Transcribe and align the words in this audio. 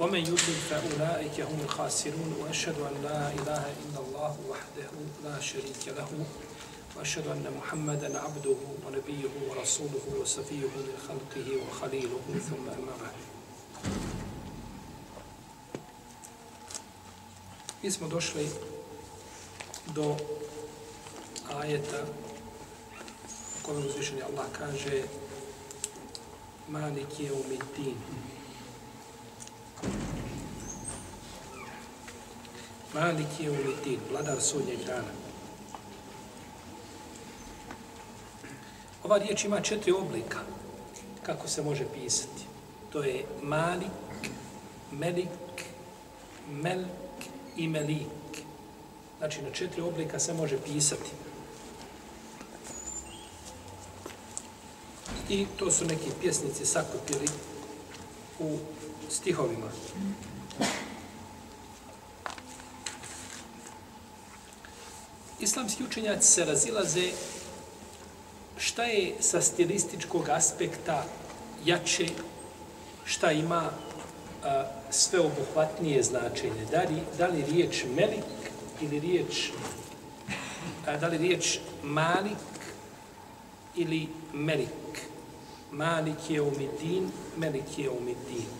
ومن 0.00 0.18
يضلل 0.18 0.60
فأولئك 0.70 1.40
هم 1.40 1.60
الخاسرون 1.64 2.34
وأشهد 2.40 2.74
أن 2.80 3.02
لا 3.02 3.32
إله 3.32 3.64
إلا 3.84 4.00
الله 4.00 4.36
وحده 4.48 4.90
لا 5.24 5.40
شريك 5.40 5.88
له 5.88 6.08
وأشهد 6.96 7.26
أن 7.26 7.54
محمدا 7.58 8.20
عبده 8.20 8.56
ونبيه 8.86 9.28
ورسوله 9.48 10.04
وصفيه 10.20 10.56
من 10.56 10.96
خلقه 11.08 11.48
وخليله 11.68 12.20
ثم 12.48 12.68
أما 12.68 12.94
بعد 13.00 13.14
Mi 17.82 17.90
smo 17.90 18.08
došli 18.08 18.48
do 19.94 20.16
ajeta 21.60 22.04
u 23.60 23.66
kojem 23.66 23.86
uzvišeni 23.86 24.22
Allah 24.22 24.46
kaže 24.58 25.02
Malik 26.68 27.20
je. 27.20 27.30
Malik 32.94 33.40
je 33.40 33.50
ulitin, 33.50 34.00
vladar 34.10 34.40
sudnjeg 34.40 34.78
dana. 34.86 35.12
Ova 39.04 39.18
riječ 39.18 39.44
ima 39.44 39.60
četiri 39.60 39.92
oblika 39.92 40.38
kako 41.22 41.48
se 41.48 41.62
može 41.62 41.84
pisati. 41.94 42.44
To 42.92 43.02
je 43.02 43.24
Malik, 43.42 44.30
Melik, 44.92 45.64
Melk 46.50 47.20
i 47.56 47.68
Melik. 47.68 48.06
Znači, 49.18 49.42
na 49.42 49.50
četiri 49.50 49.82
oblika 49.82 50.18
se 50.18 50.34
može 50.34 50.58
pisati. 50.58 51.10
I 55.28 55.46
to 55.58 55.70
su 55.70 55.84
neki 55.84 56.10
pjesnici 56.20 56.66
sakupili 56.66 57.26
u 58.38 58.58
stihovima. 59.10 59.66
Islamski 65.40 65.84
učenjaci 65.84 66.32
se 66.32 66.44
razilaze 66.44 67.10
šta 68.56 68.84
je 68.84 69.14
sa 69.20 69.40
stilističkog 69.40 70.28
aspekta 70.28 71.04
jače, 71.64 72.06
šta 73.04 73.32
ima 73.32 73.70
a, 74.44 74.64
sveobuhvatnije 74.90 76.02
značenje. 76.02 76.66
Da 76.70 76.82
li, 76.82 77.02
da 77.18 77.26
li 77.26 77.44
riječ 77.44 77.84
melik 77.96 78.24
ili 78.80 79.00
riječ 79.00 79.50
a, 80.86 80.96
da 80.96 81.08
li 81.08 81.18
riječ 81.18 81.58
malik 81.82 82.38
ili 83.76 84.08
melik. 84.34 85.08
Malik 85.72 86.30
je 86.30 86.42
umidin, 86.42 87.10
melik 87.36 87.78
je 87.78 87.90
umidin. 87.90 88.59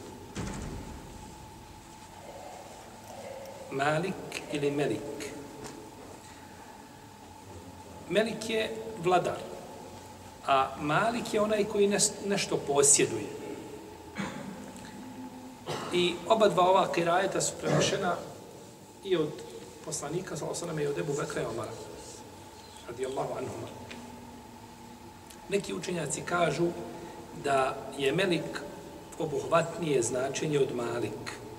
Malik 3.70 4.42
ili 4.52 4.70
melik. 4.70 5.32
Melik 8.08 8.50
je 8.50 8.70
vladar, 9.02 9.38
a 10.46 10.76
Malik 10.80 11.34
je 11.34 11.40
onaj 11.40 11.64
koji 11.64 11.98
nešto 12.26 12.56
posjeduje. 12.56 13.26
I 15.92 16.14
oba 16.28 16.48
dva 16.48 16.62
ova 16.62 16.92
kirajeta 16.92 17.40
su 17.40 17.52
prenošena 17.60 18.16
i 19.04 19.16
od 19.16 19.30
poslanika, 19.84 20.36
sa 20.36 20.46
osanem, 20.46 20.78
i 20.78 20.86
od 20.86 20.98
Ebu 20.98 21.12
Bekra 21.12 21.42
i 21.42 21.44
Omara. 21.44 21.70
Radijallahu 22.88 23.32
anhuma. 23.32 23.68
Neki 25.48 25.74
učenjaci 25.74 26.22
kažu 26.22 26.66
da 27.44 27.76
je 27.98 28.12
Melik 28.12 28.60
obuhvatnije 29.18 30.02
značenje 30.02 30.58
od 30.58 30.74
Malik. 30.74 31.49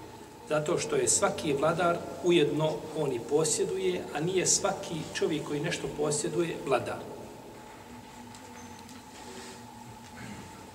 Zato 0.50 0.78
što 0.78 0.96
je 0.96 1.07
svaki 1.07 1.53
vladar 1.53 1.97
ujedno 2.24 2.72
on 2.97 3.12
i 3.12 3.19
posjeduje, 3.19 4.02
a 4.16 4.19
nije 4.19 4.47
svaki 4.47 4.96
čovjek 5.13 5.47
koji 5.47 5.59
nešto 5.59 5.88
posjeduje 5.97 6.57
vladar. 6.66 7.00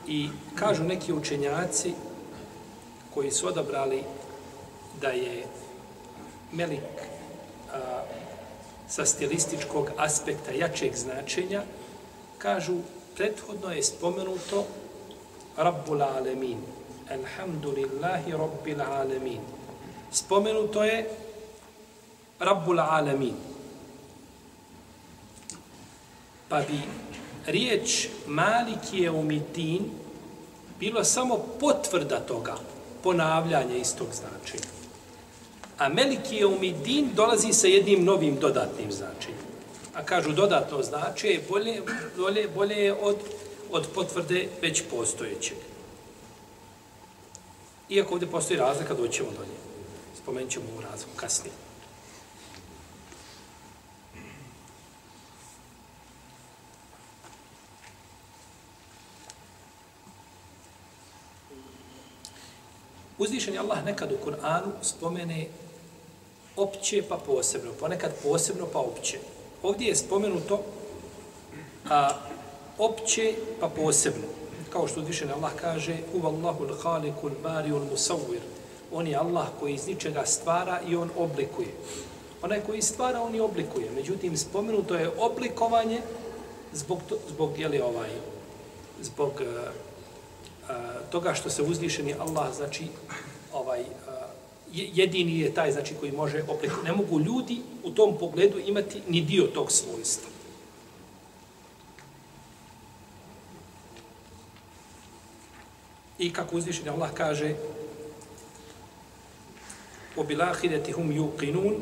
I 0.07 0.29
kažu 0.55 0.85
neki 0.85 1.13
učenjaci 1.13 1.95
koji 3.15 3.31
su 3.31 3.47
odabrali 3.47 4.03
da 5.01 5.09
je 5.09 5.45
Melik 6.53 6.81
a, 7.73 8.03
sa 8.89 9.07
stilističkog 9.07 9.91
aspekta 9.97 10.53
jačeg 10.53 10.97
značenja, 10.97 11.63
kažu 12.39 12.75
prethodno 13.17 13.73
je 13.73 13.83
spomenuto 13.83 14.65
Rabbul 15.57 16.03
Alemin. 16.03 16.76
Elhamdulillahi 17.11 18.33
Rabbil 18.33 18.83
Alamin. 18.83 19.41
Spomenuto 20.11 20.85
je 20.85 21.07
Rabbul 22.41 22.81
Alamin. 22.81 23.35
Pa 26.49 26.61
bi 26.61 26.81
riječ 27.47 28.09
Maliki 28.27 28.99
je 28.99 29.11
umitin 29.11 29.91
bilo 30.81 31.05
samo 31.05 31.39
potvrda 31.61 32.21
toga, 32.21 32.55
ponavljanje 33.03 33.79
istog 33.79 34.09
značenja. 34.13 34.71
A 35.79 35.89
Meliki 35.89 36.37
je 36.37 36.47
umidin 36.47 37.11
dolazi 37.15 37.53
sa 37.53 37.67
jednim 37.67 38.05
novim 38.05 38.37
dodatnim 38.41 38.93
značenjem. 38.93 39.47
A 39.95 40.05
kažu 40.05 40.33
dodatno 40.33 40.83
značenje 40.83 41.35
je 41.35 41.45
bolje, 41.49 41.83
bolje, 42.17 42.49
bolje 42.49 42.95
od, 42.95 43.17
od 43.71 43.87
potvrde 43.95 44.49
već 44.63 44.83
postojećeg. 44.91 45.76
Iako 47.89 48.15
ovdje 48.15 48.31
postoji 48.31 48.59
razlika, 48.59 48.95
doćemo 48.95 49.31
do 49.31 49.45
nje. 49.45 49.59
Spomenut 50.23 50.51
ćemo 50.51 50.65
ovu 50.73 50.81
razliku 50.81 51.17
kasnije. 51.17 51.53
Uzvišen 63.19 63.55
je 63.55 63.61
Allah 63.61 63.85
nekad 63.85 64.13
u 64.13 64.17
Kur'anu 64.25 64.71
spomene 64.83 65.47
opće 66.57 67.03
pa 67.09 67.17
posebno, 67.17 67.73
ponekad 67.81 68.13
posebno 68.23 68.67
pa 68.73 68.79
opće. 68.79 69.19
Ovdje 69.63 69.89
je 69.89 69.97
spomenuto 69.97 70.63
a, 71.91 72.11
opće 72.79 73.35
pa 73.61 73.69
posebno. 73.69 74.46
Kao 74.77 74.89
što 74.89 75.01
uzvišen 75.01 75.31
Allah 75.31 75.53
kaže 75.61 75.97
Uvallahu 76.15 76.65
l-haliku 76.65 77.29
l-bari 77.29 77.71
musawwir 77.73 78.41
On 78.93 79.07
je 79.07 79.17
Allah 79.17 79.47
koji 79.61 79.75
iz 79.75 79.87
ničega 79.87 80.27
stvara 80.27 80.81
i 80.89 80.97
on 80.97 81.11
oblikuje. 81.17 81.69
Onaj 82.43 82.61
koji 82.61 82.83
stvara, 82.83 83.23
on 83.23 83.35
i 83.35 83.41
oblikuje. 83.41 83.91
Međutim, 83.91 84.37
spomenuto 84.37 84.95
je 84.95 85.11
oblikovanje 85.19 86.01
zbog, 86.73 86.99
to, 87.09 87.17
zbog 87.29 87.59
jeli, 87.59 87.81
ovaj, 87.81 88.11
zbog 89.03 89.33
uh, 89.41 90.73
toga 91.11 91.35
što 91.35 91.51
se 91.51 91.63
uzvišeni 91.63 92.15
Allah, 92.15 92.55
znači, 92.57 92.87
ovaj, 93.53 93.81
eh, 93.81 93.85
jedini 94.73 95.41
je 95.41 95.55
taj, 95.55 95.73
znači, 95.73 95.95
koji 96.01 96.13
može 96.13 96.43
oblikovati. 96.43 96.87
Ne 96.87 96.93
mogu 96.93 97.21
ljudi 97.21 97.61
u 97.85 97.91
tom 97.91 98.19
pogledu 98.19 98.59
imati 98.59 99.03
ni 99.09 99.21
dio 99.21 99.47
tog 99.47 99.73
svojstva. 99.73 100.36
I 106.19 106.33
kako 106.33 106.57
uzvišeni 106.57 106.91
Allah 106.91 107.11
kaže 107.15 107.55
u 110.17 110.25
bilahideti 110.25 110.93
hum 110.93 111.11
yuqinun 111.11 111.75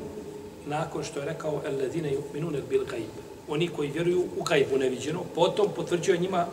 nakon 0.67 1.05
što 1.05 1.21
je 1.21 1.27
rekao 1.27 1.63
alladine 1.67 2.13
yuqinun 2.13 2.63
bil 2.69 2.85
gajb 2.85 3.11
oni 3.49 3.69
koji 3.69 3.91
vjeruju 3.91 4.25
u 4.37 4.43
gajbu 4.43 4.79
neviđeno 4.79 5.23
potom 5.35 5.69
potvrđuje 5.77 6.19
njima 6.19 6.47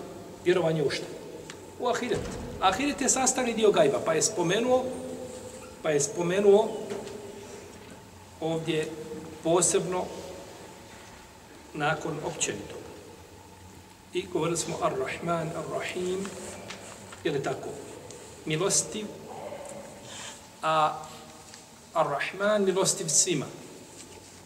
vjerovanje 0.46 0.84
u 0.84 0.90
šta? 0.90 1.06
u 1.80 1.88
ahiret. 1.88 2.20
Ahiret 2.62 3.02
je 3.02 3.10
sastavni 3.10 3.54
dio 3.54 3.72
gajba, 3.72 4.00
pa 4.06 4.14
je 4.14 4.22
spomenuo 4.22 4.86
pa 5.84 5.90
je 5.90 6.00
spomenuo 6.00 6.70
ovdje 8.42 8.88
posebno 9.44 10.06
nakon 11.74 12.18
općenito. 12.26 12.76
I 14.14 14.26
govorili 14.34 14.58
smo 14.58 14.76
Ar-Rahman, 14.82 15.50
Ar-Rahim, 15.56 16.26
ili 17.24 17.44
tako, 17.44 17.70
milostiv, 18.46 19.06
a 20.62 20.94
Ar-Rahman 21.94 22.66
milostiv 22.66 23.08
svima. 23.08 23.46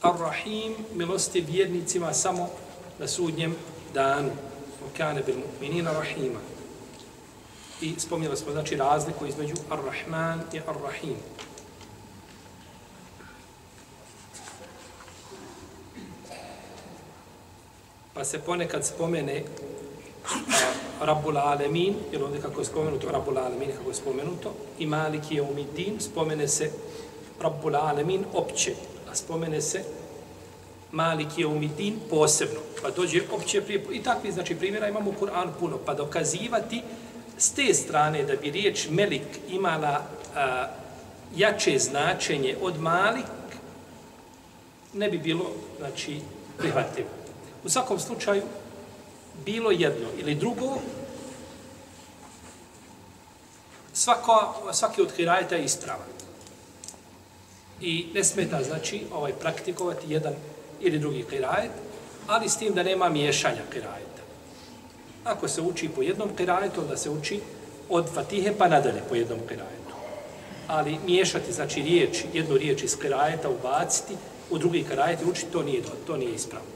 Ar-Rahim, 0.01 0.75
milosti 0.93 1.41
vjernicima 1.41 2.13
samo 2.13 2.49
na 2.99 3.07
sudnjem 3.07 3.55
danu. 3.93 4.31
Okane 4.89 5.21
bil 5.21 5.35
mu'minina 5.35 5.93
rahima. 5.93 6.39
I 7.81 7.93
spomnjeli 7.97 8.37
smo 8.37 8.51
znači 8.51 8.75
razliku 8.75 9.25
između 9.25 9.55
Ar-Rahman 9.69 10.39
i 10.53 10.59
Ar-Rahim. 10.59 11.17
Pa 18.13 18.23
se 18.23 18.39
ponekad 18.39 18.85
spomene 18.85 19.43
Rabbul 21.01 21.37
Alemin, 21.37 21.95
jer 22.11 22.23
ovdje 22.23 22.41
kako 22.41 22.61
je 22.61 22.65
spomenuto 22.65 23.11
Rabbul 23.11 23.37
Alemin, 23.37 23.71
kako 23.77 23.89
je 23.89 23.95
spomenuto, 23.95 24.53
i 24.79 24.85
Maliki 24.85 25.35
je 25.35 25.41
umidin, 25.41 25.99
spomene 25.99 26.47
se 26.47 26.71
Rabbul 27.41 27.75
Alemin 27.75 28.25
opće, 28.33 28.73
a 29.11 29.15
spomene 29.15 29.61
se 29.61 29.83
Malik 30.91 31.37
je 31.37 31.47
umidin 31.47 31.99
posebno. 32.09 32.59
Pa 32.81 32.89
dođe 32.91 33.21
opće 33.31 33.61
prije, 33.61 33.85
i 33.91 34.03
takvi 34.03 34.31
znači 34.31 34.55
primjera 34.55 34.87
imamo 34.87 35.09
u 35.09 35.25
Kur'an 35.25 35.47
puno, 35.59 35.77
pa 35.85 35.93
dokazivati 35.93 36.81
s 37.37 37.51
te 37.51 37.73
strane 37.73 38.23
da 38.23 38.35
bi 38.35 38.51
riječ 38.51 38.87
Melik 38.89 39.27
imala 39.49 40.01
a, 40.35 40.67
jače 41.35 41.79
značenje 41.79 42.55
od 42.61 42.81
Malik, 42.81 43.25
ne 44.93 45.09
bi 45.09 45.17
bilo, 45.17 45.45
znači, 45.77 46.19
prihvatljivo. 46.57 47.09
U 47.63 47.69
svakom 47.69 47.99
slučaju, 47.99 48.41
bilo 49.45 49.71
jedno 49.71 50.07
ili 50.17 50.35
drugo, 50.35 50.77
svako, 53.93 54.55
svaki 54.73 55.01
od 55.01 55.11
hirajeta 55.11 55.55
je 55.55 55.63
ispravan. 55.63 56.07
I 57.81 58.07
ne 58.13 58.23
smeta, 58.23 58.63
znači, 58.63 59.01
ovaj 59.13 59.33
praktikovati 59.33 60.13
jedan 60.13 60.33
ili 60.81 60.99
drugi 60.99 61.25
kirajet, 61.29 61.71
ali 62.27 62.49
s 62.49 62.57
tim 62.57 62.73
da 62.73 62.83
nema 62.83 63.09
miješanja 63.09 63.61
kirajeta. 63.71 64.21
Ako 65.23 65.47
se 65.47 65.61
uči 65.61 65.89
po 65.89 66.01
jednom 66.01 66.29
kirajetu, 66.37 66.81
onda 66.81 66.97
se 66.97 67.09
uči 67.09 67.39
od 67.89 68.13
fatihe 68.13 68.53
pa 68.57 68.67
nadalje 68.67 69.01
po 69.09 69.15
jednom 69.15 69.39
kirajetu. 69.47 69.95
Ali 70.67 70.97
miješati, 71.05 71.53
znači, 71.53 71.81
riječ, 71.81 72.23
jednu 72.33 72.57
riječ 72.57 72.83
iz 72.83 72.97
kirajeta 72.99 73.49
ubaciti, 73.49 74.13
u 74.49 74.57
drugi 74.57 74.83
kirajet 74.89 75.21
i 75.21 75.25
učiti, 75.25 75.51
to 75.51 75.63
nije, 75.63 75.81
to 76.07 76.17
nije 76.17 76.33
ispravno. 76.33 76.74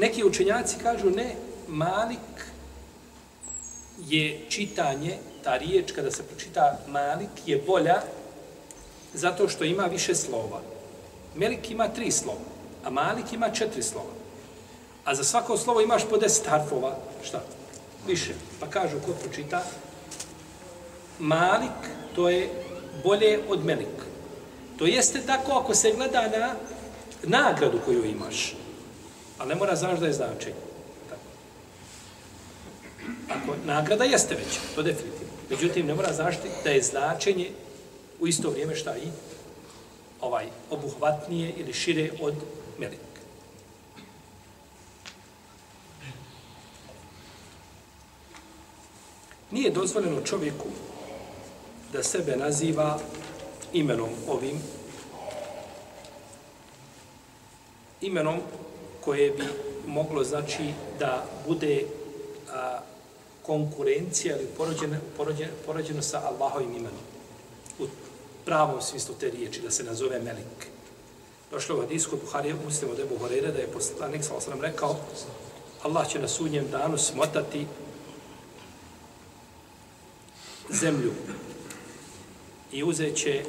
Neki 0.00 0.24
učenjaci 0.24 0.76
kažu 0.82 1.10
ne, 1.10 1.34
Malik 1.68 2.46
je 4.08 4.40
čitanje, 4.48 5.18
ta 5.44 5.56
riječ 5.56 5.92
kada 5.92 6.10
se 6.10 6.22
pročita 6.22 6.78
Malik 6.88 7.28
je 7.46 7.62
bolja 7.66 8.02
zato 9.14 9.48
što 9.48 9.64
ima 9.64 9.82
više 9.82 10.14
slova. 10.14 10.60
Melik 11.34 11.70
ima 11.70 11.88
tri 11.88 12.10
slova, 12.10 12.48
a 12.84 12.90
Malik 12.90 13.32
ima 13.32 13.50
četiri 13.50 13.82
slova. 13.82 14.12
A 15.04 15.14
za 15.14 15.24
svako 15.24 15.56
slovo 15.56 15.80
imaš 15.80 16.02
po 16.10 16.16
deset 16.16 16.46
harfova, 16.46 16.96
šta? 17.22 17.42
Više. 18.06 18.34
Pa 18.60 18.66
kažu 18.66 18.96
ko 19.06 19.12
pročita 19.12 19.64
Malik, 21.18 21.80
to 22.14 22.28
je 22.28 22.48
bolje 23.04 23.40
od 23.48 23.64
Melik. 23.64 23.96
To 24.78 24.86
jeste 24.86 25.20
tako 25.26 25.52
ako 25.52 25.74
se 25.74 25.92
gleda 25.96 26.28
na 26.28 26.54
nagradu 27.22 27.78
koju 27.84 28.04
imaš. 28.04 28.54
Ali 29.40 29.48
ne 29.48 29.54
mora 29.54 29.76
znaš 29.76 29.98
da 29.98 30.06
je 30.06 30.12
značenje. 30.12 30.54
Tako. 31.08 31.20
Ako 33.28 33.56
nagrada 33.64 34.04
jeste 34.04 34.34
već, 34.34 34.58
to 34.74 34.82
definitivno. 34.82 35.32
Međutim, 35.50 35.86
ne 35.86 35.94
mora 35.94 36.12
znaš 36.12 36.34
da 36.64 36.70
je 36.70 36.82
značenje 36.82 37.50
u 38.20 38.26
isto 38.26 38.50
vrijeme 38.50 38.76
šta 38.76 38.96
i 38.96 39.08
ovaj 40.20 40.46
obuhvatnije 40.70 41.52
ili 41.56 41.72
šire 41.72 42.10
od 42.20 42.34
melika. 42.78 43.20
Nije 49.50 49.70
dozvoljeno 49.70 50.20
čovjeku 50.20 50.68
da 51.92 52.02
sebe 52.02 52.36
naziva 52.36 52.98
imenom 53.72 54.10
ovim, 54.28 54.60
imenom 58.00 58.40
koje 59.04 59.30
bi 59.30 59.44
moglo 59.86 60.24
znači 60.24 60.72
da 60.98 61.26
bude 61.46 61.84
a, 62.52 62.78
konkurencija 63.42 64.36
ili 64.36 64.46
porođeno, 64.56 64.96
porođeno, 65.16 65.52
porođeno 65.66 66.02
sa 66.02 66.22
Allahovim 66.28 66.70
imenom. 66.70 67.04
U 67.78 67.86
pravom 68.44 68.82
smislu 68.82 69.14
te 69.20 69.30
riječi, 69.30 69.60
da 69.60 69.70
se 69.70 69.84
nazove 69.84 70.20
Melik. 70.20 70.66
Došlo 71.50 71.76
u 71.76 71.80
hadisku 71.80 72.16
Buharije, 72.24 72.54
muslimo 72.64 72.94
da 72.94 73.02
je 73.02 73.08
Buharire, 73.08 73.52
da 73.52 73.58
je 73.58 73.72
poslanik, 73.72 74.24
sa 74.24 74.34
osram 74.34 74.60
rekao, 74.60 74.96
Allah 75.82 76.08
će 76.08 76.18
na 76.18 76.28
sudnjem 76.28 76.70
danu 76.70 76.98
smotati 76.98 77.66
zemlju 80.70 81.12
i 82.72 82.84
uzet 82.84 83.16
će 83.16 83.44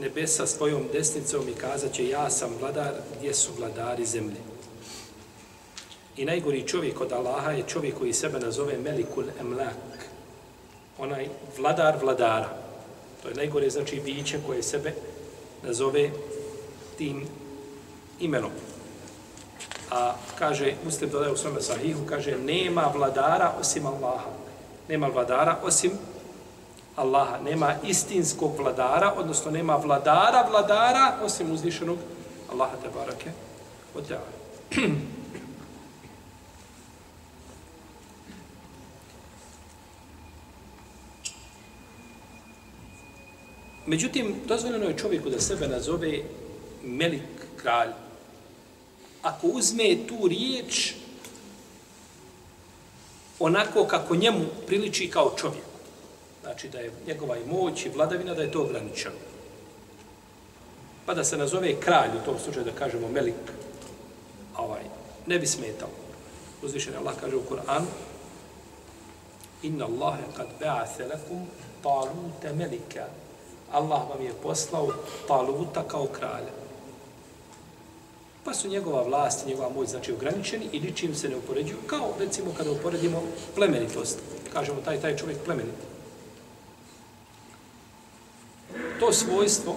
nebesa 0.00 0.46
svojom 0.46 0.88
desnicom 0.92 1.48
i 1.48 1.54
kazat 1.54 1.92
će 1.92 2.08
ja 2.08 2.30
sam 2.30 2.50
vladar, 2.60 2.94
gdje 3.18 3.34
su 3.34 3.52
vladari 3.58 4.06
zemlje. 4.06 4.36
I 6.18 6.24
najgori 6.24 6.66
čovjek 6.66 7.00
od 7.00 7.12
Allaha 7.12 7.50
je 7.50 7.62
čovjek 7.68 7.98
koji 7.98 8.12
sebe 8.12 8.40
nazove 8.40 8.78
Melikul 8.78 9.24
Emlak. 9.40 9.76
Onaj 10.98 11.28
vladar 11.58 11.96
vladara. 12.02 12.48
To 13.22 13.28
je 13.28 13.34
najgore 13.34 13.70
znači 13.70 14.00
biće 14.04 14.38
koje 14.46 14.62
sebe 14.62 14.92
nazove 15.62 16.10
tim 16.98 17.26
imenom. 18.20 18.50
A 19.90 20.14
kaže, 20.38 20.74
muslim 20.84 21.10
dodaje 21.10 21.32
u 21.32 21.36
svome 21.36 21.60
sahihu, 21.60 22.00
kaže, 22.08 22.36
nema 22.38 22.90
vladara 22.94 23.52
osim 23.60 23.86
Allaha. 23.86 24.30
Nema 24.88 25.06
vladara 25.06 25.58
osim 25.62 25.90
Allaha. 26.96 27.38
Nema 27.44 27.74
istinskog 27.84 28.52
vladara, 28.58 29.12
odnosno 29.16 29.50
nema 29.50 29.76
vladara 29.76 30.46
vladara 30.50 31.14
osim 31.22 31.52
uzvišenog 31.52 31.98
Allaha 32.52 32.76
te 32.82 32.88
barake 32.94 33.30
od 33.94 34.04
Međutim, 43.88 44.34
dozvoljeno 44.46 44.84
je 44.84 44.96
čovjeku 44.96 45.30
da 45.30 45.40
sebe 45.40 45.68
nazove 45.68 46.18
Melik 46.84 47.46
kralj. 47.56 47.90
Ako 49.22 49.46
uzme 49.46 49.96
tu 50.08 50.28
riječ 50.28 50.92
onako 53.38 53.84
kako 53.84 54.16
njemu 54.16 54.44
priliči 54.66 55.10
kao 55.10 55.34
čovjek. 55.36 55.64
Znači 56.42 56.68
da 56.68 56.78
je 56.78 56.92
njegova 57.06 57.36
i 57.38 57.46
moć 57.46 57.86
i 57.86 57.88
vladavina 57.88 58.34
da 58.34 58.42
je 58.42 58.52
to 58.52 58.62
ograničeno. 58.62 59.14
Pa 61.06 61.14
da 61.14 61.24
se 61.24 61.36
nazove 61.36 61.80
kralj 61.80 62.10
u 62.22 62.24
tom 62.24 62.38
slučaju 62.44 62.64
da 62.64 62.78
kažemo 62.78 63.08
Melik 63.08 63.34
ovaj, 64.56 64.82
ne 65.26 65.38
bi 65.38 65.46
smetao. 65.46 65.88
Uzvišen 66.62 66.96
Allah 66.96 67.14
kaže 67.20 67.36
u 67.36 67.42
Kur'anu 67.50 67.86
Inna 69.62 69.84
Allahe 69.84 70.22
kad 70.36 70.46
ba'athe 70.60 71.08
lakum 71.10 71.46
taluta 71.82 72.52
melika 72.54 73.06
Allah 73.72 74.08
vam 74.10 74.22
je 74.22 74.32
poslao 74.42 74.88
Taluta 75.28 75.82
kao 75.88 76.06
kralja. 76.06 76.52
Pa 78.44 78.54
su 78.54 78.68
njegova 78.68 79.02
vlast 79.02 79.46
i 79.46 79.48
njegova 79.48 79.68
moć 79.68 79.88
znači 79.88 80.12
ograničeni 80.12 80.68
i 80.72 80.80
ničim 80.80 81.14
se 81.14 81.28
ne 81.28 81.36
upoređuju, 81.36 81.78
kao 81.86 82.14
recimo 82.18 82.50
kada 82.56 82.70
uporedimo 82.70 83.22
plemenitost. 83.54 84.18
Kažemo 84.52 84.80
taj 84.84 85.00
taj 85.00 85.16
čovjek 85.16 85.38
plemenit. 85.44 85.74
To 89.00 89.12
svojstvo 89.12 89.76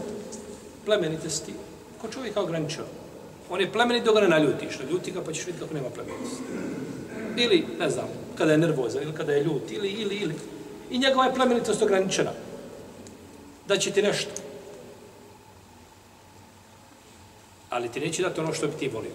plemenitosti 0.86 1.54
ko 2.02 2.08
čovjeka 2.08 2.42
ograničeno. 2.42 2.86
On 3.50 3.62
je 3.62 3.72
plemenit 3.72 4.04
dok 4.04 4.16
ga 4.16 4.22
ne 4.22 4.28
naljutiš. 4.28 4.80
Ljuti 4.92 5.12
ga 5.12 5.22
pa 5.22 5.34
ćeš 5.34 5.46
vidjeti 5.46 5.60
kako 5.60 5.74
nema 5.74 5.90
plemenitosti. 5.90 6.44
Ili, 7.38 7.66
ne 7.80 7.90
znam, 7.90 8.08
kada 8.38 8.52
je 8.52 8.58
nervozan 8.58 9.04
ili 9.04 9.14
kada 9.14 9.34
je 9.34 9.44
ljut, 9.44 9.72
ili, 9.72 9.90
ili, 9.90 10.16
ili. 10.16 10.36
I 10.92 10.98
njegova 10.98 11.26
je 11.26 11.34
plemenitost 11.36 11.82
ograničena 11.82 12.32
da 13.68 13.78
će 13.78 13.92
ti 13.92 14.02
nešto. 14.02 14.32
Ali 17.70 17.92
ti 17.92 18.00
neće 18.00 18.22
dati 18.22 18.40
ono 18.40 18.54
što 18.54 18.68
bi 18.68 18.74
ti 18.80 18.88
volio. 18.88 19.12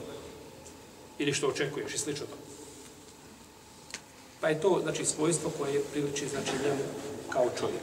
Ili 1.18 1.32
što 1.32 1.48
očekuješ 1.48 1.94
i 1.94 1.98
slično 1.98 2.26
to. 2.26 2.36
Pa 4.40 4.48
je 4.48 4.60
to, 4.60 4.80
znači, 4.82 5.04
svojstvo 5.04 5.50
koje 5.58 5.82
priliči, 5.92 6.28
znači, 6.28 6.50
njemu 6.64 6.82
kao 7.30 7.50
čovjek. 7.58 7.82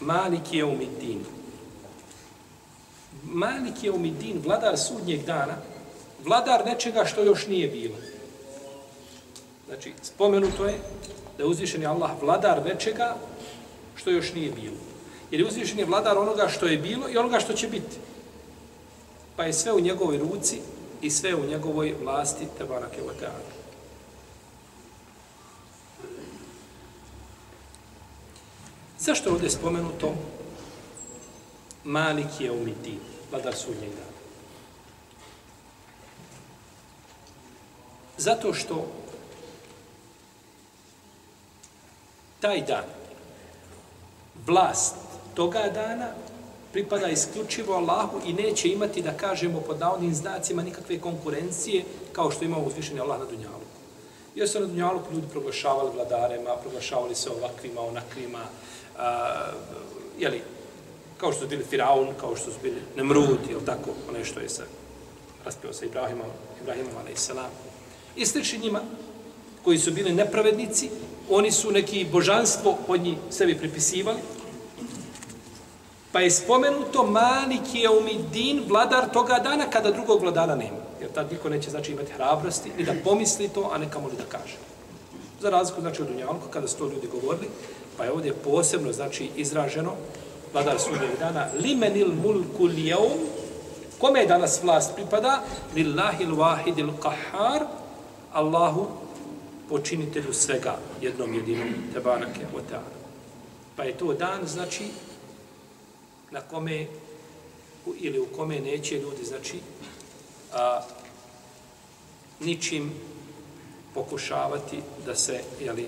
Malik 0.00 0.52
je 0.52 0.64
umidin. 0.64 1.24
Malik 3.22 3.84
je 3.84 3.92
umidin, 3.92 4.42
vladar 4.44 4.78
sudnjeg 4.78 5.24
dana, 5.24 5.56
vladar 6.24 6.66
nečega 6.66 7.04
što 7.04 7.22
još 7.22 7.46
nije 7.46 7.68
bilo. 7.68 7.96
Znači, 9.68 9.92
spomenuto 10.02 10.64
je 10.64 10.78
da 11.36 11.42
je 11.42 11.48
uzvišen 11.48 11.86
Allah 11.86 12.10
vladar 12.22 12.64
nečega 12.64 13.16
što 13.96 14.10
još 14.10 14.34
nije 14.34 14.50
bilo. 14.50 14.76
Jer 15.30 15.40
je 15.40 15.46
uzvišen 15.46 15.78
je 15.78 15.84
vladar 15.84 16.18
onoga 16.18 16.48
što 16.48 16.66
je 16.66 16.78
bilo 16.78 17.08
i 17.08 17.16
onoga 17.16 17.40
što 17.40 17.52
će 17.52 17.68
biti. 17.68 17.96
Pa 19.36 19.44
je 19.44 19.52
sve 19.52 19.72
u 19.72 19.80
njegovoj 19.80 20.18
ruci 20.18 20.60
i 21.02 21.10
sve 21.10 21.34
u 21.34 21.46
njegovoj 21.46 21.94
vlasti, 22.02 22.46
te 22.58 22.64
barake 22.64 23.02
o. 23.02 23.12
Zašto 28.98 29.28
je 29.28 29.32
ovdje 29.32 29.50
spomenuto 29.50 30.14
Malik 31.84 32.40
je 32.40 32.52
umiti, 32.52 32.98
vladar 33.30 33.54
sudnjeg 33.54 33.90
dana? 33.90 34.18
Zato 38.18 38.54
što 38.54 38.97
taj 42.40 42.60
dan, 42.60 42.84
vlast 44.46 44.94
toga 45.34 45.70
dana, 45.74 46.08
pripada 46.72 47.08
isključivo 47.08 47.74
Allahu 47.74 48.20
i 48.26 48.32
neće 48.32 48.68
imati, 48.68 49.02
da 49.02 49.12
kažemo, 49.12 49.60
pod 49.60 49.80
navodnim 49.80 50.14
znacima 50.14 50.62
nikakve 50.62 51.00
konkurencije 51.00 51.84
kao 52.12 52.30
što 52.30 52.44
ima 52.44 52.58
uzvišenje 52.58 53.00
Allah 53.00 53.18
na 53.18 53.24
Dunjalu. 53.24 53.66
Jer 54.34 54.48
su 54.48 54.60
na 54.60 54.66
Dunjalu 54.66 55.00
ljudi 55.12 55.26
proglašavali 55.32 55.90
vladarema, 55.94 56.56
proglašavali 56.62 57.14
se 57.14 57.30
ovakvima, 57.30 57.80
onakvima, 57.80 58.42
a, 58.98 59.34
jeli, 60.18 60.42
kao 61.18 61.32
što 61.32 61.40
su 61.40 61.48
bili 61.48 61.64
Firaun, 61.64 62.08
kao 62.20 62.36
što 62.36 62.50
su 62.50 62.58
bili 62.62 62.82
Nemrud, 62.96 63.38
jel 63.50 63.60
tako, 63.66 63.90
onaj 64.08 64.24
što 64.24 64.40
je 64.40 64.48
se 64.48 64.64
raspio 65.44 65.72
sa 65.72 65.84
Ibrahimom, 65.84 66.26
Ibrahimom, 66.62 66.92
a.s. 66.96 67.30
I 68.16 68.26
slični 68.26 68.58
njima, 68.58 68.80
koji 69.64 69.78
su 69.78 69.92
bili 69.92 70.12
nepravednici, 70.12 70.90
oni 71.30 71.52
su 71.52 71.70
neki 71.70 72.06
božanstvo 72.12 72.78
od 72.88 73.00
njih 73.00 73.16
sebi 73.30 73.58
pripisivali, 73.58 74.18
pa 76.12 76.20
je 76.20 76.30
spomenuto 76.30 77.06
Malik 77.06 77.74
je 77.74 77.90
umidin, 77.90 78.62
vladar 78.68 79.10
toga 79.12 79.38
dana, 79.38 79.70
kada 79.70 79.90
drugog 79.90 80.22
vladara 80.22 80.56
nema. 80.56 80.78
Jer 81.00 81.10
tad 81.12 81.32
niko 81.32 81.48
neće 81.48 81.70
znači 81.70 81.92
imati 81.92 82.12
hrabrosti, 82.12 82.72
ni 82.78 82.84
da 82.84 82.92
pomisli 83.04 83.48
to, 83.48 83.70
a 83.74 83.78
neka 83.78 83.98
li 83.98 84.16
da 84.18 84.38
kaže. 84.38 84.56
Za 85.40 85.50
razliku, 85.50 85.80
znači, 85.80 86.02
od 86.02 86.08
Dunjalku, 86.08 86.48
kada 86.50 86.68
su 86.68 86.78
to 86.78 86.84
ljudi 86.84 87.06
govorili, 87.06 87.48
pa 87.96 88.04
je 88.04 88.12
ovdje 88.12 88.32
posebno, 88.32 88.92
znači, 88.92 89.30
izraženo, 89.36 89.92
vladar 90.52 90.80
sudnjeg 90.80 91.18
dana, 91.18 91.46
limenil 91.62 92.08
mulku 92.22 92.64
lijeum, 92.64 93.12
kome 93.98 94.20
je 94.20 94.26
danas 94.26 94.62
vlast 94.62 94.94
pripada? 94.94 95.42
Lillahil 95.74 96.34
wahidil 96.34 96.90
qahar, 97.02 97.66
Allahu 98.32 98.86
počinitelju 99.68 100.32
svega, 100.32 100.78
jednom 101.00 101.34
jedinom, 101.34 101.68
tebanake, 101.92 102.46
o. 102.54 102.80
Pa 103.76 103.84
je 103.84 103.98
to 103.98 104.12
dan, 104.14 104.46
znači, 104.46 104.84
na 106.30 106.40
kome, 106.40 106.86
ili 108.00 108.18
u 108.18 108.26
kome 108.26 108.60
neće 108.60 109.00
ljudi, 109.00 109.24
znači, 109.24 109.60
a, 110.52 110.80
ničim 112.40 112.92
pokušavati 113.94 114.82
da 115.06 115.14
se, 115.14 115.40
jeli, 115.60 115.86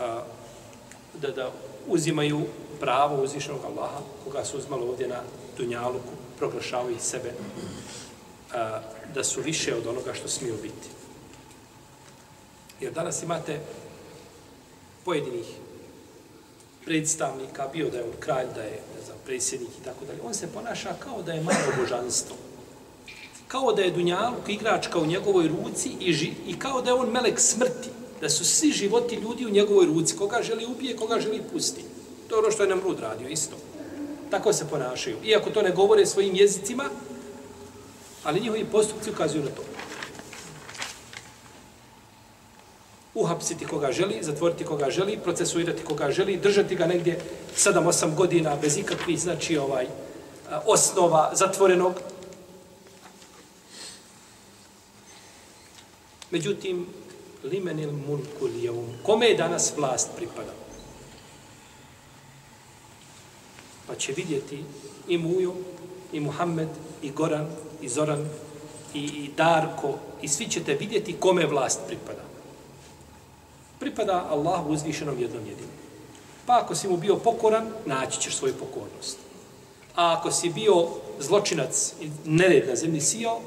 a, 0.00 0.22
da, 1.14 1.30
da 1.30 1.52
uzimaju 1.86 2.42
pravo 2.80 3.22
uzvišenog 3.22 3.64
Allaha, 3.64 4.00
koga 4.24 4.44
su 4.44 4.58
uzmalo 4.58 4.86
ovdje 4.86 5.08
na 5.08 5.22
Dunjaluku, 5.56 6.12
proglašavaju 6.38 6.96
sebe, 7.00 7.32
a, 8.54 8.80
da 9.14 9.24
su 9.24 9.40
više 9.40 9.76
od 9.76 9.86
onoga 9.86 10.14
što 10.14 10.28
smiju 10.28 10.54
biti. 10.62 10.97
Jer 12.80 12.92
danas 12.92 13.22
imate 13.22 13.60
pojedinih 15.04 15.46
predstavnika, 16.84 17.68
bio 17.72 17.90
da 17.90 17.98
je 17.98 18.04
on 18.04 18.12
kralj, 18.20 18.46
da 18.54 18.62
je 18.62 18.80
ne 18.96 19.04
znam, 19.04 19.16
predsjednik 19.24 19.70
i 19.80 19.84
tako 19.84 20.04
dalje, 20.04 20.18
on 20.24 20.34
se 20.34 20.46
ponaša 20.54 20.94
kao 20.98 21.22
da 21.22 21.32
je 21.32 21.42
malo 21.42 21.72
božanstvo. 21.80 22.36
Kao 23.48 23.72
da 23.72 23.82
je 23.82 23.90
Dunjaluk 23.90 24.48
igračka 24.48 24.98
u 24.98 25.06
njegovoj 25.06 25.48
ruci 25.48 25.90
i, 26.00 26.12
ži, 26.12 26.32
i 26.46 26.58
kao 26.58 26.82
da 26.82 26.90
je 26.90 26.94
on 26.94 27.10
melek 27.10 27.40
smrti. 27.40 27.88
Da 28.20 28.28
su 28.28 28.44
svi 28.44 28.70
životi 28.70 29.14
ljudi 29.14 29.46
u 29.46 29.50
njegovoj 29.50 29.86
ruci. 29.86 30.16
Koga 30.16 30.42
želi 30.42 30.66
ubije, 30.66 30.96
koga 30.96 31.20
želi 31.20 31.42
pusti. 31.52 31.84
To 32.28 32.34
je 32.34 32.38
ono 32.38 32.50
što 32.50 32.62
je 32.62 32.68
Nemrud 32.68 33.00
radio, 33.00 33.28
isto. 33.28 33.56
Tako 34.30 34.52
se 34.52 34.68
ponašaju. 34.70 35.16
Iako 35.24 35.50
to 35.50 35.62
ne 35.62 35.70
govore 35.70 36.06
svojim 36.06 36.34
jezicima, 36.34 36.84
ali 38.24 38.40
njihovi 38.40 38.64
postupci 38.64 39.10
ukazuju 39.10 39.44
na 39.44 39.50
to. 39.50 39.62
Uhapsiti 43.18 43.66
koga 43.66 43.92
želi, 43.92 44.22
zatvoriti 44.22 44.64
koga 44.64 44.90
želi, 44.90 45.18
procesuirati 45.18 45.84
koga 45.84 46.10
želi, 46.10 46.36
držati 46.36 46.76
ga 46.76 46.86
negdje 46.86 47.20
7-8 47.56 48.14
godina 48.14 48.56
bez 48.56 48.76
ikakvih, 48.76 49.20
znači, 49.20 49.58
ovaj, 49.58 49.86
osnova 50.66 51.30
zatvorenog. 51.34 51.94
Međutim, 56.30 56.86
limenil 57.44 57.92
mulku 57.92 58.46
lijevum. 58.46 58.86
Kome 59.02 59.26
je 59.26 59.36
danas 59.36 59.72
vlast 59.76 60.10
pripada? 60.16 60.52
Pa 63.86 63.94
će 63.94 64.12
vidjeti 64.12 64.64
i 65.08 65.18
Mujo, 65.18 65.54
i 66.12 66.20
Muhammed, 66.20 66.68
i 67.02 67.10
Goran, 67.10 67.46
i 67.80 67.88
Zoran, 67.88 68.28
i, 68.94 69.04
i 69.04 69.30
Darko, 69.36 69.94
i 70.22 70.28
svi 70.28 70.48
ćete 70.48 70.74
vidjeti 70.74 71.16
kome 71.20 71.46
vlast 71.46 71.80
pripada 71.86 72.27
pripada 73.78 74.26
Allahu 74.30 74.72
uzvišenom 74.72 75.18
jednom 75.18 75.46
jedinom. 75.46 75.70
Pa 76.46 76.60
ako 76.62 76.74
si 76.74 76.88
mu 76.88 76.96
bio 76.96 77.16
pokoran, 77.16 77.72
naći 77.86 78.20
ćeš 78.20 78.36
svoju 78.36 78.54
pokornost. 78.54 79.18
A 79.94 80.16
ako 80.18 80.30
si 80.30 80.50
bio 80.50 80.88
zločinac 81.18 81.92
i 82.00 82.10
nered 82.24 82.68
na 82.68 82.76
zemlji 82.76 83.00
sijao, 83.00 83.40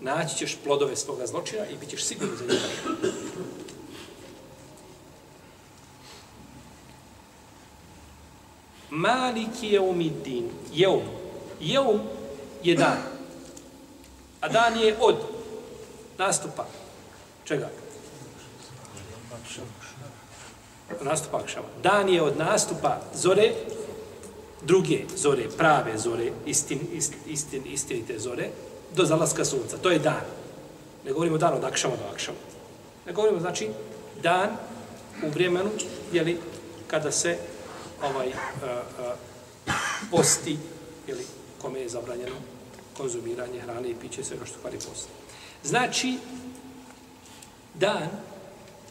naći 0.00 0.36
ćeš 0.36 0.56
plodove 0.64 0.96
svoga 0.96 1.26
zločina 1.26 1.66
i 1.66 1.76
bit 1.76 1.88
ćeš 1.88 2.04
sigurno 2.04 2.36
za 2.36 2.44
njega. 2.44 2.68
Maliki 8.90 9.68
je 9.68 9.80
umidin. 9.80 10.50
Jeum. 10.72 11.02
Jeum 11.60 12.00
je 12.62 12.74
dan. 12.74 12.98
A 14.40 14.48
dan 14.48 14.78
je 14.78 14.96
od 15.00 15.16
nastupa. 16.18 16.66
Čega? 17.44 17.68
Nastupak 21.00 21.42
akšama. 21.42 21.68
Dan 21.82 22.08
je 22.08 22.22
od 22.22 22.36
nastupa 22.36 23.00
zore, 23.14 23.52
druge 24.62 25.04
zore, 25.16 25.48
prave 25.56 25.98
zore, 25.98 26.32
istin, 26.46 26.80
istin, 26.92 27.18
istin, 27.26 27.62
istinite 27.66 28.18
zore, 28.18 28.48
do 28.96 29.04
zalaska 29.04 29.44
sunca. 29.44 29.76
To 29.78 29.90
je 29.90 29.98
dan. 29.98 30.24
Ne 31.04 31.12
govorimo 31.12 31.38
dan 31.38 31.54
od 31.54 31.64
akšama 31.64 31.96
do 31.96 32.04
akšama. 32.12 32.38
Ne 33.06 33.12
govorimo, 33.12 33.40
znači, 33.40 33.68
dan 34.22 34.56
u 35.26 35.30
vremenu, 35.30 35.70
jeli, 36.12 36.38
kada 36.86 37.12
se 37.12 37.38
ovaj 38.02 38.28
uh, 38.28 38.34
uh, 39.66 39.74
posti, 40.10 40.58
jeli, 41.06 41.26
kome 41.62 41.80
je 41.80 41.88
zabranjeno 41.88 42.36
konzumiranje 42.96 43.60
hrane 43.60 43.88
i 43.88 43.94
piće, 43.94 44.24
svega 44.24 44.42
ono 44.42 44.46
što 44.46 44.60
kvari 44.60 44.76
posti. 44.76 45.08
Znači, 45.64 46.18
dan 47.74 48.08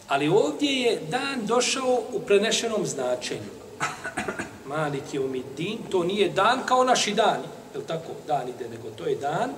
Ali 0.08 0.28
ovdje 0.28 0.72
je 0.72 1.02
dan 1.10 1.46
došao 1.46 2.04
u 2.14 2.20
prenešenom 2.20 2.86
značenju. 2.86 3.52
Malik 4.66 5.14
je 5.14 5.20
umidin, 5.20 5.78
to 5.90 6.04
nije 6.04 6.30
dan 6.30 6.60
kao 6.66 6.84
naši 6.84 7.14
dani. 7.14 7.44
Je 7.76 7.88
tako? 7.88 8.12
Dan 8.28 8.50
ide, 8.50 8.70
nego 8.70 8.90
to 8.90 9.06
je 9.06 9.16
dan 9.16 9.50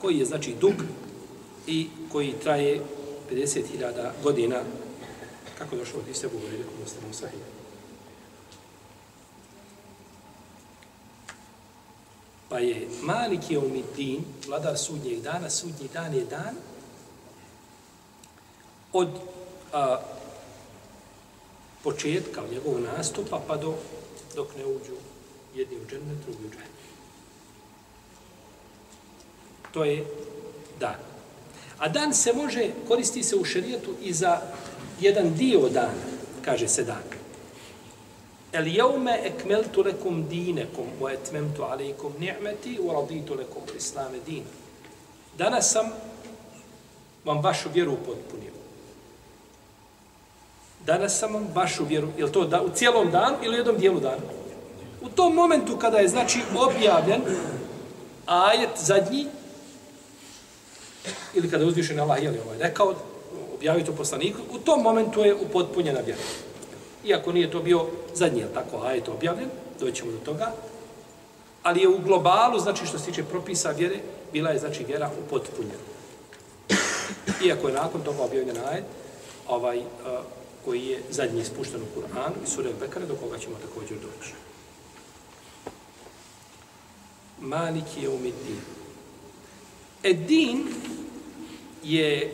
koji 0.00 0.18
je 0.18 0.24
znači 0.24 0.54
dug 0.60 0.74
i 1.66 1.88
koji 2.12 2.32
traje 2.32 2.80
50.000 3.30 4.10
godina. 4.22 4.60
Kako 5.58 5.76
došao 5.76 6.00
od 6.00 6.08
Isebu, 6.08 6.38
govorili 6.38 6.64
kako 6.64 6.90
ste 6.90 7.06
mu 7.06 7.14
sahih. 7.14 7.40
Pa 12.48 12.58
je 12.58 12.88
Malik 13.02 13.50
je 13.50 13.58
umidin, 13.58 14.24
vladar 14.46 14.78
sudnjeg 14.78 15.20
dana, 15.20 15.50
sudnji 15.50 15.88
dan 15.92 16.14
je 16.14 16.24
dan 16.24 16.54
od 18.92 19.08
a, 19.76 20.00
početka 21.84 22.42
njegovog 22.52 22.80
nastupa 22.80 23.40
pa 23.46 23.56
do, 23.56 23.74
dok 24.34 24.56
ne 24.56 24.66
uđu 24.66 24.96
jedni 25.54 25.76
u 25.76 25.86
džennet, 25.90 26.18
drugi 26.24 26.44
u 26.46 26.50
džennet. 26.50 26.76
To 29.72 29.84
je 29.84 30.04
dan. 30.80 31.00
A 31.78 31.88
dan 31.88 32.14
se 32.14 32.32
može, 32.32 32.70
koristi 32.88 33.22
se 33.22 33.36
u 33.36 33.44
šerijetu 33.44 33.94
i 34.02 34.12
za 34.12 34.40
jedan 35.00 35.34
dio 35.34 35.68
dana, 35.68 36.04
kaže 36.44 36.68
se 36.68 36.84
dan. 36.84 37.02
El 38.52 38.66
jeume 38.66 39.20
ekmeltu 39.24 39.82
lekum 39.82 40.28
dinekum, 40.28 40.86
wa 41.00 41.12
etmemtu 41.12 41.62
alaikum 41.62 42.12
ni'meti, 42.18 42.78
wa 42.78 42.92
raditu 43.00 43.34
lekum 43.34 43.62
islame 43.76 44.18
dina. 44.26 44.46
Danas 45.38 45.72
sam 45.72 45.86
vam 47.24 47.42
vašu 47.42 47.68
vjeru 47.74 47.92
upotpunio 47.92 48.56
Danas 50.86 51.18
sam 51.18 51.48
vašu 51.54 51.84
vjeru, 51.84 52.08
je 52.18 52.32
to 52.32 52.44
da, 52.44 52.62
u 52.62 52.68
cijelom 52.74 53.10
danu 53.10 53.36
ili 53.42 53.54
u 53.54 53.58
jednom 53.58 53.78
dijelu 53.78 54.00
dana? 54.00 54.22
U 55.02 55.08
tom 55.08 55.34
momentu 55.34 55.76
kada 55.76 55.98
je, 55.98 56.08
znači, 56.08 56.40
objavljen 56.56 57.22
ajet 58.26 58.70
zadnji, 58.76 59.26
ili 61.34 61.50
kada 61.50 61.64
je 61.64 61.68
uzvišen 61.68 62.00
Allah, 62.00 62.22
je 62.22 62.30
li 62.30 62.38
ovaj 62.44 62.58
rekao, 62.58 62.94
objavio 63.54 63.84
to 63.84 63.92
poslaniku, 63.92 64.38
u 64.50 64.58
tom 64.58 64.82
momentu 64.82 65.20
je 65.20 65.34
upotpunjena 65.34 66.00
vjera. 66.00 66.20
Iako 67.04 67.32
nije 67.32 67.50
to 67.50 67.60
bio 67.60 67.86
zadnji, 68.14 68.40
je 68.40 68.54
tako, 68.54 68.86
ajet 68.86 69.08
objavljen, 69.08 69.48
doćemo 69.80 70.12
do 70.12 70.18
toga, 70.18 70.52
ali 71.62 71.80
je 71.80 71.88
u 71.88 71.98
globalu, 71.98 72.58
znači 72.58 72.86
što 72.86 72.98
se 72.98 73.04
tiče 73.04 73.24
propisa 73.24 73.70
vjere, 73.70 73.96
bila 74.32 74.50
je, 74.50 74.58
znači, 74.58 74.84
vjera 74.84 75.10
upotpunjena. 75.26 75.86
Iako 77.46 77.68
je 77.68 77.74
nakon 77.74 78.00
toga 78.00 78.22
objavljen 78.22 78.56
ajet, 78.70 78.84
ovaj, 79.48 79.78
uh, 79.78 79.84
koji 80.66 80.86
je 80.86 81.02
zadnji 81.10 81.40
ispušten 81.40 81.80
u 81.82 81.86
Kur'anu 81.94 82.34
i 82.44 82.50
sura 82.50 82.70
Bekara, 82.80 83.06
do 83.06 83.14
koga 83.14 83.38
ćemo 83.38 83.56
također 83.56 83.96
doći. 83.98 84.32
Malik 87.40 87.84
je 88.02 88.08
umidin. 88.08 88.60
Edin 90.02 90.66
je 91.82 92.32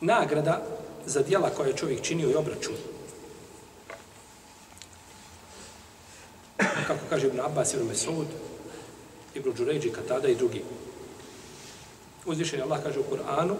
nagrada 0.00 0.62
za 1.06 1.22
dijela 1.22 1.50
koje 1.50 1.68
je 1.68 1.76
čovjek 1.76 2.02
činio 2.02 2.30
i 2.30 2.34
obračun. 2.34 2.76
Kako 6.86 7.00
kaže 7.10 7.26
Ibn 7.26 7.40
Abbas, 7.40 7.74
Ibn 7.74 7.86
Mesud, 7.86 8.26
Ibn 9.34 9.52
Đuređi, 9.52 9.92
Katada 9.92 10.28
i 10.28 10.34
drugi. 10.34 10.62
Uzvišen 12.26 12.62
Allah 12.62 12.82
kaže 12.82 13.00
u 13.00 13.04
Kur'anu 13.10 13.56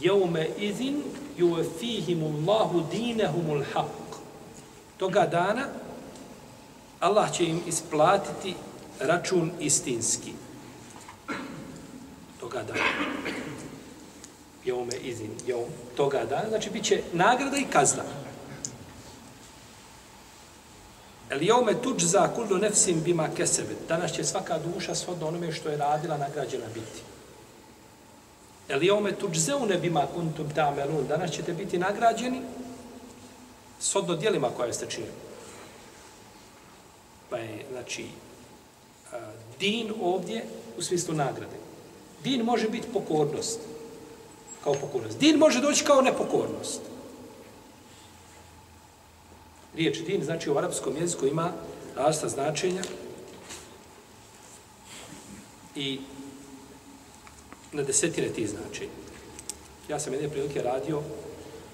Jeume 0.00 0.48
izin 0.58 1.02
juvefihimu 1.36 2.26
Allahu 2.26 2.82
dinehumul 2.92 3.64
haq. 3.74 4.18
Toga 4.96 5.26
dana 5.26 5.68
Allah 7.00 7.32
će 7.32 7.44
im 7.44 7.62
isplatiti 7.66 8.54
račun 9.00 9.52
istinski. 9.60 10.32
Toga 12.40 12.62
dana. 12.62 12.80
Jeume 14.64 14.96
izin, 15.02 15.30
jeum, 15.46 15.68
toga 15.96 16.24
dana. 16.24 16.48
Znači, 16.48 16.70
bit 16.70 16.84
će 16.84 17.02
nagrada 17.12 17.56
i 17.56 17.64
kazna. 17.64 18.02
El 21.30 21.42
jeume 21.42 21.82
tuđ 21.82 22.02
za 22.02 22.28
kullu 22.34 22.58
nefsim 22.58 23.02
bima 23.02 23.28
kesebet. 23.36 23.76
Danas 23.88 24.12
će 24.12 24.24
svaka 24.24 24.58
duša 24.58 24.94
shodno 24.94 25.28
onome 25.28 25.52
što 25.52 25.68
je 25.68 25.76
radila 25.76 26.18
nagrađena 26.18 26.66
biti. 26.74 27.15
El 28.68 28.84
jome 28.84 29.12
tuđzeune 29.12 29.78
bima 29.78 30.06
kuntum 30.14 30.50
tamelun. 30.54 31.06
Danas 31.08 31.30
ćete 31.30 31.52
biti 31.52 31.78
nagrađeni 31.78 32.40
s 33.80 33.94
dijelima 34.20 34.50
koje 34.56 34.72
ste 34.72 34.86
činili. 34.86 35.12
Pa 37.30 37.36
je, 37.36 37.66
znači, 37.72 38.06
din 39.60 39.92
ovdje 40.02 40.44
u 40.78 40.82
smislu 40.82 41.14
nagrade. 41.14 41.56
Din 42.24 42.42
može 42.42 42.68
biti 42.68 42.88
pokornost. 42.92 43.60
Kao 44.64 44.74
pokornost. 44.74 45.18
Din 45.18 45.36
može 45.36 45.60
doći 45.60 45.84
kao 45.84 46.00
nepokornost. 46.00 46.80
Riječ 49.74 49.98
din, 49.98 50.24
znači 50.24 50.50
u 50.50 50.58
arapskom 50.58 50.96
jeziku 50.96 51.26
ima 51.26 51.52
različita 51.96 52.28
značenja 52.28 52.82
i 55.74 56.00
na 57.76 57.82
desetine 57.82 58.28
ti 58.28 58.46
značenja. 58.46 58.90
Ja 59.88 60.00
sam 60.00 60.12
jedne 60.12 60.28
prilike 60.28 60.62
radio 60.62 61.02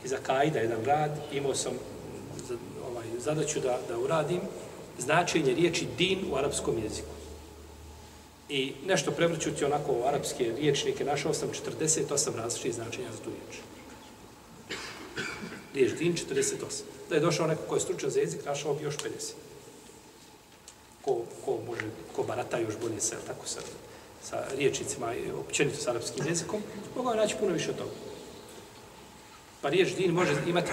i 0.04 0.09
za 0.09 0.16
Kajda 0.16 0.59
jedan 0.59 0.85
rad, 0.85 1.11
imao 1.32 1.54
sam 1.54 1.73
ovaj, 2.90 3.06
zadaću 3.18 3.61
da, 3.61 3.78
da 3.88 3.99
uradim 3.99 4.40
značenje 4.99 5.54
riječi 5.54 5.87
din 5.99 6.18
u 6.32 6.37
arapskom 6.37 6.78
jeziku. 6.82 7.09
I 8.48 8.72
nešto 8.87 9.11
prevrćući 9.11 9.64
onako 9.64 9.92
u 9.92 10.05
arapske 10.05 10.53
riječnike, 10.57 11.05
našao 11.05 11.35
sam 11.35 11.48
48 11.48 12.37
različitih 12.37 12.74
značenja 12.74 13.12
za 13.12 13.18
tu 13.24 13.31
riječ. 13.31 13.62
Riječ 15.74 15.98
din 15.98 16.14
48. 16.14 16.83
Da 17.09 17.14
je 17.14 17.20
došao 17.20 17.46
neko 17.46 17.62
ko 17.68 17.74
je 17.74 17.81
stručan 17.81 18.11
za 18.11 18.20
jezik, 18.20 18.44
našao 18.44 18.74
bi 18.74 18.85
još 18.85 18.96
50. 18.96 19.33
Ko, 21.03 21.22
ko 21.44 21.59
može, 21.66 21.87
ko 22.16 22.22
barata 22.22 22.59
još 22.59 22.74
bolje 22.83 23.00
se, 23.00 23.16
tako 23.27 23.48
se 23.48 23.61
sa 24.22 24.44
riječnicima 24.56 25.14
i 25.14 25.30
općenito 25.30 25.76
sa 25.76 25.90
arapskim 25.90 26.26
jezikom, 26.26 26.62
mogu 26.96 27.11
je 27.11 27.16
naći 27.16 27.37
puno 27.40 27.52
više 27.52 27.70
od 27.70 27.76
toga. 27.76 27.90
Pa 29.62 29.68
riječ 29.68 29.94
din 29.96 30.11
može 30.11 30.32
imati 30.46 30.70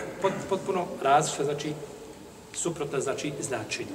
potpuno 0.50 0.86
različite, 1.02 1.44
znači, 1.44 1.74
suprotna, 2.54 3.00
znači, 3.00 3.34
značenja. 3.40 3.90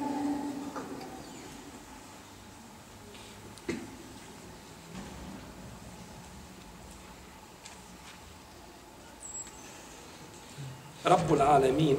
Rabbul 11.04 11.42
Alemin, 11.42 11.96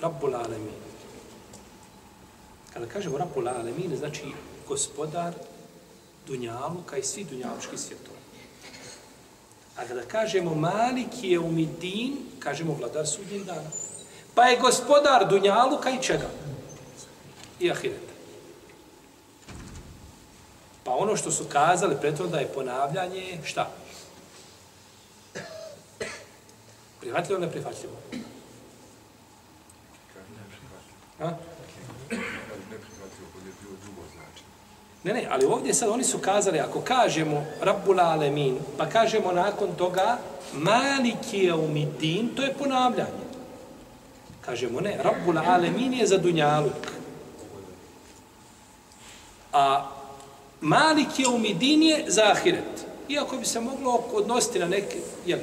Rabbul 0.00 0.34
Alemin. 0.34 0.78
Kada 2.72 2.86
kažemo 2.86 3.18
Rabbul 3.18 3.48
Alemin, 3.48 3.96
znači 3.96 4.24
gospodar 4.68 5.34
Dunjaluka 6.26 6.96
i 6.96 7.02
svi 7.02 7.24
Dunjalučki 7.24 7.78
svjetova. 7.78 8.18
A 9.76 9.84
kada 9.84 10.02
kažemo 10.02 10.54
Malik 10.54 11.22
je 11.22 11.38
umidin, 11.38 12.16
kažemo 12.38 12.74
vladar 12.74 13.06
sudnjeg 13.06 13.44
dana. 13.44 13.70
Pa 14.34 14.44
je 14.44 14.60
gospodar 14.60 15.28
Dunjaluka 15.28 15.90
i 15.90 16.02
čega? 16.02 16.30
I 17.60 17.70
Ahireta. 17.70 18.12
Pa 20.84 20.90
ono 20.90 21.16
što 21.16 21.30
su 21.30 21.44
kazali 21.44 21.96
pretvo 22.00 22.26
da 22.26 22.38
je 22.38 22.52
ponavljanje, 22.54 23.38
šta? 23.44 23.70
Prihvatljivo 27.00 27.38
ili 27.38 27.46
neprihvatljivo? 27.46 27.94
A? 31.20 31.30
Ne, 35.04 35.12
ne, 35.12 35.26
ali 35.30 35.44
ovdje 35.46 35.74
sad 35.74 35.88
oni 35.88 36.04
su 36.04 36.18
kazali, 36.18 36.58
ako 36.58 36.80
kažemo 36.80 37.44
Rabbul 37.60 38.00
Alemin, 38.00 38.58
pa 38.78 38.86
kažemo 38.86 39.32
nakon 39.32 39.68
toga 39.78 40.18
Maliki 40.52 41.38
je 41.38 41.54
umidin, 41.54 42.28
to 42.36 42.42
je 42.42 42.54
ponavljanje. 42.54 43.30
Kažemo 44.40 44.80
ne, 44.80 44.98
Rabbul 45.02 45.38
Alemin 45.38 45.92
je 45.92 46.06
za 46.06 46.18
Dunjaluk. 46.18 46.86
A 49.52 49.90
Malik 50.60 51.18
je 51.18 51.28
umidin 51.28 51.82
je 51.82 52.04
za 52.08 52.22
Ahiret. 52.22 52.86
Iako 53.08 53.36
bi 53.36 53.44
se 53.44 53.60
moglo 53.60 54.04
odnositi 54.12 54.58
na 54.58 54.68
neke, 54.68 54.96
jel, 55.26 55.38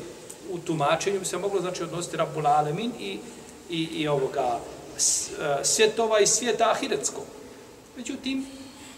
u 0.52 0.58
tumačenju 0.58 1.20
bi 1.20 1.26
se 1.26 1.38
moglo 1.38 1.62
znači 1.62 1.84
odnositi 1.84 2.18
Rabbul 2.18 2.48
Alemin 2.48 2.92
i, 3.00 3.20
i, 3.70 3.84
i 3.84 4.08
ovoga 4.08 4.60
e, 4.60 5.00
svjetova 5.64 6.20
i 6.20 6.28
svijeta 6.28 6.72
ahiretskog. 6.72 7.24
Međutim, 7.98 8.46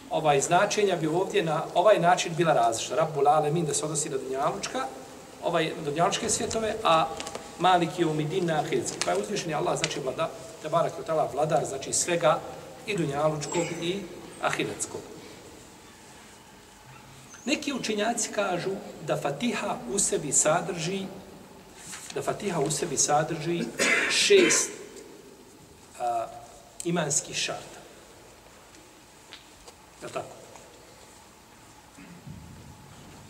ovaj 0.10 0.42
značenja 0.42 0.96
bi 0.96 1.08
ovdje 1.08 1.44
na 1.44 1.64
ovaj 1.76 2.00
način 2.00 2.34
bila 2.36 2.54
različita. 2.54 2.96
Rabbul 2.96 3.28
Alemin 3.28 3.66
da 3.66 3.74
se 3.74 3.86
odnosi 3.86 4.10
na 4.10 4.18
Dunjalučka, 4.18 4.86
ovaj, 5.44 5.66
na 5.78 5.84
Dunjalučke 5.84 6.30
svjetove, 6.30 6.76
a 6.84 7.08
Malik 7.60 8.00
je 8.00 8.06
umidin 8.06 8.46
na 8.46 8.60
ahiretski. 8.60 8.98
Pa 9.06 9.12
je 9.12 9.18
uzvišen 9.18 9.54
Allah, 9.54 9.78
znači 9.80 10.00
vlada, 10.00 10.30
te 10.62 10.70
barak 10.70 10.94
vladar, 11.34 11.66
znači 11.66 11.94
svega 11.94 12.40
i 12.88 12.98
Dunjalučkog 12.98 13.66
i 13.82 14.02
ahiretskog. 14.42 15.02
Neki 17.46 17.74
učenjaci 17.74 18.32
kažu 18.32 18.70
da 19.08 19.18
Fatiha 19.18 19.78
u 19.94 20.00
sebi 20.00 20.32
sadrži 20.32 21.06
da 22.16 22.22
Fatiha 22.22 22.60
u 22.60 22.72
sebi 22.72 22.98
sadrži 22.98 23.64
šest 24.10 24.70
a, 26.00 26.28
imanskih 26.84 27.36
šarta. 27.36 27.79
Je 30.02 30.08
tako? 30.08 30.36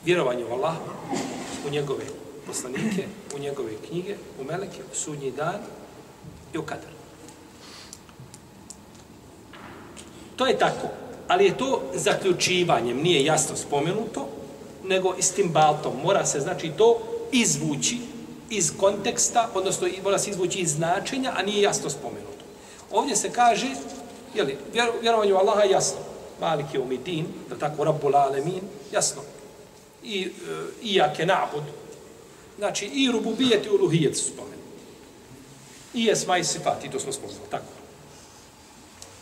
Vjerovanje 0.05 0.45
u 0.45 0.53
Allah, 0.53 0.75
u 1.67 1.69
njegove 1.69 2.03
poslanike, 2.47 3.07
u 3.35 3.39
njegove 3.39 3.71
knjige, 3.87 4.15
u 4.41 4.43
meleke, 4.43 4.81
u 4.91 4.95
sudnji 4.95 5.31
dan 5.31 5.59
i 6.53 6.57
u 6.57 6.63
kadar. 6.63 6.91
To 10.35 10.47
je 10.47 10.57
tako, 10.57 10.87
ali 11.27 11.45
je 11.45 11.57
to 11.57 11.81
zaključivanjem, 11.93 12.97
nije 12.97 13.25
jasno 13.25 13.55
spomenuto, 13.55 14.27
nego 14.83 15.15
istim 15.17 15.49
baltom. 15.51 15.93
Mora 16.03 16.25
se, 16.25 16.39
znači, 16.39 16.71
to 16.77 16.99
izvući 17.31 17.97
iz 18.49 18.71
konteksta, 18.79 19.49
odnosno 19.53 19.87
mora 20.03 20.19
se 20.19 20.29
izvući 20.29 20.59
iz 20.59 20.71
značenja, 20.71 21.33
a 21.37 21.43
nije 21.43 21.61
jasno 21.61 21.89
spomenuto. 21.89 22.45
Ovdje 22.91 23.15
se 23.15 23.29
kaže, 23.29 23.67
jeli, 24.35 24.57
vjerovanje 25.01 25.33
u 25.33 25.37
Allaha 25.37 25.61
je 25.61 25.71
jasno. 25.71 26.08
Malik 26.41 26.73
je 26.73 26.79
umidin, 26.79 27.25
da 27.49 27.55
tako, 27.55 27.83
Rabbul 27.83 28.15
Alemin, 28.15 28.61
jasno. 28.91 29.21
I, 30.03 30.21
e, 30.21 30.29
i 30.81 30.95
jake 30.95 31.25
nabud, 31.25 31.63
Znači, 32.59 32.85
i 32.85 33.11
rububijet 33.11 33.65
i 33.65 33.69
uluhijet 33.69 34.17
su 34.17 34.23
spomenuti. 34.23 34.59
I 35.93 36.09
esma 36.09 36.37
i 36.37 36.43
sifat, 36.43 36.85
i 36.85 36.91
to 36.91 36.99
smo 36.99 37.11
spomenuli, 37.11 37.49
tako. 37.51 37.65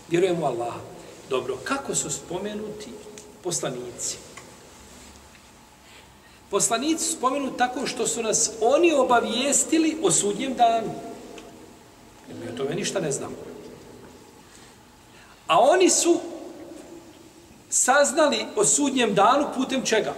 Vjerujemo 0.09 0.45
Allah. 0.45 0.73
Dobro, 1.29 1.57
kako 1.63 1.95
su 1.95 2.09
spomenuti 2.09 2.89
poslanici? 3.43 4.17
Poslanici 6.49 7.03
su 7.03 7.11
spomenuti 7.11 7.57
tako 7.57 7.87
što 7.87 8.07
su 8.07 8.23
nas 8.23 8.51
oni 8.61 8.93
obavijestili 8.93 9.97
o 10.03 10.11
sudnjem 10.11 10.53
danu. 10.53 10.93
Jer 12.27 12.37
mi 12.37 12.53
o 12.53 12.57
tome 12.57 12.75
ništa 12.75 12.99
ne 12.99 13.11
znamo. 13.11 13.35
A 15.47 15.59
oni 15.59 15.89
su 15.89 16.19
saznali 17.69 18.45
o 18.55 18.65
sudnjem 18.65 19.13
danu 19.13 19.47
putem 19.55 19.85
čega? 19.85 20.13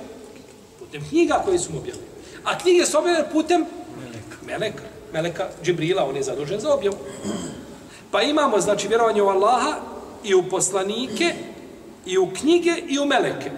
Putem 0.80 1.10
knjiga 1.10 1.42
koje 1.46 1.60
su 1.60 1.74
mu 1.74 1.80
objavili. 1.80 2.06
A 2.44 2.58
knjige 2.58 2.86
su 2.86 2.98
objavljene 2.98 3.32
putem 3.32 3.66
Meleka. 3.98 4.38
Meleka. 4.46 4.84
Meleka 5.14 5.50
Džibrila, 5.64 6.06
on 6.06 6.16
je 6.16 6.24
zadužen 6.24 6.60
za 6.60 6.74
objavu. 6.74 6.98
Pa 8.12 8.22
imamo, 8.22 8.60
znači, 8.60 8.88
vjerovanje 8.88 9.22
u 9.22 9.28
Allaha 9.28 9.76
i 10.24 10.34
u 10.36 10.44
poslanike, 10.50 11.34
i 12.06 12.18
u 12.18 12.30
knjige, 12.40 12.74
i 12.88 13.00
u 13.00 13.06
Meleke. 13.06 13.52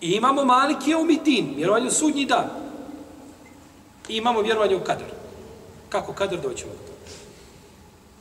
I 0.00 0.10
imamo 0.10 0.44
Maliki 0.44 0.94
u 0.94 1.04
Mitin, 1.04 1.54
vjerovanje 1.56 1.86
u 1.86 1.90
sudnji 1.90 2.24
dan. 2.24 2.50
I 4.08 4.16
imamo 4.16 4.40
vjerovanje 4.40 4.76
u 4.76 4.84
Kadar. 4.84 5.08
Kako 5.88 6.12
Kadar 6.12 6.40
doćemo 6.40 6.72
do 6.72 6.78
toga? 6.78 6.98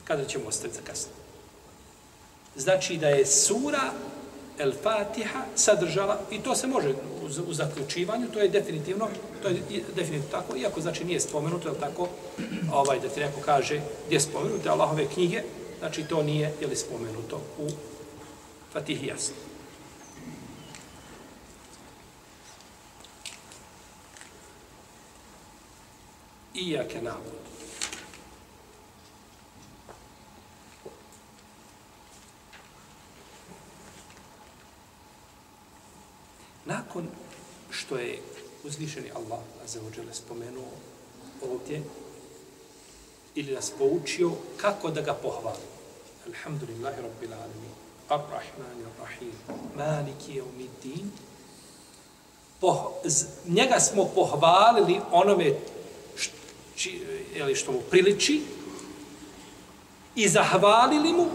Kadar 0.04 0.28
ćemo 0.28 0.48
ostaviti 0.48 0.76
za 0.76 0.82
kasnije? 0.88 1.25
Znači 2.56 2.98
da 2.98 3.08
je 3.08 3.26
sura 3.26 3.92
El 4.60 4.72
Fatiha 4.84 5.44
sadržala, 5.56 6.20
i 6.32 6.40
to 6.40 6.56
se 6.56 6.68
može 6.68 6.90
u, 6.90 7.50
u 7.50 7.54
zaključivanju, 7.54 8.28
to 8.34 8.40
je 8.40 8.50
definitivno, 8.50 9.08
to 9.42 9.48
je 9.48 9.62
definitivno 9.96 10.32
tako, 10.32 10.58
iako 10.58 10.82
znači 10.82 11.04
nije 11.04 11.20
spomenuto, 11.20 11.70
je 11.70 11.80
tako, 11.80 12.08
ovaj, 12.74 13.00
da 13.00 13.10
ti 13.10 13.20
neko 13.20 13.40
kaže 13.46 13.82
gdje 14.08 14.20
spomenute 14.20 14.70
Allahove 14.70 15.06
knjige, 15.14 15.42
znači 15.80 16.04
to 16.04 16.24
nije, 16.24 16.54
je 16.62 16.68
li 16.68 16.76
spomenuto 16.76 17.42
u 17.60 17.68
Fatihi 18.74 19.08
jasno. 19.08 19.36
Iyake 26.54 27.02
na'budu. 27.02 27.46
Nakon 36.66 37.08
što 37.86 37.98
je 37.98 38.20
uzvišeni 38.64 39.12
Allah 39.16 39.40
Azzawajal 39.66 40.14
spomenuo 40.14 40.72
ovdje 41.52 41.84
ili 43.36 43.54
nas 43.54 43.72
poučio 43.78 44.32
kako 44.58 44.92
da 44.92 45.02
ga 45.02 45.14
pohvali. 45.14 45.66
Alhamdulillahi 46.28 47.02
Rabbil 47.02 47.34
Alamin. 47.34 47.76
Ar-Rahman 48.10 48.86
Ar-Rahim. 48.86 49.34
Maliki 49.76 50.42
Yawmiddin. 50.42 51.06
Poh, 52.62 52.92
njega 53.48 53.80
smo 53.80 54.06
pohvalili 54.16 55.02
onome 55.12 55.54
či, 56.76 57.02
jeli, 57.36 57.56
što 57.56 57.72
mu 57.72 57.82
priliči 57.90 58.42
i 60.16 60.30
zahvalili 60.30 61.14
mu 61.14 61.28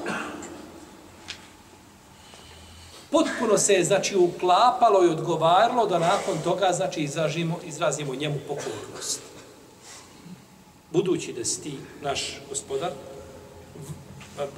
potpuno 3.11 3.59
se 3.59 3.73
je 3.73 3.85
znači 3.85 4.17
uklapalo 4.17 5.05
i 5.05 5.09
odgovaralo 5.09 5.87
da 5.87 5.99
nakon 5.99 6.39
toga 6.45 6.73
znači 6.73 7.01
izražimo, 7.01 7.59
izrazimo 7.67 8.15
njemu 8.15 8.39
pokornost. 8.49 9.21
Budući 10.93 11.33
da 11.33 11.45
si 11.45 11.63
ti 11.63 11.79
naš 12.03 12.41
gospodar, 12.49 12.91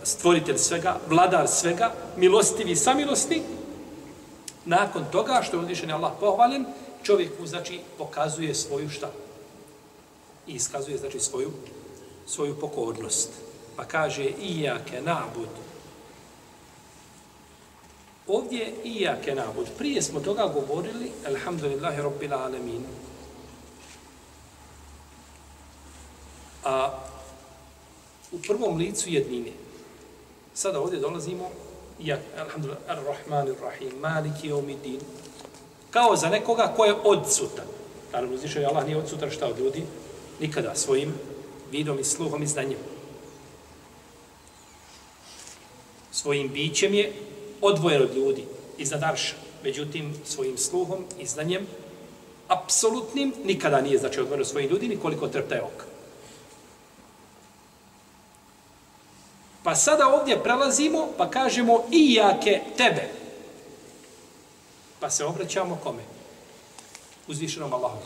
stvoritelj 0.02 0.58
svega, 0.58 0.96
vladar 1.08 1.48
svega, 1.48 1.92
milostivi, 2.16 2.76
samilosni, 2.76 3.42
nakon 4.64 5.04
toga 5.12 5.40
što 5.42 5.56
je 5.56 5.60
uzvišen 5.60 5.90
Allah 5.90 6.12
pohvalen, 6.20 6.66
čovjek 7.02 7.40
mu 7.40 7.46
znači 7.46 7.80
pokazuje 7.98 8.54
svoju 8.54 8.90
šta? 8.90 9.10
I 10.46 10.52
iskazuje 10.52 10.98
znači 10.98 11.20
svoju 11.20 11.50
svoju 12.26 12.60
pokornost. 12.60 13.30
Pa 13.76 13.84
kaže 13.84 14.24
ijake 14.24 15.00
nabud 15.00 15.48
Ovdje 18.26 18.74
i 18.84 19.00
jake 19.00 19.34
nabud. 19.34 19.66
Prije 19.78 20.02
smo 20.02 20.20
toga 20.20 20.50
govorili, 20.54 21.10
alhamdulillahi 21.26 22.02
rabbil 22.02 22.34
alamin. 22.34 22.84
A 26.64 26.98
u 28.32 28.38
prvom 28.38 28.76
licu 28.76 29.10
jednine. 29.10 29.50
Sada 30.54 30.80
ovdje 30.80 31.00
dolazimo, 31.00 31.50
ja, 32.00 32.18
alhamdulillah, 32.38 32.82
ar-Rahman, 32.88 33.48
ar-Rahim, 33.48 34.00
Maliki, 34.00 34.52
Omidin. 34.52 35.00
Kao 35.90 36.16
za 36.16 36.28
nekoga 36.28 36.72
ko 36.76 36.84
je 36.84 36.94
odsutan. 37.04 37.66
Naravno, 38.12 38.34
uzviše 38.34 38.60
je 38.60 38.66
Allah 38.66 38.84
nije 38.84 38.96
odsutan 38.96 39.30
šta 39.30 39.46
od 39.46 39.58
ljudi? 39.58 39.82
Nikada 40.40 40.74
svojim 40.74 41.14
vidom 41.70 41.98
i 41.98 42.04
sluhom 42.04 42.42
i 42.42 42.46
znanjem. 42.46 42.78
Svojim 46.12 46.48
bićem 46.48 46.94
je 46.94 47.12
odvojen 47.62 48.02
od 48.02 48.14
ljudi 48.16 48.44
iznad 48.78 49.02
arša. 49.02 49.34
Međutim, 49.64 50.14
svojim 50.24 50.58
sluhom 50.58 51.04
i 51.18 51.26
znanjem, 51.26 51.66
apsolutnim, 52.48 53.34
nikada 53.44 53.80
nije 53.80 53.98
znači 53.98 54.20
odvojen 54.20 54.40
od 54.40 54.48
svojih 54.48 54.70
ljudi, 54.70 54.88
nikoliko 54.88 55.28
trpta 55.28 55.54
je 55.54 55.62
oka. 55.62 55.84
Pa 59.62 59.74
sada 59.74 60.08
ovdje 60.08 60.42
prelazimo, 60.42 61.08
pa 61.18 61.30
kažemo 61.30 61.84
i 61.90 62.14
jake 62.14 62.60
tebe. 62.76 63.08
Pa 65.00 65.10
se 65.10 65.24
obraćamo 65.24 65.78
kome? 65.82 66.02
Uzvišenom 67.28 67.72
Allahu. 67.72 67.98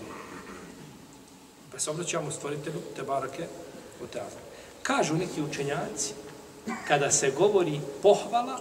Pa 1.72 1.78
se 1.78 1.90
obraćamo 1.90 2.30
stvoritelju 2.30 2.80
Tebarake 2.96 3.46
u 4.02 4.06
teatru. 4.06 4.38
Kažu 4.82 5.14
neki 5.14 5.42
učenjaci, 5.42 6.12
kada 6.88 7.10
se 7.10 7.30
govori 7.30 7.80
pohvala, 8.02 8.60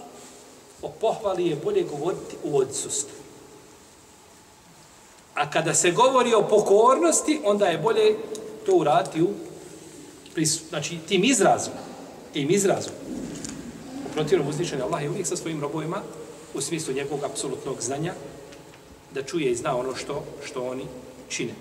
o 0.82 0.88
pohvali 0.88 1.46
je 1.46 1.56
bolje 1.56 1.82
govoriti 1.82 2.36
u 2.44 2.58
odsustvu. 2.58 3.16
A 5.34 5.50
kada 5.50 5.74
se 5.74 5.90
govori 5.90 6.34
o 6.34 6.48
pokornosti, 6.48 7.40
onda 7.44 7.66
je 7.66 7.78
bolje 7.78 8.16
to 8.66 8.72
uraditi 8.72 9.22
u 9.22 9.28
prisut. 10.34 10.68
Znači, 10.68 10.98
tim 11.08 11.24
izrazom. 11.24 11.72
Tim 12.32 12.50
izrazom. 12.50 12.92
U 14.10 14.12
protivnom 14.12 14.48
uzvišenju 14.48 14.84
Allah 14.84 15.02
je 15.02 15.10
uvijek 15.10 15.26
sa 15.26 15.36
svojim 15.36 15.60
robovima 15.60 16.02
u 16.54 16.60
smislu 16.60 16.94
njegovog 16.94 17.24
apsolutnog 17.24 17.76
znanja 17.80 18.14
da 19.14 19.22
čuje 19.22 19.50
i 19.50 19.56
zna 19.56 19.76
ono 19.76 19.96
što, 19.96 20.24
što 20.44 20.68
oni 20.68 20.84
čine. 21.28 21.54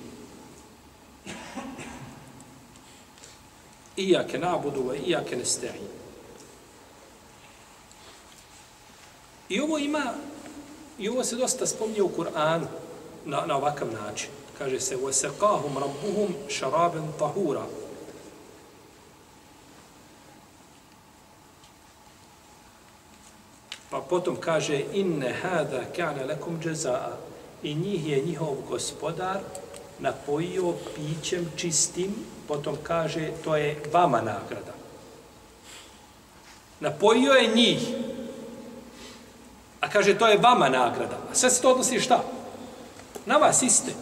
Iyake 3.98 4.38
nabudu 4.38 4.84
wa 4.84 4.96
iyake 5.08 5.36
nesta'in. 5.36 6.05
I 9.49 9.61
ovo 9.61 9.79
ima, 9.79 10.15
i 10.99 11.09
ovo 11.09 11.25
se 11.25 11.37
dosta 11.37 11.67
spominje 11.67 12.03
u 12.03 12.09
Kur'anu 12.09 12.67
na, 13.25 13.47
na 13.47 13.57
ovakav 13.57 13.89
način. 13.93 14.31
Kaže 14.59 14.81
se, 14.81 14.97
وَسَقَاهُمْ 14.97 15.79
رَبُّهُمْ 15.79 16.29
شَرَابًا 16.49 17.03
طَهُورًا 17.19 17.67
Pa 23.91 24.01
potom 24.01 24.37
kaže, 24.37 24.85
inne 24.93 25.35
hada 25.43 25.85
kane 25.97 26.25
lekum 26.25 26.61
džezaa. 26.63 27.17
I 27.63 27.75
njih 27.75 28.09
je 28.09 28.23
njihov 28.23 28.57
gospodar 28.69 29.41
napojio 29.99 30.75
pićem 30.97 31.53
čistim, 31.57 32.15
potom 32.49 32.77
kaže, 32.83 33.31
to 33.45 33.57
je 33.57 33.83
vama 33.93 34.21
nagrada. 34.21 34.75
Napojio 36.81 37.33
je 37.33 37.55
njih 37.55 37.79
A 39.86 39.90
kaže, 39.90 40.18
to 40.18 40.28
je 40.28 40.38
vama 40.38 40.70
nagrada. 40.70 41.18
A 41.32 41.36
sve 41.36 41.50
se 41.50 41.62
to 41.62 41.72
odnosi 41.72 42.00
šta? 42.00 42.24
Na 43.26 43.38
vas 43.38 43.62
iste. 43.62 43.94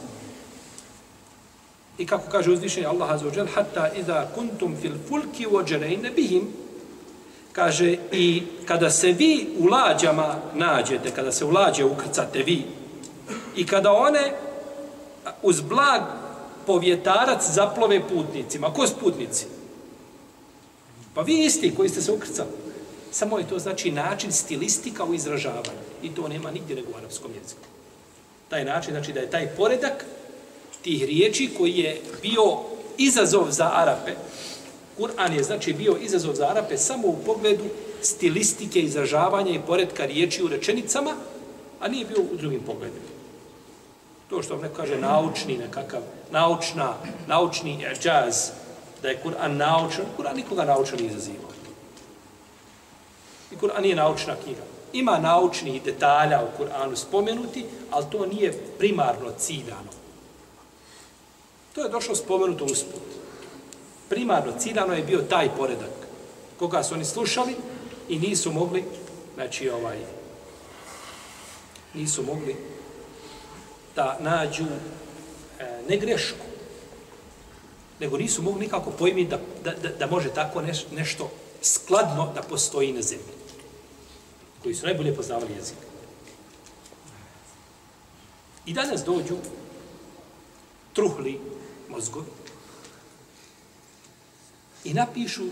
I 1.98 2.06
kako 2.06 2.32
kaže 2.32 2.52
uzvišenje 2.52 2.88
Allah 2.88 3.12
Azza 3.12 3.26
wa 3.26 3.38
Jal, 3.38 3.48
hatta 3.56 3.92
idha 3.96 4.28
kuntum 4.36 4.76
fil 4.82 4.96
fulki 5.10 5.46
vođerejne 5.46 6.12
bihim, 6.12 6.48
kaže, 7.52 7.98
i 8.12 8.44
kada 8.66 8.90
se 8.90 9.12
vi 9.12 9.50
u 9.60 9.66
lađama 9.66 10.36
nađete, 10.54 11.12
kada 11.12 11.32
se 11.32 11.46
u 11.46 11.52
lađe 11.52 11.86
ukrcate 11.86 12.44
vi, 12.44 12.66
i 13.56 13.68
kada 13.68 13.92
one 13.92 14.32
uz 15.42 15.62
blag 15.62 16.02
povjetarac 16.66 17.50
zaplove 17.50 18.08
putnicima. 18.08 18.74
Ko 18.74 18.88
su 18.88 18.96
putnici? 19.00 19.46
Pa 21.14 21.22
vi 21.22 21.46
isti 21.46 21.76
koji 21.76 21.90
ste 21.90 22.02
se 22.02 22.12
ukrcali. 22.12 22.63
Samo 23.14 23.38
je 23.40 23.48
to 23.48 23.60
znači 23.60 23.92
način 23.92 24.32
stilistika 24.32 25.04
u 25.06 25.14
izražavanju. 25.14 25.84
I 26.04 26.16
to 26.16 26.28
nema 26.28 26.52
nigdje 26.52 26.76
nego 26.76 26.92
u 26.92 26.98
arapskom 26.98 27.32
jeziku. 27.42 27.68
Taj 28.50 28.66
način, 28.66 28.94
znači 28.94 29.14
da 29.14 29.20
je 29.20 29.30
taj 29.30 29.48
poredak 29.48 30.06
tih 30.82 31.04
riječi 31.04 31.50
koji 31.58 31.78
je 31.78 32.02
bio 32.22 32.58
izazov 32.98 33.52
za 33.52 33.72
Arape. 33.74 34.12
Kur'an 34.98 35.34
je 35.34 35.44
znači 35.44 35.74
bio 35.74 35.98
izazov 36.02 36.36
za 36.36 36.48
Arape 36.48 36.78
samo 36.78 37.08
u 37.08 37.18
pogledu 37.26 37.64
stilistike, 38.02 38.80
izražavanja 38.80 39.52
i 39.52 39.62
poredka 39.68 40.06
riječi 40.06 40.44
u 40.44 40.48
rečenicama, 40.48 41.14
a 41.80 41.88
nije 41.88 42.06
bio 42.06 42.22
u 42.34 42.36
drugim 42.36 42.62
pogledima. 42.66 43.08
To 44.30 44.44
što 44.44 44.54
vam 44.54 44.64
neko 44.64 44.76
kaže 44.76 44.98
naučni 44.98 45.58
nekakav, 45.58 46.02
naučna, 46.32 46.94
naučni 47.28 47.86
džaz, 48.02 48.50
da 49.02 49.10
je 49.10 49.22
Kur'an 49.24 49.58
naučan, 49.58 50.06
Kur'an 50.18 50.36
nikoga 50.36 50.66
naučan 50.66 50.98
nije 51.00 51.12
izazivao. 51.12 51.53
I 53.54 53.58
Kur'an 53.58 53.82
nije 53.82 53.96
naučna 53.96 54.36
knjiga. 54.44 54.62
Ima 54.94 55.20
naučnih 55.20 55.84
detalja 55.84 56.42
u 56.44 56.62
Kur'anu 56.62 56.96
spomenuti, 56.96 57.66
ali 57.92 58.06
to 58.12 58.26
nije 58.26 58.54
primarno 58.78 59.32
ciljano. 59.38 59.92
To 61.76 61.84
je 61.84 61.90
došlo 61.90 62.16
spomenuto 62.16 62.66
usput. 62.66 63.02
Primarno 64.10 64.54
ciljano 64.60 64.94
je 64.94 65.04
bio 65.04 65.22
taj 65.22 65.50
poredak 65.58 66.04
koga 66.60 66.84
su 66.84 66.94
oni 66.94 67.06
slušali 67.06 67.56
i 68.10 68.20
nisu 68.20 68.52
mogli, 68.52 68.84
znači 69.36 69.70
ovaj, 69.70 69.98
nisu 71.94 72.24
mogli 72.24 72.56
da 73.96 74.18
nađu 74.20 74.64
e, 75.60 75.82
ne 75.90 75.98
grešku, 75.98 76.46
nego 78.00 78.18
nisu 78.18 78.42
mogli 78.42 78.60
nikako 78.60 78.92
pojmiti 78.92 79.30
da, 79.30 79.40
da, 79.64 79.72
da, 79.72 79.90
da 79.90 80.08
može 80.08 80.30
tako 80.30 80.62
neš, 80.62 80.86
nešto 80.92 81.30
skladno 81.62 82.32
da 82.36 82.42
postoji 82.42 82.94
na 82.94 83.02
zemlji, 83.02 83.34
koji 84.64 84.76
su 84.76 84.86
najbolje 84.86 85.16
poznavali 85.16 85.54
jezik. 85.54 85.78
I 88.66 88.74
danas 88.74 89.04
dođu 89.04 89.38
truhli 90.94 91.40
mozgovi 91.90 92.28
i 94.84 94.94
napišu 94.94 95.44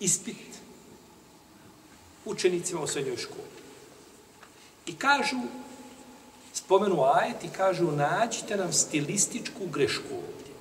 ispit 0.00 0.36
učenicima 2.24 2.80
u 2.80 2.86
srednjoj 2.86 3.16
školi. 3.16 3.52
I 4.86 4.96
kažu, 4.96 5.40
spomenu 6.52 7.02
ajet 7.02 7.44
i 7.44 7.48
kažu, 7.48 7.90
nađite 7.90 8.56
nam 8.56 8.72
stilističku 8.72 9.66
grešku 9.66 10.14
ovdje. 10.14 10.52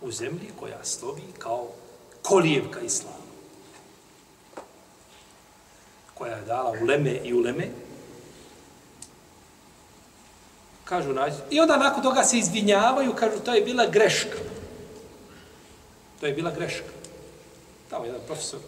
U 0.00 0.12
zemlji 0.12 0.50
koja 0.60 0.84
slovi 0.84 1.22
kao 1.38 1.68
kolijevka 2.22 2.80
islama. 2.80 3.27
Koja 6.18 6.36
je 6.36 6.44
dala 6.44 6.72
uleme 6.82 7.10
i 7.24 7.34
uleme. 7.34 7.68
Kažu, 10.84 11.12
nađe. 11.12 11.36
I 11.50 11.60
onda 11.60 11.76
nakon 11.76 12.02
toga 12.02 12.24
se 12.24 12.38
izvinjavaju, 12.38 13.14
kažu, 13.14 13.40
to 13.44 13.54
je 13.54 13.60
bila 13.60 13.86
greška. 13.86 14.38
To 16.20 16.26
je 16.26 16.32
bila 16.32 16.50
greška. 16.50 16.88
Tamo 17.90 18.04
jedan 18.04 18.20
profesor 18.26 18.60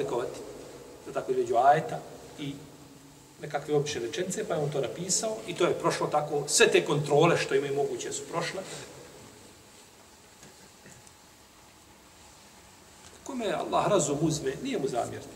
razlikovati 0.00 0.40
da 1.06 1.12
tako 1.12 1.32
između 1.32 1.56
ajeta 1.56 1.98
i 2.38 2.54
nekakve 3.40 3.74
obične 3.74 4.00
rečence, 4.00 4.44
pa 4.48 4.54
je 4.54 4.60
on 4.60 4.70
to 4.70 4.80
napisao 4.80 5.36
i 5.46 5.54
to 5.54 5.66
je 5.66 5.78
prošlo 5.78 6.06
tako, 6.06 6.44
sve 6.48 6.68
te 6.68 6.84
kontrole 6.84 7.36
što 7.36 7.54
imaju 7.54 7.74
moguće 7.74 8.12
su 8.12 8.22
prošle. 8.30 8.60
Kome 13.24 13.52
Allah 13.52 13.88
razum 13.88 14.18
uzme, 14.20 14.52
nije 14.62 14.78
mu 14.78 14.88
zamjeriti. 14.88 15.28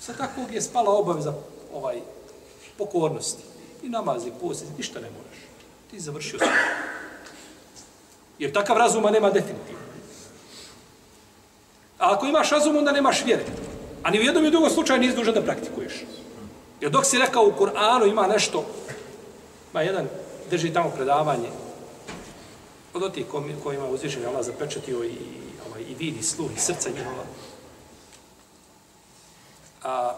Sa 0.00 0.12
takvog 0.12 0.52
je 0.52 0.62
spala 0.62 0.90
obaveza 0.90 1.34
ovaj, 1.74 2.00
pokornosti. 2.78 3.42
I 3.82 3.88
namazi, 3.88 4.32
posti, 4.40 4.66
ništa 4.78 5.00
ne 5.00 5.10
moraš. 5.10 5.38
Ti 5.90 6.00
završio 6.00 6.38
sve. 6.38 6.48
Jer 8.38 8.52
takav 8.52 8.76
razuma 8.76 9.10
nema 9.10 9.30
definitivno. 9.30 9.83
A 11.98 12.12
ako 12.14 12.26
imaš 12.26 12.50
razum, 12.50 12.76
onda 12.76 12.92
nemaš 12.92 13.24
vjere. 13.24 13.44
A 14.02 14.10
ni 14.10 14.20
u 14.20 14.22
jednom 14.22 14.44
i 14.44 14.50
drugom 14.50 14.70
slučaju 14.70 15.00
nisi 15.00 15.16
dužan 15.16 15.34
da 15.34 15.42
praktikuješ. 15.42 16.04
Jer 16.80 16.90
dok 16.90 17.04
si 17.04 17.18
rekao 17.18 17.44
u 17.44 17.52
Kur'anu 17.58 18.08
ima 18.08 18.26
nešto, 18.26 18.64
ma 19.72 19.82
jedan 19.82 20.08
drži 20.50 20.72
tamo 20.72 20.90
predavanje, 20.90 21.48
od 22.94 23.02
oti 23.02 23.26
kojima 23.62 23.86
uzvišen 23.86 24.22
je 24.22 24.28
Allah 24.28 24.44
zapečetio 24.44 25.04
i, 25.04 25.16
ovaj, 25.68 25.82
i 25.82 25.94
vidi 25.94 26.22
sluh 26.22 26.50
i 26.56 26.60
srca 26.60 26.90
njihova. 26.90 27.24
A, 29.82 30.14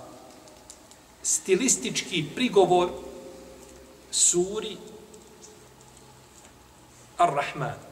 stilistički 1.22 2.24
prigovor 2.34 2.88
suri 4.10 4.76
Ar-Rahman. 7.18 7.85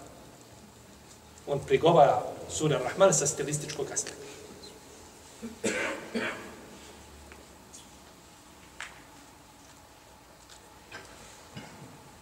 On 1.46 1.60
prigovara 1.66 2.22
sura 2.48 2.78
Rahman 2.78 3.14
sa 3.14 3.26
stilističkog 3.26 3.86
aspekta. 3.92 4.24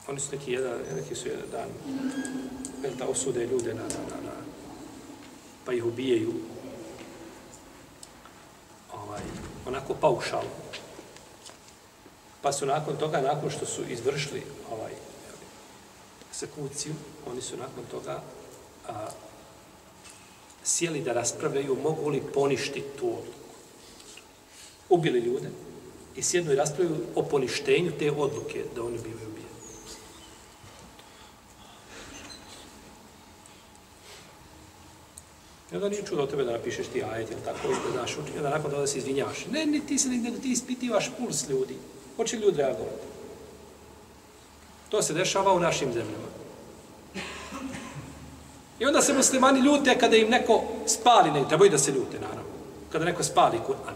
Oni 0.08 0.20
su 0.20 0.32
neki 0.32 0.52
jedan, 0.52 0.78
neki 0.96 1.14
su 1.14 1.28
jedan 1.28 1.50
dan, 1.50 1.68
jel 2.82 2.94
da 2.94 3.06
osude 3.06 3.46
ljude 3.46 3.74
na, 3.74 3.82
na, 3.82 3.88
na, 3.88 4.20
na, 4.24 4.32
pa 5.64 5.72
ih 5.72 5.84
ubijaju, 5.84 6.32
ovaj, 8.92 9.22
onako 9.66 9.94
paušalo. 9.94 10.50
Pa 12.42 12.52
su 12.52 12.66
nakon 12.66 12.96
toga, 12.96 13.20
nakon 13.20 13.50
što 13.50 13.66
su 13.66 13.82
izvršili 13.88 14.42
ovaj, 14.70 14.92
eksekuciju, 16.30 16.94
oni 17.26 17.42
su 17.42 17.56
nakon 17.56 17.84
toga 17.90 18.22
a, 18.88 19.06
sjeli 20.64 21.00
da 21.00 21.12
raspravljaju 21.12 21.76
mogu 21.82 22.08
li 22.08 22.22
poništiti 22.34 22.84
tu 22.98 23.06
odluku. 23.06 23.38
Ubili 24.88 25.18
ljude 25.18 25.48
i 26.16 26.22
sjednu 26.22 26.52
i 26.52 26.56
raspravljaju 26.56 27.04
o 27.14 27.22
poništenju 27.22 27.92
te 27.98 28.10
odluke 28.10 28.64
da 28.74 28.82
oni 28.82 28.98
bivaju 28.98 29.28
ubijeni. 29.28 29.52
I 35.72 35.74
onda 35.74 35.88
nije 35.88 36.02
čudo 36.06 36.22
od 36.22 36.30
tebe 36.30 36.44
da 36.44 36.52
napišeš 36.52 36.86
ti 36.86 37.02
ajet 37.02 37.30
ili 37.30 37.40
tako, 37.44 37.68
i 37.68 37.74
da 37.86 37.92
znaš 37.92 38.12
učin, 38.12 38.36
onda 38.36 38.50
nakon 38.50 38.70
toga 38.70 38.86
se 38.86 38.98
izvinjaš. 38.98 39.46
Ne, 39.50 39.66
ne, 39.66 39.80
ti 39.88 39.98
se 39.98 40.08
nego 40.08 40.38
ti 40.38 40.52
ispitivaš 40.52 41.10
puls 41.18 41.48
ljudi. 41.48 41.76
Hoće 42.16 42.36
ljudi 42.36 42.56
reagovati. 42.56 43.06
To 44.88 45.02
se 45.02 45.14
dešava 45.14 45.52
u 45.52 45.60
našim 45.60 45.92
zemljama. 45.92 46.41
I 48.82 48.86
onda 48.86 49.02
se 49.02 49.12
muslimani 49.12 49.60
ljute 49.60 49.98
kada 49.98 50.16
im 50.16 50.28
neko 50.28 50.62
spali, 50.86 51.30
ne 51.30 51.48
trebaju 51.48 51.70
da 51.70 51.78
se 51.78 51.92
ljute, 51.92 52.20
naravno. 52.20 52.42
Kada 52.92 53.04
neko 53.04 53.22
spali 53.22 53.58
Kur'an. 53.66 53.94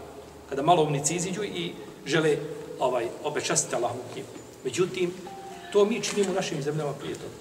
Kada 0.49 0.61
malo 0.61 0.83
umnici 0.83 1.15
iziđu 1.15 1.43
i 1.43 1.71
žele 2.05 2.37
ovaj, 2.79 3.07
obečastiti 3.23 3.75
Allahu 3.75 3.99
knjigu. 4.13 4.27
Međutim, 4.63 5.13
to 5.73 5.85
mi 5.85 6.03
činimo 6.03 6.31
u 6.31 6.33
našim 6.33 6.61
zemljama 6.61 6.93
prije 6.93 7.15
toga. 7.15 7.33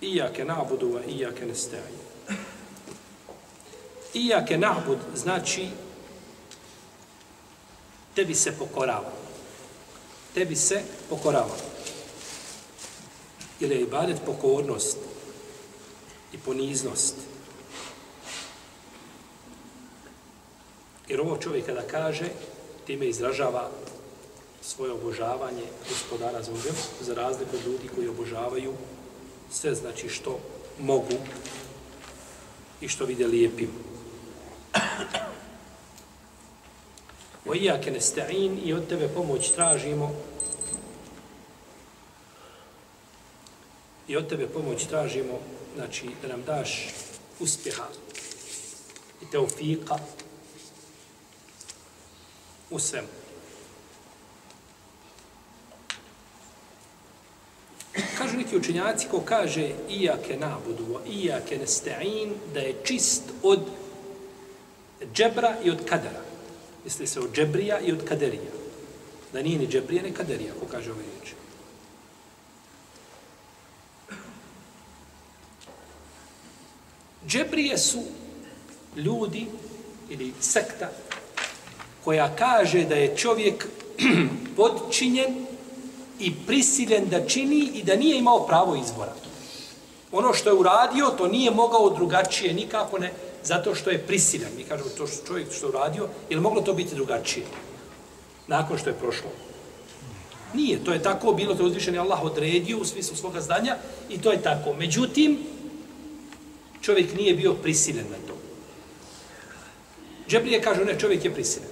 Iyake 0.00 0.44
na'budu 0.44 0.92
wa 0.94 1.00
iyake 1.08 1.46
nesta'in. 1.46 1.98
Iyake 4.14 4.58
na'bud 4.58 4.98
znači 5.14 5.68
tebi 8.14 8.34
se 8.34 8.52
pokorava. 8.58 9.12
Tebi 10.34 10.56
se 10.56 10.82
pokorava. 11.08 11.56
Ili 13.60 13.74
je 13.74 13.80
ibadet 13.80 14.16
pokornost 14.26 14.98
i 16.32 16.38
poniznost. 16.38 17.14
Jer 21.08 21.20
ovo 21.20 21.36
čovjek 21.36 21.66
kada 21.66 21.82
kaže, 21.82 22.28
time 22.86 23.06
izražava 23.06 23.70
svoje 24.62 24.92
obožavanje 24.92 25.62
gospodara 25.88 26.42
za 26.42 26.52
za 27.00 27.14
razliku 27.14 27.56
od 27.56 27.66
ljudi 27.66 27.88
koji 27.94 28.08
obožavaju 28.08 28.72
sve 29.50 29.74
znači 29.74 30.08
što 30.08 30.40
mogu 30.78 31.16
i 32.80 32.88
što 32.88 33.04
vide 33.04 33.26
lijepim. 33.26 33.93
O 37.46 37.54
iake 37.54 37.92
i 38.64 38.72
od 38.72 38.88
tebe 38.88 39.08
pomoć 39.08 39.50
tražimo 39.50 40.14
i 44.08 44.16
od 44.16 44.28
tebe 44.28 44.46
pomoć 44.46 44.84
tražimo 44.86 45.38
znači 45.74 46.10
da 46.22 46.28
nam 46.28 46.42
daš 46.42 46.88
uspjeha 47.40 47.84
i 49.22 49.30
teufika 49.30 49.98
u 52.70 52.78
svemu. 52.78 53.08
Kažu 58.18 58.36
neki 58.36 58.56
učenjaci 58.56 59.06
ko 59.10 59.20
kaže 59.20 59.70
iake 59.90 60.36
nabudu, 60.36 61.00
iake 61.10 61.58
nesta'in, 61.58 62.32
da 62.54 62.60
je 62.60 62.74
čist 62.84 63.22
od 63.42 63.60
džebra 65.14 65.56
i 65.64 65.70
od 65.70 65.84
kadara. 65.88 66.33
Misli 66.84 67.06
se 67.06 67.20
od 67.20 67.34
džebrija 67.34 67.80
i 67.80 67.92
od 67.92 68.04
kaderija. 68.08 68.52
Da 69.32 69.42
nije 69.42 69.58
ni 69.58 69.66
džebrija, 69.66 70.02
ni 70.02 70.12
kaderija, 70.12 70.52
ko 70.60 70.66
kaže 70.70 70.92
ove 70.92 71.02
riječi. 71.02 71.34
Džebrije 77.26 77.78
su 77.78 78.02
ljudi 78.96 79.46
ili 80.10 80.32
sekta 80.40 80.90
koja 82.04 82.36
kaže 82.36 82.84
da 82.84 82.94
je 82.94 83.16
čovjek 83.16 83.68
podčinjen 84.56 85.46
i 86.20 86.32
prisiljen 86.46 87.08
da 87.08 87.26
čini 87.26 87.70
i 87.74 87.82
da 87.82 87.96
nije 87.96 88.18
imao 88.18 88.46
pravo 88.46 88.76
izbora. 88.76 89.14
Ono 90.12 90.34
što 90.34 90.50
je 90.50 90.54
uradio, 90.54 91.14
to 91.18 91.28
nije 91.28 91.50
mogao 91.50 91.90
drugačije 91.90 92.54
nikako 92.54 92.98
ne, 92.98 93.12
zato 93.44 93.74
što 93.74 93.90
je 93.90 94.06
prisiljen. 94.06 94.48
Mi 94.56 94.64
kažemo 94.64 94.90
to 94.90 95.06
što 95.06 95.26
čovjek 95.26 95.52
što 95.52 95.68
uradio, 95.68 96.08
je 96.30 96.36
li 96.36 96.42
moglo 96.42 96.62
to 96.62 96.72
biti 96.72 96.94
drugačije? 96.94 97.46
Nakon 98.46 98.78
što 98.78 98.90
je 98.90 98.98
prošlo. 99.00 99.30
Nije, 100.54 100.84
to 100.84 100.92
je 100.92 101.02
tako 101.02 101.32
bilo, 101.32 101.54
to 101.54 101.62
je 101.62 101.66
uzvišen 101.66 101.98
Allah 101.98 102.22
odredio 102.22 102.78
u 102.78 102.84
smislu 102.84 103.16
svoga 103.16 103.40
zdanja 103.40 103.76
i 104.08 104.18
to 104.18 104.32
je 104.32 104.42
tako. 104.42 104.74
Međutim, 104.74 105.38
čovjek 106.80 107.14
nije 107.16 107.34
bio 107.34 107.54
prisiljen 107.54 108.06
na 108.10 108.16
to. 108.28 108.34
Džebrije 110.28 110.62
kaže, 110.62 110.84
ne, 110.84 110.98
čovjek 110.98 111.24
je 111.24 111.34
prisiljen. 111.34 111.68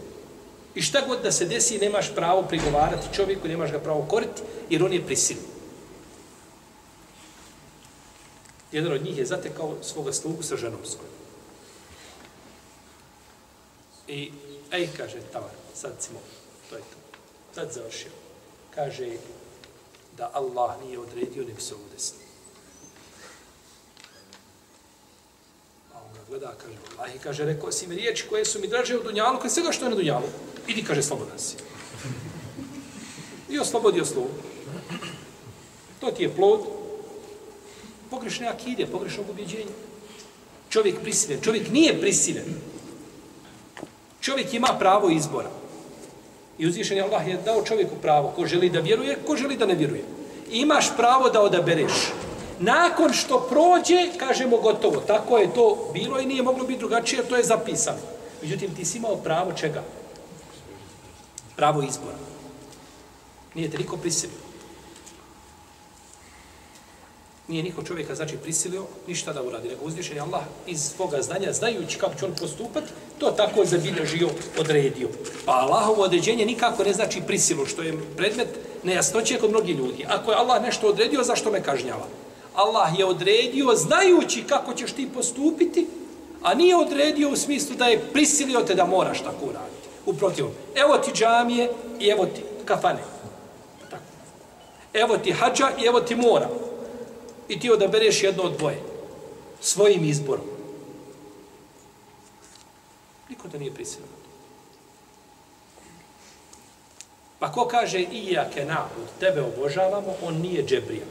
I 0.74 0.82
šta 0.82 1.06
god 1.06 1.22
da 1.22 1.32
se 1.32 1.44
desi, 1.44 1.78
nemaš 1.78 2.14
pravo 2.14 2.42
prigovarati 2.42 3.14
čovjeku, 3.14 3.48
nemaš 3.48 3.72
ga 3.72 3.78
pravo 3.78 4.02
koriti, 4.02 4.42
jer 4.70 4.84
on 4.84 4.92
je 4.92 5.06
prisiljen. 5.06 5.44
Jedan 8.72 8.92
od 8.92 9.04
njih 9.04 9.18
je 9.18 9.26
zatekao 9.26 9.76
svoga 9.82 10.12
slugu 10.12 10.42
sa 10.42 10.56
ženom 10.56 10.80
svojom. 10.84 11.11
I, 14.08 14.32
ej, 14.70 14.88
kaže, 14.96 15.20
tavar, 15.32 15.50
sad 15.74 15.92
smo, 16.00 16.20
to 16.70 16.76
je 16.76 16.82
to. 16.82 17.18
Sad 17.54 17.72
završio. 17.72 18.10
Kaže, 18.74 19.08
da 20.16 20.30
Allah 20.34 20.80
nije 20.84 20.98
odredio, 20.98 21.44
ne 21.44 21.54
bi 21.54 21.60
se 21.60 21.74
udesno. 21.74 22.18
A 25.94 25.98
on 26.06 26.14
ga 26.14 26.20
gleda, 26.28 26.54
kaže, 26.62 26.76
Allah, 26.98 27.14
i 27.14 27.18
kaže, 27.18 27.44
rekao 27.44 27.72
si 27.72 27.86
mi 27.86 27.94
riječi 27.94 28.28
koje 28.28 28.44
su 28.44 28.60
mi 28.60 28.68
draže 28.68 28.98
u 28.98 29.02
Dunjalu, 29.02 29.40
koje 29.40 29.50
svega 29.50 29.72
što 29.72 29.84
je 29.84 29.90
na 29.90 29.96
Dunjalu. 29.96 30.26
Idi, 30.66 30.84
kaže, 30.84 31.02
slobodan 31.02 31.38
si. 31.38 31.56
I 33.48 33.58
oslobodio 33.58 34.04
slovo. 34.04 34.30
To 36.00 36.10
ti 36.10 36.22
je 36.22 36.36
plod 36.36 36.60
pogrešne 38.10 38.48
akide, 38.48 38.86
pogrešnog 38.86 39.30
ubjeđenja. 39.30 39.72
Čovjek 40.68 41.00
prisilen, 41.02 41.40
čovjek 41.40 41.70
nije 41.70 42.00
prisilen. 42.00 42.71
Čovjek 44.22 44.54
ima 44.54 44.68
pravo 44.78 45.10
izbora. 45.10 45.50
I 46.58 46.66
uzvišen 46.66 46.96
je 46.96 47.02
Allah 47.02 47.28
je 47.28 47.36
dao 47.44 47.64
čovjeku 47.64 47.94
pravo, 48.02 48.32
ko 48.36 48.46
želi 48.46 48.70
da 48.70 48.80
vjeruje, 48.80 49.18
ko 49.26 49.36
želi 49.36 49.56
da 49.56 49.66
ne 49.66 49.74
vjeruje. 49.74 50.04
I 50.50 50.58
imaš 50.58 50.96
pravo 50.96 51.30
da 51.30 51.42
odabereš. 51.42 51.92
Nakon 52.58 53.12
što 53.12 53.46
prođe, 53.48 54.18
kažemo 54.18 54.56
gotovo, 54.56 55.00
tako 55.00 55.38
je 55.38 55.54
to 55.54 55.90
bilo 55.92 56.20
i 56.20 56.26
nije 56.26 56.42
moglo 56.42 56.64
biti 56.64 56.78
drugačije, 56.78 57.22
to 57.22 57.36
je 57.36 57.44
zapisano. 57.44 57.98
Međutim, 58.42 58.74
ti 58.74 58.84
si 58.84 58.98
imao 58.98 59.16
pravo 59.16 59.52
čega? 59.52 59.82
Pravo 61.56 61.82
izbora. 61.82 62.16
Nije 63.54 63.70
te 63.70 63.78
niko 63.78 63.96
prisilio. 63.96 64.41
Nije 67.52 67.62
niko 67.62 67.82
čovjeka, 67.82 68.14
znači, 68.14 68.36
prisilio 68.36 68.84
ništa 69.06 69.32
da 69.32 69.42
uradi. 69.42 69.68
Nego 69.68 69.84
uzvišen 69.84 70.16
je 70.16 70.22
Allah 70.22 70.42
iz 70.66 70.80
svoga 70.96 71.22
znanja, 71.22 71.52
znajući 71.52 71.98
kako 71.98 72.14
će 72.14 72.24
on 72.24 72.32
postupati, 72.40 72.86
to 73.18 73.30
tako 73.30 73.64
zabilježio, 73.64 74.28
odredio. 74.60 75.08
Pa 75.44 75.52
Allahovo 75.52 76.02
određenje 76.02 76.46
nikako 76.46 76.84
ne 76.84 76.92
znači 76.92 77.20
prisilu, 77.26 77.66
što 77.66 77.82
je 77.82 77.98
predmet 78.16 78.48
nejasnoće 78.82 79.38
kod 79.38 79.50
mnogih 79.50 79.76
ljudi. 79.76 80.06
Ako 80.08 80.30
je 80.30 80.36
Allah 80.36 80.62
nešto 80.62 80.88
odredio, 80.88 81.22
zašto 81.22 81.50
me 81.50 81.62
kažnjava? 81.62 82.06
Allah 82.54 82.98
je 82.98 83.04
odredio, 83.04 83.74
znajući 83.74 84.44
kako 84.48 84.74
ćeš 84.74 84.92
ti 84.92 85.08
postupiti, 85.14 85.86
a 86.42 86.54
nije 86.54 86.76
odredio 86.76 87.30
u 87.30 87.36
smislu 87.36 87.76
da 87.76 87.86
je 87.86 88.00
prisilio 88.12 88.60
te 88.60 88.74
da 88.74 88.86
moraš 88.86 89.20
tako 89.20 89.44
uraditi. 89.44 89.88
Uprotiv, 90.06 90.46
evo 90.74 90.98
ti 90.98 91.10
džamije 91.14 91.70
i 92.00 92.08
evo 92.08 92.26
ti 92.26 92.42
kafane. 92.64 93.02
Tako. 93.90 94.02
Evo 94.92 95.18
ti 95.18 95.32
hađa 95.32 95.70
i 95.82 95.86
evo 95.86 96.00
ti 96.00 96.16
mora. 96.16 96.48
I 97.48 97.60
ti 97.60 97.70
odabereš 97.70 98.22
jedno 98.22 98.42
od 98.42 98.56
dvoje. 98.58 98.82
Svojim 99.60 100.04
izborom. 100.04 100.44
Niko 103.28 103.48
te 103.48 103.58
nije 103.58 103.74
prisilio. 103.74 104.06
Pa 107.38 107.52
ko 107.52 107.66
kaže 107.66 108.00
iake 108.00 108.64
nabud, 108.64 109.08
tebe 109.20 109.42
obožavamo, 109.42 110.14
on 110.22 110.34
nije 110.34 110.66
džebrija. 110.66 111.04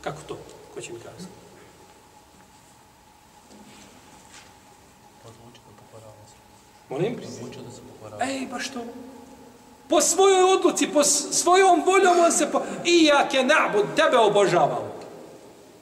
Kako 0.00 0.22
to? 0.28 0.38
Ko 0.74 0.80
će 0.80 0.92
mi 0.92 0.98
kazati? 0.98 1.32
Molim? 6.88 7.20
Ej, 8.20 8.46
pa 8.50 8.58
što? 8.58 8.80
Po 9.88 10.00
svojoj 10.00 10.42
odluci, 10.42 10.88
po 10.88 11.04
svojom 11.04 11.82
voljom 11.86 12.18
on 12.24 12.32
se 12.32 12.52
po... 12.52 12.62
Iake 12.84 13.42
nabud, 13.42 13.84
tebe 13.96 14.16
obožavamo. 14.16 14.95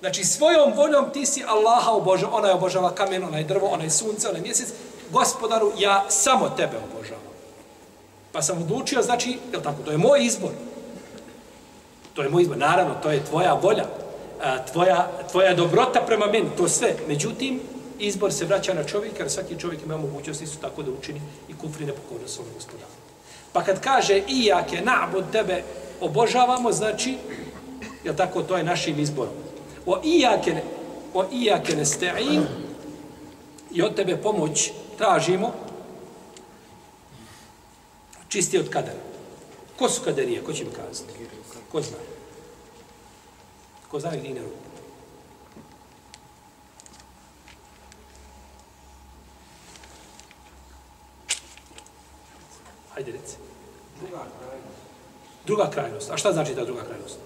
Znači, 0.05 0.25
svojom 0.25 0.73
voljom 0.77 1.11
ti 1.13 1.27
si 1.27 1.45
Allaha 1.49 1.91
obožava. 1.91 2.37
Ona 2.37 2.49
je 2.49 2.55
obožava 2.55 2.95
kamen, 2.95 3.25
ona 3.25 3.39
je 3.39 3.45
drvo, 3.45 3.67
ona 3.67 3.85
je 3.85 3.91
sunce, 3.91 4.29
ona 4.29 4.39
je 4.39 4.43
mjesec. 4.43 4.69
Gospodaru, 5.11 5.73
ja 5.79 6.05
samo 6.09 6.49
tebe 6.49 6.77
obožavam. 6.77 7.25
Pa 8.33 8.43
sam 8.43 8.63
odlučio, 8.63 9.03
znači, 9.03 9.39
je 9.53 9.63
tako, 9.63 9.83
to 9.85 9.91
je 9.91 9.99
moj 9.99 10.25
izbor. 10.25 10.51
To 12.15 12.23
je 12.23 12.29
moj 12.29 12.43
izbor. 12.43 12.57
Naravno, 12.57 12.95
to 13.03 13.11
je 13.11 13.25
tvoja 13.25 13.55
volja. 13.55 13.85
Tvoja, 14.73 15.11
tvoja 15.31 15.55
dobrota 15.55 16.01
prema 16.07 16.27
meni, 16.27 16.51
to 16.57 16.69
sve. 16.69 16.95
Međutim, 17.09 17.61
izbor 17.99 18.33
se 18.33 18.45
vraća 18.45 18.75
na 18.75 18.85
čovjeka, 18.85 19.23
jer 19.23 19.31
svaki 19.31 19.59
čovjek 19.59 19.83
ima 19.83 19.97
mogućnost 19.97 20.43
isto 20.43 20.59
tako 20.61 20.83
da 20.83 20.91
učini 20.91 21.21
i 21.49 21.55
kufri 21.55 21.87
nepokorno 21.87 22.29
svog 22.29 22.47
gospodaru. 22.55 22.93
Pa 23.53 23.65
kad 23.65 23.81
kaže 23.81 24.23
i 24.29 24.45
jake 24.45 24.83
na'bud 24.85 25.25
tebe 25.33 25.63
obožavamo, 26.01 26.73
znači, 26.73 27.17
je 28.05 28.17
tako, 28.17 28.43
to 28.43 28.57
je 28.57 28.65
našim 28.65 29.01
izborom. 29.01 29.44
O 29.87 30.01
ijake, 30.05 30.63
o 31.15 31.25
ijake 31.33 31.77
nesta'in 31.77 32.47
i 33.71 33.83
od 33.83 33.95
tebe 33.95 34.17
pomoć 34.17 34.73
tražimo 34.99 35.53
čisti 38.29 38.59
od 38.59 38.69
kadera. 38.69 38.99
Ko 39.79 39.89
su 39.89 40.03
kaderije? 40.05 40.45
Ko 40.45 40.53
će 40.53 40.65
mi 40.65 40.71
kazati? 40.71 41.13
Ko 41.73 41.83
zna? 41.83 41.97
Ko 43.91 44.01
zna 44.01 44.11
gdje 44.17 44.35
ne 44.35 44.41
ruku? 44.41 44.65
Hajde 52.95 53.13
reci. 53.13 53.37
Druga 54.01 54.25
krajnost. 54.39 54.79
Druga 55.47 55.71
krajnost. 55.71 56.11
A 56.11 56.17
šta 56.17 56.33
znači 56.33 56.55
ta 56.55 56.65
druga 56.65 56.85
krajnost? 56.85 57.19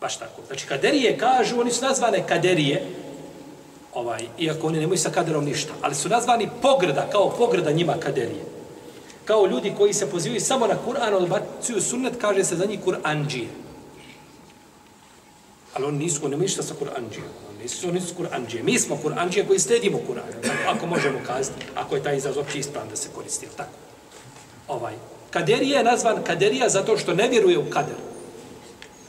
Baš 0.00 0.16
tako. 0.16 0.42
Znači, 0.46 0.66
kaderije 0.66 1.18
kažu, 1.18 1.60
oni 1.60 1.70
su 1.70 1.84
nazvane 1.84 2.26
kaderije, 2.26 2.86
ovaj, 3.94 4.26
iako 4.38 4.66
oni 4.66 4.80
nemaju 4.80 4.98
sa 4.98 5.10
kaderom 5.10 5.44
ništa, 5.44 5.72
ali 5.82 5.94
su 5.94 6.08
nazvani 6.08 6.48
pograda, 6.62 7.06
kao 7.12 7.30
pograda 7.30 7.72
njima 7.72 7.94
kaderije. 8.00 8.44
Kao 9.24 9.46
ljudi 9.46 9.74
koji 9.78 9.92
se 9.92 10.10
pozivaju 10.10 10.40
samo 10.40 10.66
na 10.66 10.74
Kur'an, 10.86 11.14
odbacuju 11.14 11.80
sunnet, 11.80 12.14
kaže 12.20 12.44
se 12.44 12.56
za 12.56 12.64
njih 12.64 12.80
Kur'anđije. 12.84 13.48
Ali 15.74 15.84
oni 15.84 15.98
nisu, 15.98 16.20
oni 16.20 16.30
nemaju 16.30 16.46
ništa 16.46 16.62
sa 16.62 16.74
Kur'anđijom. 16.74 17.30
Oni 17.50 17.62
nisu, 17.62 17.88
oni 17.88 18.00
su 18.00 18.14
Kur'anđije. 18.14 18.62
Mi 18.62 18.78
smo 18.78 18.98
Kur'anđije 19.04 19.46
koji 19.46 19.58
sledimo 19.58 19.98
Kur'an. 20.08 20.50
Ako 20.68 20.86
možemo 20.86 21.18
kazati, 21.26 21.66
ako 21.74 21.96
je 21.96 22.02
taj 22.02 22.16
izraz 22.16 22.36
uopće 22.36 22.58
ispravan 22.58 22.88
da 22.88 22.96
se 22.96 23.08
koristi, 23.14 23.46
tako? 23.56 23.70
Ovaj. 24.68 24.94
Kaderija 25.30 25.78
je 25.78 25.84
nazvan 25.84 26.22
kaderija 26.24 26.68
zato 26.68 26.96
što 26.96 27.14
ne 27.14 27.28
vjeruje 27.28 27.58
u 27.58 27.70
kader. 27.70 28.07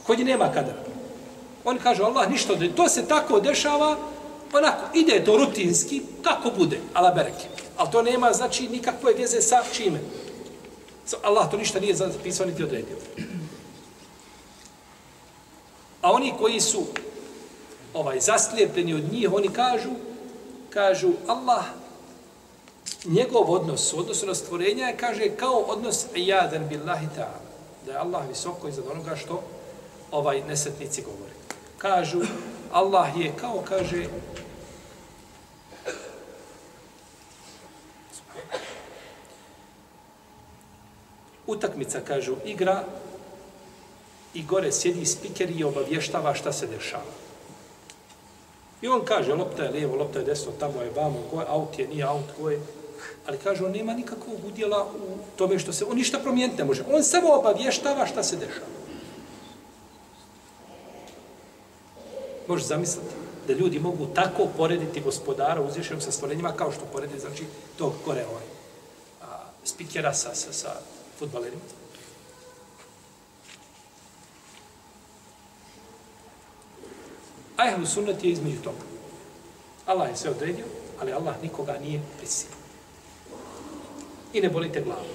Kod 0.06 0.18
nje 0.18 0.24
nema 0.24 0.52
kadera. 0.52 0.82
On 1.64 1.78
kaže, 1.78 2.02
Allah 2.02 2.30
ništa, 2.30 2.54
to 2.76 2.88
se 2.88 3.08
tako 3.08 3.40
dešava, 3.40 3.96
onako, 4.52 4.82
ide 4.94 5.24
to 5.24 5.36
rutinski, 5.36 6.02
kako 6.22 6.50
bude, 6.50 6.80
ala 6.94 7.10
bereke. 7.10 7.48
Ali 7.76 7.90
to 7.92 8.02
nema, 8.02 8.32
znači, 8.32 8.68
nikakve 8.68 9.14
veze 9.14 9.40
sa 9.40 9.62
čime. 9.72 10.00
Allah 11.22 11.50
to 11.50 11.56
ništa 11.56 11.80
nije 11.80 11.94
zapisao 11.94 12.46
niti 12.46 12.64
odredio. 12.64 12.96
A 16.02 16.12
oni 16.12 16.34
koji 16.38 16.60
su 16.60 16.86
ovaj 17.94 18.20
zaslijepljeni 18.20 18.94
od 18.94 19.12
njih, 19.12 19.32
oni 19.32 19.48
kažu, 19.48 19.90
kažu, 20.70 21.12
Allah, 21.26 21.64
njegov 23.04 23.50
odnos, 23.52 23.94
odnos 23.94 24.22
na 24.22 24.34
stvorenja 24.34 24.86
je, 24.86 24.96
kaže, 24.96 25.28
kao 25.36 25.56
odnos 25.56 26.06
jadan 26.14 26.68
billahi 26.68 27.06
ta'ala. 27.16 27.40
Da 27.86 27.92
je 27.92 27.98
Allah 27.98 28.28
visoko 28.28 28.68
iznad 28.68 28.86
onoga 28.92 29.16
što 29.16 29.42
ovaj 30.10 30.42
nesetnici 30.48 31.02
govore. 31.02 31.32
Kažu, 31.78 32.20
Allah 32.72 33.08
je 33.16 33.32
kao, 33.40 33.62
kaže, 33.68 34.06
utakmica, 41.46 42.00
kažu, 42.00 42.36
igra 42.44 42.84
i 44.34 44.42
gore 44.42 44.72
sjedi 44.72 45.06
spiker 45.06 45.50
i 45.50 45.64
obavještava 45.64 46.34
šta 46.34 46.52
se 46.52 46.66
dešava. 46.66 47.12
I 48.82 48.88
on 48.88 49.04
kaže, 49.04 49.34
lopta 49.34 49.62
je 49.62 49.70
lijevo, 49.70 49.96
lopta 49.96 50.18
je 50.18 50.24
desno, 50.24 50.52
tamo 50.60 50.82
je 50.82 50.90
vamo, 50.96 51.22
ko 51.30 51.40
je, 51.40 51.46
aut 51.48 51.78
je, 51.78 51.88
nije 51.88 52.04
aut, 52.04 52.24
ko 52.38 52.50
je. 52.50 52.60
Ali 53.26 53.38
kaže, 53.38 53.64
on 53.64 53.72
nema 53.72 53.92
nikakvog 53.94 54.44
udjela 54.46 54.84
u 54.84 55.18
tome 55.36 55.58
što 55.58 55.72
se, 55.72 55.84
on 55.84 55.96
ništa 55.96 56.18
promijeniti 56.18 56.58
ne 56.58 56.64
može. 56.64 56.84
On 56.92 57.02
samo 57.02 57.34
obavještava 57.34 58.06
šta 58.06 58.22
se 58.22 58.36
dešava. 58.36 58.79
Možeš 62.50 62.66
zamisliti 62.66 63.14
da 63.46 63.52
ljudi 63.52 63.78
mogu 63.78 64.06
tako 64.14 64.46
porediti 64.56 65.00
gospodara 65.00 65.60
uzvišenog 65.62 66.02
sa 66.02 66.12
stvorenjima 66.12 66.52
kao 66.52 66.72
što 66.72 66.84
poredi, 66.92 67.18
znači, 67.18 67.44
tog 67.78 67.92
gore 68.04 68.24
ovaj, 68.26 68.42
a, 69.22 69.26
spikera 69.64 70.14
sa, 70.14 70.34
sa, 70.34 70.52
sa 70.52 70.68
futbalerima. 71.18 71.62
A 77.56 77.86
sunnet 77.86 78.24
je 78.24 78.30
između 78.30 78.62
toga. 78.62 78.84
Allah 79.86 80.08
je 80.08 80.16
sve 80.16 80.30
odredio, 80.30 80.64
ali 81.00 81.12
Allah 81.12 81.34
nikoga 81.42 81.78
nije 81.82 82.02
prisilio. 82.18 82.56
I 84.32 84.40
ne 84.40 84.48
bolite 84.48 84.80
glavu. 84.80 85.06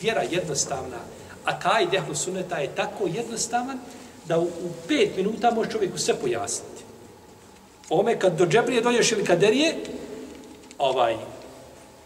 Vjera 0.00 0.22
jednostavna, 0.22 0.98
a 1.44 1.58
kaj 1.60 1.96
ehlu 1.96 2.14
sunneta 2.14 2.58
je 2.58 2.74
tako 2.74 3.06
jednostavan 3.06 3.78
da 4.28 4.38
u, 4.38 4.44
u 4.44 4.70
pet 4.88 5.16
minuta 5.16 5.50
može 5.50 5.70
čovjeku 5.70 5.98
sve 5.98 6.14
pojasniti. 6.14 6.82
Ome 7.90 8.18
kad 8.18 8.36
do 8.36 8.46
džebrije 8.46 8.80
dođeš 8.80 9.12
ili 9.12 9.24
kaderije, 9.24 9.74
ovaj, 10.78 11.16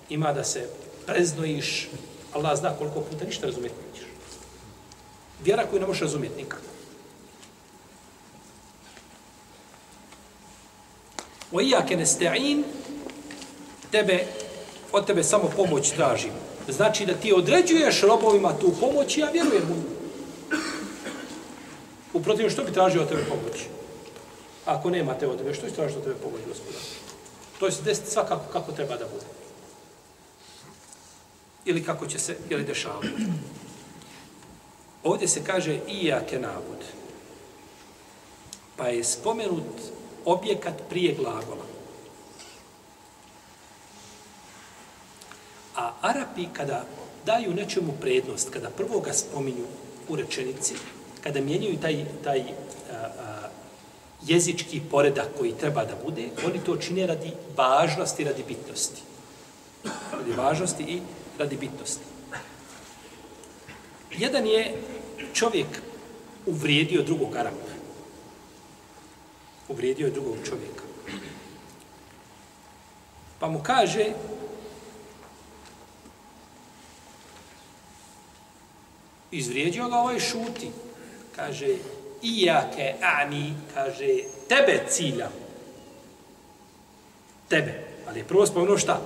ima 0.09 0.33
da 0.33 0.45
se 0.45 0.68
preznojiš, 1.07 1.89
Allah 2.33 2.59
zna 2.59 2.77
koliko 2.79 3.01
puta 3.01 3.25
ništa 3.25 3.47
razumjeti 3.47 3.75
nećeš. 3.93 4.09
Vjera 5.45 5.66
koju 5.66 5.81
ne 5.81 5.87
možeš 5.87 6.01
razumjeti 6.03 6.37
nikako. 6.37 6.62
O 11.53 11.61
iake 11.61 11.97
nesta'in, 11.97 12.62
tebe, 13.91 14.27
od 14.93 15.07
tebe 15.07 15.25
samo 15.25 15.51
pomoć 15.57 15.91
tražim. 15.91 16.33
Znači 16.68 17.07
da 17.07 17.14
ti 17.14 17.33
određuješ 17.33 18.01
robovima 18.01 18.59
tu 18.59 18.73
pomoć 18.81 19.16
i 19.16 19.21
ja 19.21 19.31
vjerujem 19.31 19.64
u 19.64 19.75
nju. 19.75 19.99
Uprotiv, 22.21 22.51
što 22.51 22.64
bi 22.64 22.73
tražio 22.73 23.03
od 23.03 23.09
tebe 23.09 23.25
pomoć? 23.25 23.64
Ako 24.66 24.91
nema 24.91 25.14
te 25.14 25.29
od 25.29 25.39
tebe, 25.39 25.55
što 25.55 25.66
bi 25.66 25.73
tražio 25.73 25.99
od 25.99 26.05
tebe 26.05 26.16
pomoć, 26.23 26.41
gospodar? 26.49 26.83
To 27.59 27.66
je 27.66 27.73
desiti 27.85 28.11
svakako 28.11 28.53
kako 28.53 28.73
treba 28.73 28.97
da 28.97 29.05
bude. 29.05 29.25
Ili 31.64 31.85
kako 31.85 32.07
će 32.07 32.18
se, 32.18 32.37
ili 32.49 32.64
dešavati. 32.64 33.09
Ovdje 35.05 35.29
se 35.29 35.45
kaže 35.45 35.79
i 35.89 36.07
jake. 36.07 36.41
Pa 38.77 38.89
je 38.89 39.05
spomenut 39.05 39.81
objekat 40.25 40.75
prije 40.89 41.14
glagola. 41.14 41.64
A 45.77 45.93
Arapi 46.01 46.47
kada 46.53 46.85
daju 47.27 47.55
nečemu 47.55 47.93
prednost, 48.01 48.51
kada 48.51 48.71
prvo 48.71 49.01
ga 49.01 49.12
spominju 49.12 49.64
u 50.09 50.16
rečenici, 50.16 50.75
kada 51.23 51.41
mijenjaju 51.41 51.79
taj, 51.81 52.05
taj 52.25 52.41
a, 52.41 52.45
a, 52.93 53.49
jezički 54.27 54.81
poredak 54.91 55.29
koji 55.39 55.53
treba 55.53 55.85
da 55.85 55.95
bude, 56.05 56.29
oni 56.47 56.59
to 56.66 56.77
čine 56.77 57.07
radi 57.07 57.33
važnosti, 57.57 58.25
radi 58.25 58.45
bitnosti. 58.49 59.03
Radi 60.12 60.33
važnosti 60.37 60.83
i 60.83 61.01
radi 61.39 61.57
bitnosti. 61.57 62.05
Jedan 64.18 64.47
je 64.47 64.83
čovjek 65.33 65.66
uvrijedio 66.47 67.03
drugog 67.03 67.37
Arapa 67.37 67.71
uvrijedio 69.71 70.07
je 70.07 70.12
drugog 70.12 70.37
čovjeka. 70.49 70.83
Pa 73.39 73.49
mu 73.49 73.62
kaže, 73.62 74.07
izvrijedio 79.31 79.89
ga 79.89 79.97
ovaj 79.97 80.21
šuti. 80.21 80.71
Kaže, 81.37 81.76
ijake 82.22 82.95
ani, 83.03 83.55
kaže, 83.74 84.07
tebe 84.49 84.85
ciljam. 84.89 85.33
Tebe. 87.49 87.85
Ali 88.09 88.18
je 88.18 88.24
prvo 88.24 88.47
spomenuo 88.47 88.78
šta? 88.78 89.01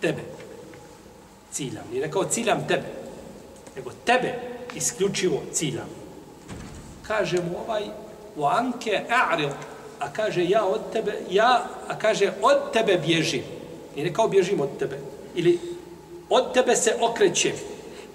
Tebe. 0.00 0.22
Ciljam. 1.52 1.84
Nije 1.90 2.06
rekao 2.06 2.24
ciljam 2.24 2.68
tebe. 2.68 2.86
Nego 3.76 3.90
tebe 4.04 4.34
isključivo 4.74 5.42
ciljam. 5.52 5.88
Kaže 7.06 7.36
mu 7.36 7.58
ovaj, 7.66 7.82
u 8.36 8.44
anke 8.44 9.00
a'ril, 9.08 9.50
a 9.98 10.12
kaže 10.12 10.44
ja 10.44 10.64
od 10.64 10.92
tebe, 10.92 11.12
ja, 11.30 11.66
a 11.88 11.98
kaže 11.98 12.32
od 12.42 12.72
tebe 12.72 12.98
bježim. 13.06 13.42
Nije 13.94 14.08
rekao 14.08 14.28
bježim 14.28 14.60
od 14.60 14.78
tebe. 14.78 14.98
Ili 15.34 15.60
od 16.28 16.54
tebe 16.54 16.76
se 16.76 16.96
okrećem. 17.00 17.52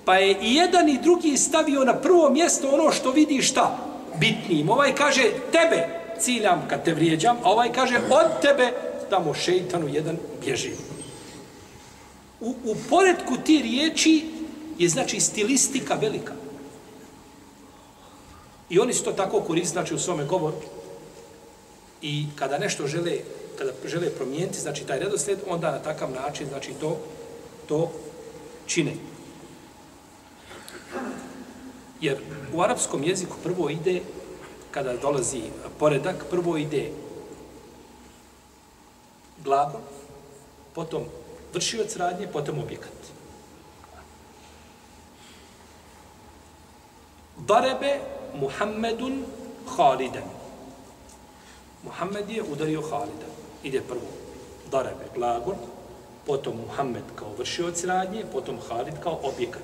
Pa 0.07 0.15
je 0.15 0.37
i 0.41 0.55
jedan 0.55 0.89
i 0.89 1.01
drugi 1.03 1.37
stavio 1.37 1.83
na 1.83 1.93
prvo 1.93 2.29
mjesto 2.29 2.69
ono 2.69 2.91
što 2.91 3.11
vidi 3.11 3.41
šta? 3.41 3.77
Bitnijim. 4.19 4.69
Ovaj 4.69 4.95
kaže 4.95 5.23
tebe 5.51 5.87
ciljam 6.19 6.67
kad 6.69 6.85
te 6.85 6.93
vrijeđam, 6.93 7.37
a 7.43 7.51
ovaj 7.51 7.71
kaže 7.73 7.97
od 7.97 8.41
tebe 8.41 8.71
tamo 9.09 9.33
šeitanu 9.33 9.87
jedan 9.87 10.17
bježi. 10.45 10.71
U, 12.39 12.55
u 12.65 12.75
poredku 12.89 13.37
ti 13.45 13.61
riječi 13.61 14.25
je 14.77 14.89
znači 14.89 15.19
stilistika 15.19 15.93
velika. 15.93 16.33
I 18.69 18.79
oni 18.79 18.93
su 18.93 19.03
to 19.03 19.11
tako 19.11 19.41
koristili, 19.41 19.73
znači 19.73 19.95
u 19.95 19.99
svome 19.99 20.25
govoru. 20.25 20.57
I 22.01 22.25
kada 22.35 22.57
nešto 22.57 22.87
žele, 22.87 23.17
kada 23.57 23.71
žele 23.85 24.09
promijeniti, 24.09 24.59
znači 24.59 24.85
taj 24.85 24.99
redoslijed, 24.99 25.39
onda 25.47 25.71
na 25.71 25.79
takav 25.79 26.11
način, 26.11 26.47
znači 26.47 26.71
to 26.81 26.97
to 27.67 27.91
čine. 28.65 28.93
Jer 32.01 32.17
u 32.53 32.61
arapskom 32.61 33.03
jeziku 33.03 33.35
prvo 33.43 33.69
ide, 33.69 34.01
kada 34.71 34.97
dolazi 34.97 35.41
poredak, 35.79 36.25
prvo 36.29 36.57
ide 36.57 36.91
glagol, 39.43 39.81
potom 40.75 41.03
vršioc 41.53 41.95
radnje, 41.95 42.27
potom 42.27 42.59
objekat. 42.59 42.97
Darebe 47.37 47.99
Muhammedun 48.35 49.25
Khalidan. 49.75 50.27
Muhammed 51.83 52.29
je 52.29 52.43
udario 52.43 52.81
Khalida. 52.81 53.29
Ide 53.63 53.81
prvo 53.81 54.09
Darebe, 54.71 55.07
glagol, 55.15 55.55
potom 56.25 56.57
Muhammed 56.67 57.03
kao 57.15 57.33
vršioc 57.37 57.83
radnje, 57.83 58.25
potom 58.31 58.59
Khalid 58.67 58.99
kao 59.03 59.19
objekat 59.23 59.61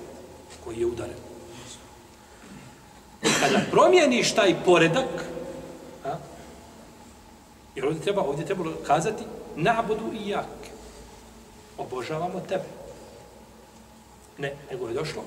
koji 0.64 0.80
je 0.80 0.86
udaren. 0.86 1.33
Kada 3.40 3.60
promijeniš 3.70 4.34
taj 4.34 4.54
poredak, 4.64 5.24
a, 6.04 6.16
jer 7.74 7.86
ovdje 7.86 8.02
treba, 8.02 8.22
ovdje 8.22 8.46
treba 8.46 8.64
kazati 8.86 9.24
nabudu 9.56 10.12
i 10.12 10.28
jak. 10.28 10.46
Obožavamo 11.78 12.40
tebe. 12.40 12.64
Ne, 14.38 14.56
nego 14.70 14.88
je 14.88 14.94
došlo 14.94 15.22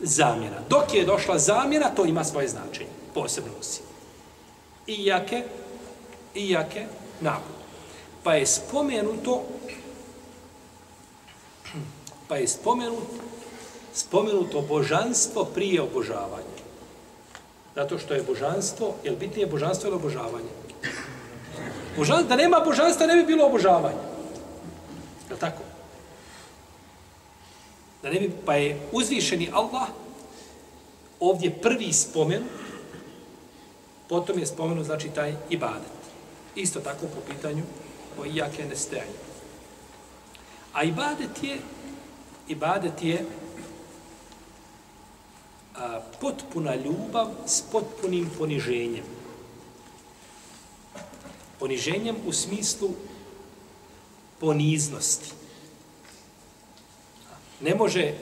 zamjena. 0.00 0.56
Dok 0.68 0.94
je 0.94 1.04
došla 1.04 1.38
zamjena, 1.38 1.88
to 1.88 2.04
ima 2.04 2.24
svoje 2.24 2.48
značenje. 2.48 2.90
Posebno 3.14 3.52
nosi. 3.56 3.80
I 4.86 5.06
jake, 5.06 5.42
i 6.34 6.50
jake. 6.50 6.86
Pa 8.22 8.34
je 8.34 8.46
spomenuto 8.46 9.42
pa 12.32 12.36
je 12.36 12.48
spomenut, 12.48 13.12
spomenuto 13.92 14.60
božanstvo 14.60 15.44
prije 15.44 15.82
obožavanja. 15.82 16.51
Zato 17.74 17.98
što 17.98 18.14
je 18.14 18.22
božanstvo, 18.22 18.94
je 19.04 19.10
li 19.10 19.16
bitnije 19.16 19.46
božanstvo 19.46 19.88
ili 19.88 19.96
obožavanje? 19.96 20.52
Božanstvo, 21.96 22.28
da 22.28 22.36
nema 22.36 22.60
božanstva 22.64 23.06
ne 23.06 23.16
bi 23.16 23.26
bilo 23.26 23.46
obožavanje. 23.46 24.02
Je 25.30 25.36
tako? 25.36 25.62
Da 28.02 28.10
ne 28.10 28.20
bi, 28.20 28.32
pa 28.46 28.54
je 28.54 28.80
uzvišeni 28.92 29.50
Allah 29.52 29.88
ovdje 31.20 31.50
prvi 31.62 31.92
spomen, 31.92 32.42
potom 34.08 34.38
je 34.38 34.46
spomenu 34.46 34.84
znači, 34.84 35.08
taj 35.08 35.34
ibadet. 35.50 35.92
Isto 36.54 36.80
tako 36.80 37.06
po 37.06 37.20
pitanju 37.32 37.62
o 38.20 38.26
iake 38.26 38.64
nestajanju. 38.64 39.22
A 40.72 40.84
ibadet 40.84 41.42
je 41.42 41.58
ibadet 42.48 43.02
je 43.02 43.24
a, 45.74 46.00
potpuna 46.20 46.74
ljubav 46.74 47.28
s 47.46 47.62
potpunim 47.72 48.30
poniženjem. 48.38 49.04
Poniženjem 51.58 52.16
u 52.26 52.32
smislu 52.32 52.90
poniznosti. 54.40 55.32
Ne 57.60 57.74
može, 57.74 58.14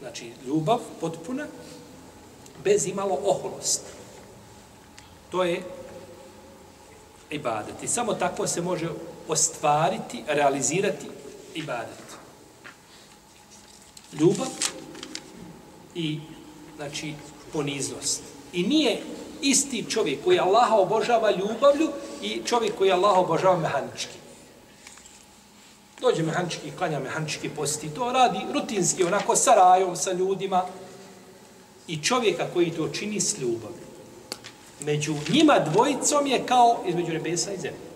znači, 0.00 0.32
ljubav 0.46 0.80
potpuna 1.00 1.46
bez 2.64 2.86
imalo 2.86 3.18
oholosti. 3.24 3.90
To 5.30 5.44
je 5.44 5.62
ibadet. 7.30 7.82
I 7.82 7.88
samo 7.88 8.14
tako 8.14 8.46
se 8.46 8.60
može 8.60 8.88
ostvariti, 9.28 10.24
realizirati 10.26 11.06
ibadet 11.54 12.06
ljubav 14.20 14.48
i 15.94 16.20
znači 16.76 17.14
poniznost. 17.52 18.22
I 18.52 18.62
nije 18.62 19.02
isti 19.42 19.84
čovjek 19.90 20.24
koji 20.24 20.38
Allaha 20.38 20.74
obožava 20.74 21.30
ljubavlju 21.30 21.88
i 22.22 22.42
čovjek 22.46 22.74
koji 22.78 22.92
Allaha 22.92 23.20
obožava 23.20 23.56
mehanički. 23.56 24.16
Dođe 26.00 26.22
mehanički, 26.22 26.72
klanja 26.78 27.00
mehanički 27.00 27.48
posti, 27.48 27.88
to 27.94 28.12
radi 28.12 28.38
rutinski, 28.54 29.04
onako 29.04 29.36
sa 29.36 29.54
rajom, 29.54 29.96
sa 29.96 30.12
ljudima. 30.12 30.64
I 31.88 32.02
čovjeka 32.02 32.46
koji 32.54 32.70
to 32.70 32.88
čini 32.88 33.20
s 33.20 33.38
ljubavlju. 33.38 33.86
Među 34.80 35.14
njima 35.32 35.58
dvojicom 35.58 36.26
je 36.26 36.46
kao 36.46 36.82
između 36.86 37.12
nebesa 37.12 37.52
i 37.52 37.56
zemlje. 37.56 37.86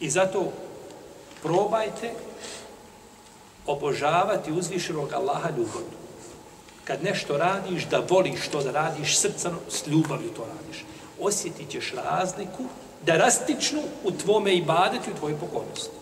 I 0.00 0.10
zato 0.10 0.52
probajte 1.42 2.12
obožavati 3.66 4.52
uzvišenog 4.52 5.12
Allaha 5.12 5.48
ljubavno. 5.50 6.02
Kad 6.84 7.04
nešto 7.04 7.36
radiš, 7.36 7.84
da 7.84 8.02
voliš 8.08 8.48
to 8.48 8.62
da 8.62 8.70
radiš 8.70 9.18
srcano, 9.18 9.58
s 9.68 9.86
ljubavlju 9.86 10.28
to 10.36 10.46
radiš. 10.46 10.84
Osjetit 11.20 11.70
ćeš 11.70 11.92
razliku 11.92 12.64
da 13.06 13.16
rastičnu 13.16 13.82
u 14.04 14.10
tvome 14.10 14.54
ibadetu 14.54 15.10
i 15.10 15.12
u 15.12 15.16
tvojoj 15.16 15.38
pokornosti. 15.38 15.96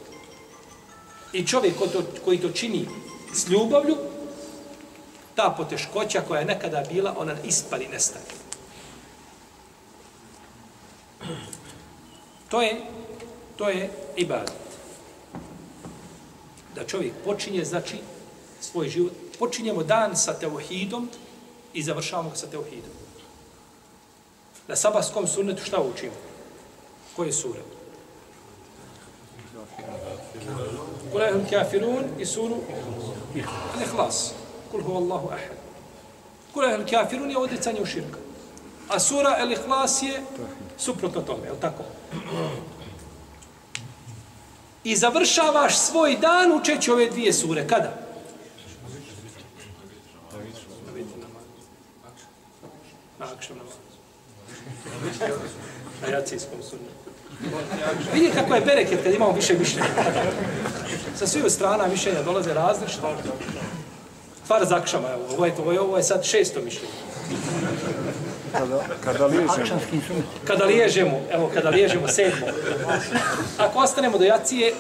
I 1.32 1.46
čovjek 1.46 1.78
ko 1.78 1.86
to, 1.86 2.02
koji 2.24 2.38
to 2.38 2.50
čini 2.50 2.88
s 3.34 3.48
ljubavlju, 3.48 3.96
ta 5.34 5.54
poteškoća 5.56 6.20
koja 6.28 6.40
je 6.40 6.46
nekada 6.46 6.84
bila, 6.92 7.14
ona 7.18 7.34
ispali 7.44 7.88
nestane. 7.92 8.24
To 12.48 12.62
je, 12.62 12.80
to 13.56 13.68
je 13.68 13.90
ibadet 14.16 14.69
da 16.74 16.84
čovjek 16.86 17.12
počinje, 17.24 17.64
znači, 17.64 17.96
svoj 18.60 18.88
život. 18.88 19.12
Počinjemo 19.38 19.82
dan 19.82 20.16
sa 20.16 20.32
teohidom 20.32 21.08
i 21.72 21.82
završavamo 21.82 22.30
ga 22.30 22.36
sa 22.36 22.46
teohidom. 22.46 22.90
Na 24.68 24.76
sabahskom 24.76 25.26
sunnetu 25.26 25.64
šta 25.64 25.80
učimo? 25.82 26.12
Koje 27.16 27.32
sure? 27.32 27.60
Kulehum 31.12 31.46
kafirun 31.50 32.04
i 32.18 32.26
suru 32.26 32.56
Al-Ikhlas. 33.74 34.30
Kul 34.70 34.82
hu 34.82 34.92
Allahu 34.92 35.28
ahad. 35.28 35.56
Kulehum 36.54 36.86
kafirun 36.86 37.30
je 37.30 37.38
odricanje 37.38 37.80
u 37.80 37.86
širka. 37.86 38.18
A 38.88 39.00
sura 39.00 39.38
Al-Ikhlas 39.40 40.02
je 40.02 40.22
suprotno 40.78 41.20
tome, 41.20 41.46
je 41.46 41.52
li 41.52 41.60
tako? 41.60 41.82
I 44.84 44.96
završavaš 44.96 45.78
svoj 45.78 46.16
dan 46.16 46.52
učeći 46.52 46.90
ove 46.90 47.10
dvije 47.10 47.32
sure. 47.32 47.68
Kada? 47.68 47.92
Na 53.18 53.26
akšom 53.36 53.56
namaz. 53.56 53.74
Na 56.02 56.08
jacijskom 56.08 56.58
sunnetu. 56.62 57.00
Vidi 58.14 58.30
kako 58.34 58.54
je 58.54 58.60
bereket 58.60 59.02
kad 59.04 59.14
imamo 59.14 59.32
više 59.32 59.54
mišljenja. 59.58 59.88
Sa 61.18 61.26
svih 61.26 61.44
strana 61.48 61.86
mišljenja 61.86 62.22
dolaze 62.22 62.54
različita. 62.54 63.16
Far 64.46 64.66
zakšama, 64.66 65.08
evo, 65.08 65.22
ovo 65.32 65.46
je, 65.46 65.54
ovo 65.58 65.72
je, 65.72 65.80
ovo 65.80 65.96
je 65.96 66.02
sad 66.02 66.24
šesto 66.24 66.60
mišljenje. 66.60 66.92
Kada, 68.52 68.84
kada 69.04 69.26
liježemo. 69.26 69.80
Kada 70.44 70.64
liježemo, 70.64 71.20
evo, 71.30 71.50
kada 71.54 71.70
liježemo 71.70 72.08
sedmo. 72.08 72.46
Ako 73.58 73.78
ostanemo 73.78 74.18
do 74.18 74.24
jacije, 74.24 74.74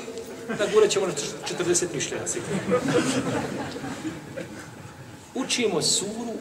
da 0.58 0.66
gure 0.74 0.88
ćemo 0.88 1.06
na 1.06 1.12
40 1.12 1.84
mišljenja. 1.94 2.24
Učimo 5.34 5.82
suru, 5.82 6.34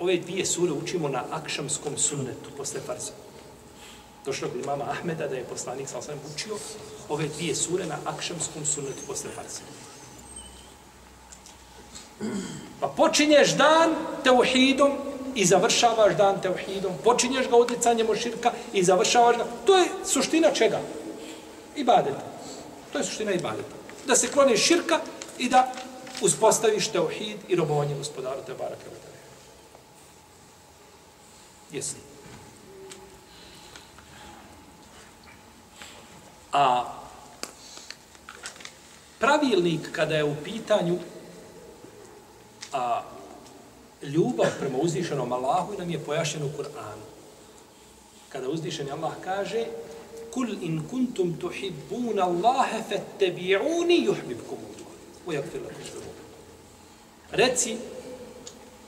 ove 0.00 0.16
dvije 0.16 0.46
sure 0.46 0.72
učimo 0.72 1.08
na 1.08 1.24
akšamskom 1.30 1.98
sunnetu 1.98 2.50
posle 2.56 2.80
farza. 2.86 3.12
Došlo 4.24 4.48
kod 4.48 4.60
imama 4.60 4.84
Ahmeda 4.90 5.28
da 5.28 5.36
je 5.36 5.44
poslanik 5.44 5.88
sa 5.88 5.98
osam 5.98 6.14
učio 6.34 6.56
ove 7.08 7.28
dvije 7.28 7.54
sure 7.54 7.86
na 7.86 7.96
akšamskom 8.04 8.66
sunnetu 8.66 9.02
posle 9.06 9.30
farza. 9.34 9.60
Pa 12.80 12.88
počinješ 12.88 13.56
dan 13.56 13.94
teuhidom 14.24 14.92
i 15.34 15.44
završavaš 15.44 16.16
dan 16.16 16.40
teuhidom. 16.40 16.92
Počinješ 17.04 17.48
ga 17.48 17.56
odlicanjem 17.56 18.10
od 18.10 18.18
širka 18.18 18.52
i 18.72 18.84
završavaš 18.84 19.36
ga. 19.36 19.46
To 19.66 19.76
je 19.76 19.88
suština 20.04 20.50
čega? 20.50 20.80
Ibadeta. 21.76 22.22
To 22.92 22.98
je 22.98 23.04
suština 23.04 23.32
ibadeta. 23.32 23.74
Da 24.06 24.16
se 24.16 24.28
klone 24.28 24.56
širka 24.56 25.00
i 25.38 25.48
da 25.48 25.72
uspostaviš 26.20 26.88
teuhid 26.88 27.38
i 27.48 27.56
robovanje 27.56 27.94
gospodaru 27.94 28.40
te 28.46 28.54
barake 28.54 28.86
u 28.86 28.90
tebe. 28.90 29.12
Jesi. 31.72 31.96
A 36.52 36.84
pravilnik 39.18 39.92
kada 39.92 40.16
je 40.16 40.24
u 40.24 40.34
pitanju 40.44 40.98
a, 42.72 43.02
ljubav 44.02 44.46
prema 44.60 44.78
uzvišenom 44.78 45.32
Allahu 45.32 45.78
nam 45.78 45.90
je 45.90 45.98
pojašnjena 45.98 46.46
u 46.46 46.56
Kur'anu. 46.56 47.06
Kada 48.28 48.48
uzvišeni 48.48 48.90
Allah 48.90 49.12
kaže 49.24 49.66
kul 50.30 50.48
in 50.62 50.82
kuntum 50.90 51.36
tuhibbuna 51.40 52.24
Allahe 52.24 52.82
fattabi'uni 52.90 54.06
yuhbibkum 54.06 54.58
Allah. 54.58 54.88
Ujakfir 55.26 55.60
lakum 55.60 55.84
zunub. 55.92 56.16
Reci, 57.30 57.76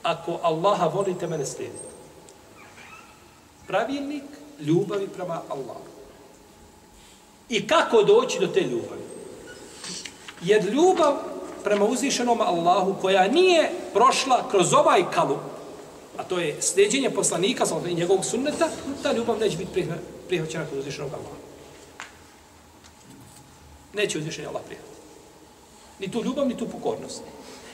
ako 0.02 0.40
Allaha 0.42 0.86
volite, 0.88 1.26
mene 1.26 1.46
slijedite. 1.46 1.88
Pravilnik 3.66 4.24
ljubavi 4.60 5.08
prema 5.08 5.42
Allahu. 5.48 5.94
I 7.48 7.66
kako 7.66 8.02
doći 8.02 8.38
do 8.40 8.46
te 8.46 8.60
ljubavi? 8.60 9.04
Jer 10.42 10.64
ljubav 10.72 11.33
prema 11.64 11.84
uzvišenom 11.84 12.40
Allahu 12.40 12.94
koja 13.00 13.28
nije 13.28 13.70
prošla 13.92 14.48
kroz 14.50 14.72
ovaj 14.72 15.04
kalup, 15.14 15.40
a 16.16 16.24
to 16.24 16.38
je 16.38 16.62
sljeđenje 16.62 17.10
poslanika, 17.10 17.66
sa 17.66 17.80
njegovog 17.80 18.24
sunneta, 18.24 18.68
ta 19.02 19.12
ljubav 19.12 19.38
neće 19.38 19.56
biti 19.56 19.86
prihvaćena 20.28 20.66
kod 20.70 20.78
uzvišenog 20.78 21.10
Allaha. 21.12 21.36
Neće 23.94 24.18
uzvišenje 24.18 24.48
Allah 24.48 24.62
prihvatiti. 24.66 24.94
Ni 25.98 26.10
tu 26.10 26.22
ljubav, 26.24 26.48
ni 26.48 26.56
tu 26.56 26.68
pokornost. 26.68 27.22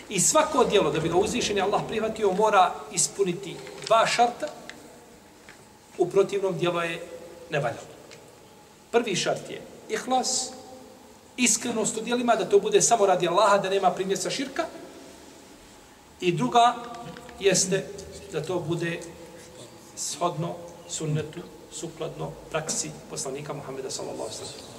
I 0.09 0.21
svako 0.21 0.65
dijelo 0.65 0.91
da 0.91 1.01
bi 1.01 1.09
ga 1.09 1.17
uzvišenje 1.17 1.61
Allah 1.61 1.83
prihvatio 1.89 2.33
mora 2.33 2.75
ispuniti 2.93 3.57
dva 3.87 4.07
šarta, 4.07 4.47
u 5.99 6.11
protivnom 6.11 6.59
dijelo 6.59 6.83
je 6.83 7.03
nevaljalo. 7.51 7.87
Prvi 8.91 9.17
šart 9.17 9.51
je 9.51 9.63
ihlas, 9.89 10.53
iskrenost 11.45 11.97
u 11.97 12.01
dijelima, 12.01 12.37
da 12.37 12.49
to 12.49 12.61
bude 12.61 12.83
samo 12.83 13.07
radi 13.07 13.29
Allaha, 13.29 13.59
da 13.59 13.71
nema 13.71 13.91
primjeca 13.91 14.31
širka. 14.31 14.67
I 16.21 16.33
druga 16.33 16.75
jeste 17.41 17.87
da 18.33 18.43
to 18.43 18.59
bude 18.61 19.01
shodno 19.97 20.55
sunnetu, 20.89 21.41
sukladno 21.73 22.31
praksi 22.51 22.91
poslanika 23.11 23.53
Muhammeda 23.53 23.91
sallallahu 23.91 24.33
sallam. 24.33 24.71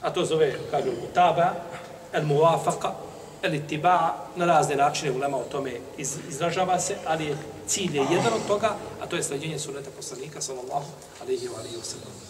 A 0.00 0.10
to 0.12 0.24
zove, 0.24 0.58
kažu, 0.70 0.90
mutaba, 1.00 1.54
el 2.12 2.24
muwafaqa, 2.24 2.92
el 3.42 3.54
itiba'a, 3.54 4.14
na 4.36 4.46
razne 4.46 4.76
načine 4.76 5.12
ulema 5.12 5.36
o 5.36 5.44
tome 5.44 5.72
iz, 5.98 6.16
izražava 6.28 6.80
se, 6.80 6.96
ali 7.06 7.24
je 7.24 7.36
cilj 7.66 7.96
je 7.96 8.06
jedan 8.10 8.32
od 8.32 8.46
toga, 8.46 8.76
a 9.00 9.06
to 9.06 9.16
je 9.16 9.22
sleđenje 9.22 9.58
sunneta 9.58 9.90
poslanika 9.96 10.40
sallallahu 10.40 10.86
alaihi 11.22 11.48
wa 11.48 11.58
alaihi 11.58 11.76
wa 11.76 11.84
sallam. 11.84 12.29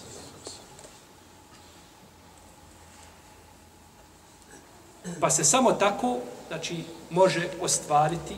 Pa 5.20 5.30
se 5.30 5.44
samo 5.44 5.72
tako, 5.72 6.18
znači, 6.48 6.84
može 7.11 7.48
ostvariti, 7.61 8.36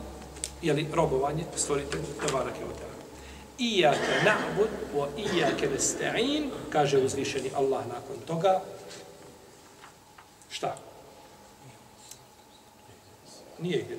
jeli, 0.61 0.87
robovanje, 0.93 1.43
stvoriti 1.55 1.97
Tebarak 2.27 2.55
je 2.59 2.65
odjela. 2.65 2.93
Iyake 3.59 4.25
na'bud 4.25 4.69
wa 4.95 5.07
iyake 5.17 5.69
nesta'in, 5.69 6.49
kaže 6.69 6.97
uzvišeni 6.97 7.51
Allah 7.55 7.87
nakon 7.87 8.15
toga. 8.27 8.61
Šta? 10.49 10.75
Nije 13.59 13.79
ih 13.79 13.85
gdje 13.85 13.97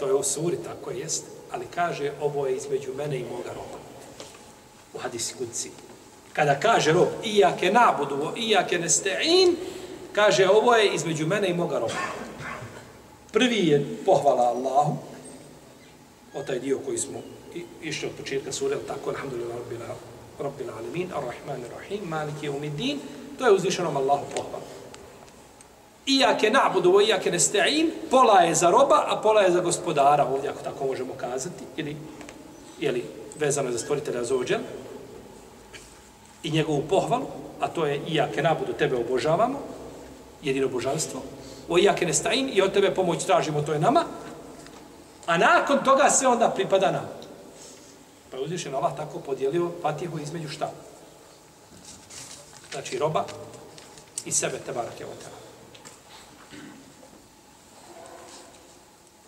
To 0.00 0.06
je 0.06 0.14
u 0.14 0.22
suri, 0.22 0.56
tako 0.64 0.90
jest. 0.90 1.24
Ali 1.50 1.66
kaže, 1.74 2.12
ovo 2.20 2.46
je 2.46 2.56
između 2.56 2.94
mene 2.94 3.16
i 3.16 3.24
moga 3.24 3.48
roba. 3.48 3.78
U 4.94 4.98
hadisi 4.98 5.34
kudci. 5.34 5.70
Kada 6.32 6.60
kaže 6.60 6.92
rob, 6.92 7.08
iyake 7.24 7.72
na'budu 7.72 8.16
wa 8.16 8.32
iyake 8.36 8.78
nesta'in, 8.78 9.56
Kaže, 10.18 10.48
ovo 10.48 10.74
je 10.74 10.94
između 10.94 11.26
mene 11.26 11.48
i 11.48 11.54
moga 11.54 11.78
roba. 11.78 11.94
Prvi 13.32 13.68
je 13.68 13.96
pohvala 14.06 14.42
Allahu, 14.42 14.96
o 16.34 16.42
taj 16.42 16.58
dio 16.58 16.78
koji 16.84 16.98
smo 16.98 17.18
išli 17.82 18.08
od 18.08 18.14
početka 18.18 18.52
sura, 18.52 18.76
tako, 18.86 19.10
alhamdulillah, 19.10 19.56
rabbil, 19.56 19.78
rabbil 20.38 20.70
alamin, 20.70 21.08
ar-Rahman, 21.14 21.62
ar-Rahim, 21.64 22.08
maliki 22.08 22.46
je 22.46 22.50
umidin, 22.50 22.98
to 23.38 23.46
je 23.46 23.52
uzvišenom 23.52 23.96
Allahu 23.96 24.24
pohvala. 24.36 24.64
Iake 26.06 26.50
na'budu, 26.50 26.96
o 26.96 27.00
iake 27.00 27.30
nesta'in, 27.30 27.90
pola 28.10 28.40
je 28.40 28.54
za 28.54 28.70
roba, 28.70 29.04
a 29.06 29.20
pola 29.22 29.42
je 29.42 29.50
za 29.50 29.60
gospodara, 29.60 30.26
ovdje 30.26 30.50
ako 30.50 30.62
tako 30.62 30.86
možemo 30.86 31.14
kazati, 31.14 31.64
ili, 31.76 31.96
ili 32.80 33.04
vezano 33.38 33.68
je 33.68 33.72
za 33.72 33.78
stvoritelja 33.78 34.24
Zođel, 34.24 34.60
i 36.42 36.50
njegovu 36.50 36.82
pohvalu, 36.90 37.26
a 37.60 37.68
to 37.68 37.86
je 37.86 38.00
iake 38.08 38.42
na'budu, 38.42 38.74
tebe 38.78 38.96
obožavamo, 38.96 39.77
jedino 40.42 40.68
božanstvo, 40.68 41.22
o 41.68 41.78
iake 41.78 42.06
nestain 42.06 42.50
i 42.52 42.62
od 42.62 42.72
tebe 42.72 42.94
pomoć 42.94 43.24
tražimo, 43.24 43.62
to 43.62 43.72
je 43.72 43.78
nama, 43.78 44.04
a 45.26 45.38
nakon 45.38 45.84
toga 45.84 46.10
sve 46.10 46.28
onda 46.28 46.50
pripada 46.50 46.90
nam. 46.90 47.08
Pa 48.30 48.36
je 48.36 48.42
uzvišen 48.42 48.74
Allah 48.74 48.96
tako 48.96 49.18
podijelio 49.18 49.70
Fatihu 49.82 50.18
između 50.18 50.48
šta? 50.48 50.70
Znači 52.72 52.98
roba 52.98 53.24
i 54.24 54.32
sebe, 54.32 54.58
te 54.66 54.72
barake 54.72 55.04
od 55.04 55.18
tebe. 55.18 55.38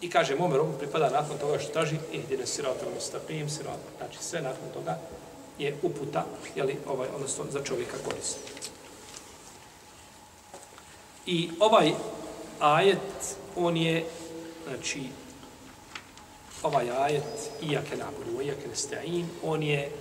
I 0.00 0.11
kaže, 0.11 0.36
mome 0.36 0.56
robu 0.56 0.72
pripada 0.78 1.11
nakon 1.11 1.38
toga 1.38 1.58
što 1.58 1.72
traži 1.72 1.96
ihdine 2.12 2.46
sirata, 2.46 2.86
mustaqim 2.96 3.48
sirata. 3.48 3.88
Znači 3.98 4.18
sve 4.20 4.42
nakon 4.42 4.68
toga 4.74 4.98
je 5.58 5.76
uputa, 5.82 6.24
jeli, 6.56 6.76
ovaj, 6.86 7.08
odnosno 7.14 7.44
za 7.50 7.64
čovjeka 7.64 7.96
koristiti. 8.04 8.59
I 11.26 11.50
ovaj 11.60 11.92
ajet, 12.60 13.36
on 13.56 13.76
je, 13.76 14.06
znači, 14.68 15.02
ovaj 16.62 16.90
ajet, 16.90 17.50
iake 17.62 17.96
nabudu, 17.96 18.42
iake 18.42 18.68
nesta'in, 18.68 19.26
on 19.42 19.62
je 19.62 19.92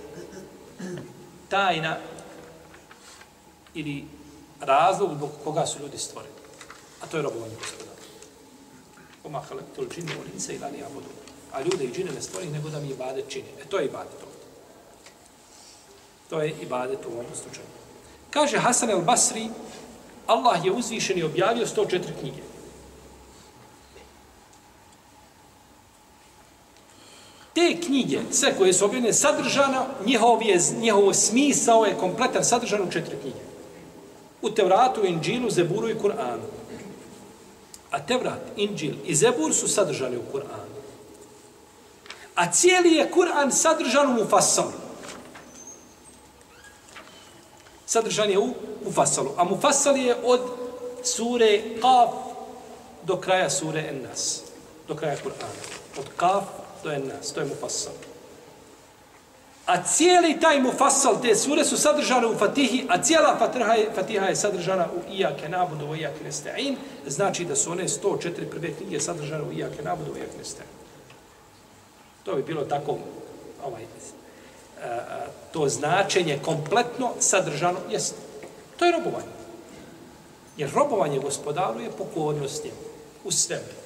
tajna 1.48 1.96
ili 3.74 4.04
razlog 4.60 5.14
zbog 5.14 5.30
koga 5.44 5.66
su 5.66 5.78
ljudi 5.82 5.98
stvoreni. 5.98 6.34
A 7.00 7.06
to 7.06 7.16
je 7.16 7.22
robovanje 7.22 7.54
gospodara. 7.54 8.00
Oma 9.24 9.40
halektul 9.48 9.88
džinne 9.88 10.12
u 10.16 10.22
lince 10.30 10.54
ili 10.54 10.64
ali 10.64 10.82
abudu. 10.82 11.06
A 11.52 11.62
ljude 11.62 11.84
i 11.84 11.92
džine 11.92 12.12
ne 12.12 12.22
stvori 12.22 12.46
nego 12.46 12.70
da 12.70 12.80
mi 12.80 12.88
ibadet 12.88 13.24
čini. 13.28 13.48
E 13.60 13.64
to 13.68 13.78
je 13.78 13.86
ibadet 13.86 14.22
ovdje. 14.22 14.40
To 16.30 16.42
je 16.42 16.54
ibadet 16.62 16.98
u 17.06 17.12
ovom 17.12 17.26
slučaju. 17.42 17.66
Kaže 18.30 18.58
Hasan 18.58 18.90
el 18.90 19.00
Basri, 19.00 19.50
Allah 20.30 20.64
je 20.64 20.72
uzvišen 20.72 21.18
i 21.18 21.22
objavio 21.22 21.66
104 21.66 22.00
knjige. 22.20 22.42
Te 27.54 27.80
knjige, 27.86 28.20
sve 28.30 28.54
koje 28.58 28.72
su 28.72 28.84
objavljene, 28.84 29.12
sadržana, 29.12 29.86
njihov, 30.06 30.42
je, 30.42 30.60
njihov 30.80 31.12
smisao 31.12 31.84
je 31.84 31.96
kompletan, 31.98 32.44
sadržan 32.44 32.82
u 32.82 32.92
četiri 32.92 33.16
knjige. 33.20 33.42
U 34.42 34.50
Tevratu, 34.50 35.04
Inđilu, 35.06 35.50
Zeburu 35.50 35.88
i 35.88 35.94
Kur'anu. 35.94 36.46
A 37.90 37.98
Tevrat, 38.06 38.42
Inđil 38.56 38.94
i 39.06 39.14
Zebur 39.14 39.54
su 39.54 39.68
sadržani 39.68 40.16
u 40.16 40.32
Kur'anu. 40.32 40.78
A 42.34 42.52
cijeli 42.52 42.92
je 42.92 43.10
Kur'an 43.10 43.50
sadržan 43.50 44.10
u 44.10 44.22
Mufassalu 44.22 44.79
sadržan 47.90 48.30
je 48.30 48.38
u 48.38 48.54
Mufassalu. 48.84 49.30
A 49.36 49.44
Mufassal 49.44 49.96
je 49.96 50.16
od 50.24 50.40
sure 51.02 51.62
Qaf 51.82 52.10
do 53.02 53.16
kraja 53.16 53.50
sure 53.50 53.82
Ennas. 53.88 54.42
Do 54.88 54.94
kraja 54.94 55.16
Kur'ana. 55.16 55.62
Od 55.98 56.06
Qaf 56.16 56.44
do 56.84 56.92
Ennas. 56.92 57.32
To 57.32 57.40
je 57.40 57.46
Mufassal. 57.46 57.92
A 59.66 59.82
cijeli 59.82 60.40
taj 60.40 60.60
Mufassal, 60.62 61.22
te 61.22 61.34
sure 61.36 61.64
su 61.64 61.76
sadržane 61.76 62.26
u 62.26 62.38
Fatihi, 62.38 62.86
a 62.88 63.02
cijela 63.02 63.36
Fatiha 63.38 63.74
je, 63.74 63.90
Fatiha 63.94 64.26
je 64.26 64.36
sadržana 64.36 64.86
u 64.96 65.12
Iyake 65.12 65.48
nabudu, 65.48 65.86
u 65.86 65.96
Iyake 65.96 66.24
nesta'in, 66.24 66.76
znači 67.06 67.44
da 67.44 67.56
su 67.56 67.70
one 67.70 67.84
104 67.84 68.50
prve 68.50 68.74
knjige 68.74 69.00
sadržane 69.00 69.42
u 69.42 69.52
Iyake 69.52 69.84
nabudu, 69.84 70.12
u 70.12 70.14
Iyake 70.14 70.38
nesta'in. 70.38 70.70
To 72.24 72.34
bi 72.34 72.42
bilo 72.42 72.64
tako 72.64 72.98
ovaj, 73.64 73.82
to 75.52 75.68
značenje 75.68 76.38
kompletno 76.44 77.12
sadržano, 77.20 77.78
jest. 77.90 78.14
To 78.78 78.84
je 78.84 78.92
robovanje. 78.92 79.40
Jer 80.56 80.70
robovanje 80.74 81.18
gospodaru 81.18 81.80
je 81.80 81.90
pokornost 81.90 82.64
njemu. 82.64 82.76
U 83.24 83.30
svemu. 83.30 83.80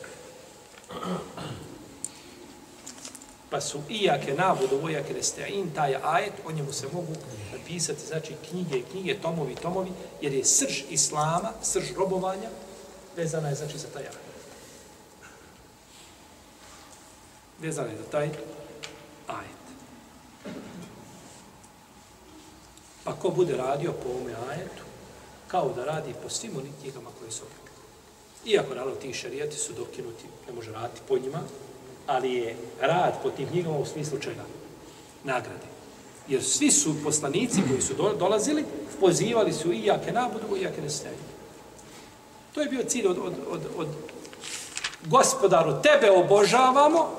Pa 3.50 3.60
su 3.60 3.80
iake 3.88 4.34
nabudu, 4.34 4.78
vojake 4.82 5.14
nestein, 5.14 5.70
taj 5.74 5.96
ajet, 6.02 6.32
o 6.46 6.52
njemu 6.52 6.72
se 6.72 6.86
mogu 6.92 7.12
napisati, 7.52 8.06
znači 8.06 8.34
knjige, 8.50 8.82
knjige, 8.90 9.14
tomovi, 9.14 9.54
tomovi, 9.54 9.90
jer 10.20 10.32
je 10.32 10.44
srž 10.44 10.82
islama, 10.90 11.52
srž 11.62 11.92
robovanja, 11.96 12.48
vezana 13.16 13.48
je, 13.48 13.54
znači, 13.54 13.78
za 13.78 13.88
taj 13.88 14.02
ajet. 14.02 14.18
Vezana 17.60 17.90
je 17.90 17.96
za 17.96 18.10
taj 18.10 18.26
ajet. 19.26 19.63
Pa 23.04 23.12
ko 23.12 23.30
bude 23.30 23.56
radio 23.56 23.92
po 23.92 24.08
ovome 24.08 24.34
ajetu, 24.50 24.82
kao 25.48 25.72
da 25.76 25.84
radi 25.84 26.14
po 26.22 26.28
svim 26.28 26.56
onim 26.56 26.72
knjigama 26.80 27.10
koje 27.18 27.30
su 27.30 27.42
objavljene. 27.42 27.64
Iako, 28.46 28.74
naravno, 28.74 28.94
ti 28.94 29.12
šarijati 29.12 29.56
su 29.56 29.72
dokinuti, 29.72 30.24
ne 30.46 30.52
može 30.52 30.72
raditi 30.72 31.00
po 31.08 31.18
njima, 31.18 31.40
ali 32.06 32.32
je 32.32 32.56
rad 32.80 33.14
po 33.22 33.30
tim 33.30 33.48
knjigama 33.48 33.78
u 33.78 33.86
smislu 33.86 34.18
čega? 34.18 34.44
Nagrade. 35.24 35.66
Jer 36.28 36.44
svi 36.44 36.70
su 36.70 36.94
poslanici 37.04 37.62
koji 37.68 37.82
su 37.82 37.94
do, 37.94 38.14
dolazili, 38.18 38.64
pozivali 39.00 39.52
su 39.52 39.72
i 39.72 39.84
jake 39.84 40.12
nabudu, 40.12 40.56
i 40.56 40.62
jake 40.62 40.82
nestaje. 40.82 41.16
To 42.54 42.60
je 42.60 42.68
bio 42.68 42.84
cilj 42.84 43.06
od, 43.06 43.18
od, 43.18 43.34
od, 43.50 43.60
od 43.76 43.88
gospodaru, 45.06 45.82
tebe 45.82 46.10
obožavamo, 46.10 47.10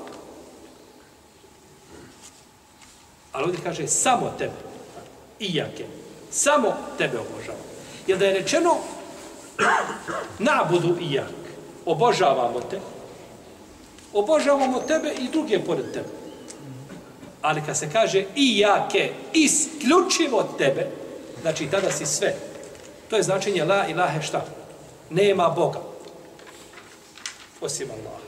ali 3.32 3.44
ovdje 3.44 3.60
kaže 3.64 3.88
samo 3.88 4.32
tebe, 4.38 4.65
i 5.38 5.56
jake, 5.56 5.84
samo 6.30 6.76
tebe 6.98 7.18
obožavamo. 7.18 7.64
Jer 8.06 8.18
da 8.18 8.26
je 8.26 8.40
rečeno 8.40 8.76
nabudu 10.38 10.96
i 11.00 11.12
jak, 11.12 11.32
obožavamo 11.86 12.60
te, 12.60 12.80
obožavamo 14.12 14.80
tebe 14.80 15.12
i 15.18 15.28
druge 15.28 15.64
pored 15.64 15.92
tebe. 15.92 16.08
Ali 17.42 17.62
kad 17.66 17.78
se 17.78 17.90
kaže 17.92 18.24
i 18.36 18.58
jake, 18.58 19.12
isključivo 19.32 20.42
tebe, 20.58 20.90
znači 21.42 21.66
tada 21.70 21.90
si 21.90 22.06
sve. 22.06 22.34
To 23.10 23.16
je 23.16 23.22
značenje 23.22 23.64
la 23.64 23.86
ilahe 23.86 24.22
šta? 24.22 24.44
Nema 25.10 25.48
Boga. 25.48 25.80
Osim 27.60 27.90
Allah. 27.90 28.20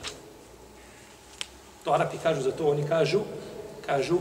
To 1.83 1.91
Arapi 1.91 2.17
kažu 2.23 2.41
za 2.41 2.51
to, 2.51 2.67
oni 2.67 2.87
kažu, 2.87 3.19
kažu, 3.85 4.17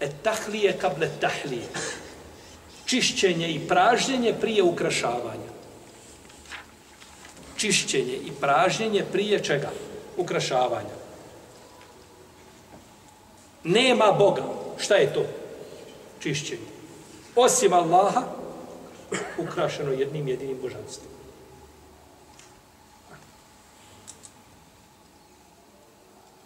et 0.00 0.22
tahlije 0.22 0.78
kable 0.78 1.08
tahlije. 1.20 1.66
Čišćenje 2.90 3.48
i 3.48 3.68
pražnjenje 3.68 4.34
prije 4.40 4.62
ukrašavanja. 4.62 5.50
Čišćenje 7.56 8.12
i 8.12 8.32
pražnjenje 8.40 9.04
prije 9.12 9.44
čega? 9.44 9.70
Ukrašavanja. 10.16 10.96
Nema 13.64 14.12
Boga. 14.12 14.42
Šta 14.78 14.94
je 14.94 15.14
to? 15.14 15.22
Čišćenje. 16.20 16.66
Osim 17.36 17.72
Allaha, 17.72 18.22
ukrašeno 19.38 19.92
jednim 19.92 20.28
jedinim 20.28 20.58
božanstvom. 20.62 21.10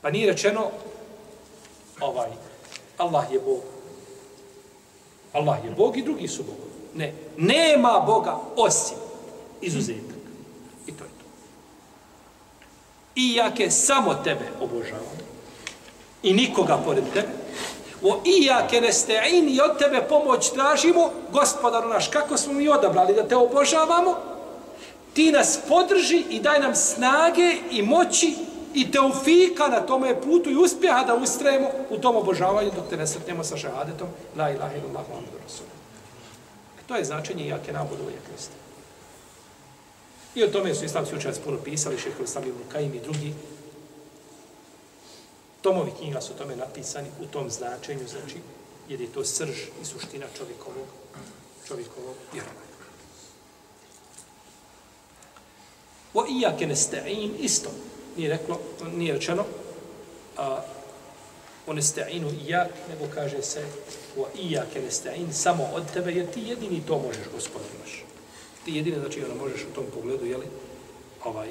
Pa 0.02 0.10
nije 0.10 0.32
rečeno 0.32 0.70
ovaj, 2.00 2.30
Allah 2.98 3.32
je 3.32 3.40
Bog. 3.40 3.73
Allah 5.34 5.64
je 5.64 5.70
Bog 5.70 5.96
i 5.96 6.02
drugi 6.02 6.28
su 6.28 6.42
Bog. 6.42 6.56
Ne, 6.94 7.12
nema 7.36 8.02
Boga 8.06 8.38
osim 8.56 8.96
izuzetak. 9.60 10.16
I 10.86 10.92
to 10.92 11.04
je 11.04 11.10
to. 11.10 11.26
I 13.14 13.34
jake 13.34 13.70
samo 13.70 14.14
tebe 14.14 14.48
obožavam 14.60 15.24
i 16.22 16.32
nikoga 16.32 16.78
pored 16.84 17.04
tebe, 17.12 17.28
o 18.02 18.20
ijake 18.24 18.80
neste'in 18.80 19.48
i 19.48 19.60
od 19.60 19.78
tebe 19.78 20.02
pomoć 20.08 20.50
tražimo, 20.50 21.10
gospodaru 21.32 21.88
naš, 21.88 22.08
kako 22.08 22.36
smo 22.36 22.52
mi 22.52 22.68
odabrali 22.68 23.14
da 23.14 23.28
te 23.28 23.36
obožavamo, 23.36 24.16
ti 25.14 25.32
nas 25.32 25.58
podrži 25.68 26.24
i 26.30 26.40
daj 26.40 26.60
nam 26.60 26.74
snage 26.74 27.56
i 27.70 27.82
moći 27.82 28.34
i 28.74 28.90
teufika 28.90 29.68
na 29.68 29.80
tome 29.80 30.20
putu 30.20 30.50
i 30.50 30.56
uspjeha 30.56 31.04
da 31.04 31.14
ustrajemo 31.14 31.68
u 31.90 31.98
tom 31.98 32.16
obožavanju 32.16 32.70
dok 32.76 32.88
te 32.90 32.96
ne 32.96 33.06
sretnemo 33.06 33.44
sa 33.44 33.56
šehadetom 33.56 34.08
la 34.36 34.50
ilaha 34.50 34.76
illallah 34.76 35.08
muhammedu 35.08 35.38
rasul. 35.44 35.66
E, 36.78 36.82
to 36.86 36.96
je 36.96 37.04
značenje 37.04 37.46
jake 37.46 37.72
nabudu 37.72 38.02
i 38.02 38.28
kriste. 38.28 38.54
I 40.34 40.44
o 40.44 40.48
tome 40.48 40.74
su 40.74 40.84
islamski 40.84 41.16
učenjaci 41.16 41.40
puno 41.44 41.58
pisali, 41.64 41.98
šehovi 41.98 42.26
sami 42.26 42.48
ibn 42.48 42.60
Kajim 42.72 42.94
i 42.94 43.00
drugi, 43.00 43.34
Tomovi 45.64 45.92
knjiga 45.98 46.20
su 46.20 46.32
tome 46.34 46.56
napisani 46.56 47.08
u 47.20 47.26
tom 47.26 47.50
značenju, 47.50 48.08
znači, 48.08 48.36
jer 48.88 49.00
je 49.00 49.12
to 49.12 49.24
srž 49.24 49.56
i 49.82 49.84
suština 49.84 50.26
čovjekovog, 50.36 50.86
čovjekovog 51.68 52.14
vjerovanja. 52.32 52.74
Wa 56.14 56.24
ijake 56.28 56.66
nesta'in 56.66 57.30
isto. 57.38 57.70
Nije, 58.16 58.28
reklo, 58.28 58.60
nije 58.96 59.12
rečeno 59.14 59.44
a, 60.36 60.60
onesta'inu 61.66 62.28
nesta'inu 62.28 62.46
ijak, 62.46 62.68
nego 62.88 63.14
kaže 63.14 63.42
se 63.42 63.64
o 64.18 64.26
ijake 64.38 64.82
nesta'in 64.82 65.32
samo 65.32 65.68
od 65.74 65.92
tebe, 65.92 66.12
jer 66.12 66.30
ti 66.30 66.40
jedini 66.40 66.82
to 66.86 66.98
možeš, 66.98 67.24
gospodin 67.34 67.68
naš. 67.80 68.04
Ti 68.64 68.76
jedini, 68.76 68.98
znači, 68.98 69.24
ono 69.24 69.34
možeš 69.34 69.62
u 69.62 69.74
tom 69.74 69.84
pogledu, 69.94 70.26
jeli, 70.26 70.46
ovaj, 71.24 71.48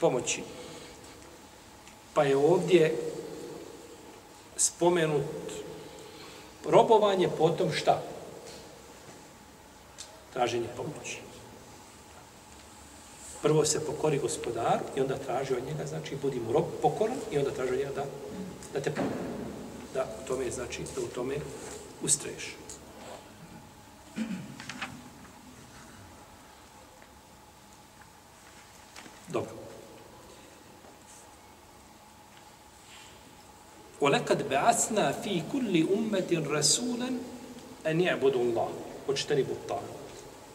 pomoći 0.00 0.42
Pa 2.14 2.22
je 2.22 2.36
ovdje 2.36 2.96
spomenut 4.56 5.50
robovanje, 6.64 7.28
potom 7.38 7.72
šta? 7.72 8.02
Traženje 10.32 10.66
pomoći 10.76 11.23
Prvo 13.43 13.65
se 13.65 13.85
pokori 13.85 14.17
gospodar 14.17 14.79
i 14.95 15.01
onda 15.01 15.17
traži 15.17 15.53
od 15.53 15.63
njega, 15.63 15.85
znači 15.85 16.15
budi 16.21 16.39
mu 16.39 16.51
rob 16.51 16.65
pokoran 16.81 17.17
i 17.31 17.37
onda 17.37 17.51
traži 17.51 17.71
od 17.73 17.77
njega 17.77 17.91
da, 17.95 18.05
da 18.73 18.81
te 18.81 18.91
pomoći. 18.91 19.15
Da 19.93 20.05
u 20.23 20.27
tome, 20.27 20.51
znači, 20.51 20.81
da 20.95 21.01
u 21.01 21.07
tome 21.07 21.35
ustreješ. 22.03 22.55
Dobro. 29.27 29.59
وَلَكَدْ 34.01 34.47
بَعَثْنَا 34.49 35.11
فِي 35.23 35.43
كُلِّ 35.51 35.75
أُمَّةٍ 35.93 36.31
رَسُولًا 36.31 37.09
أَنْ 37.85 38.01
يَعْبُدُوا 38.01 38.43
اللَّهِ 38.43 38.71
وَجْتَنِبُوا 39.07 39.55
الطَّاغُوتَ 39.55 40.02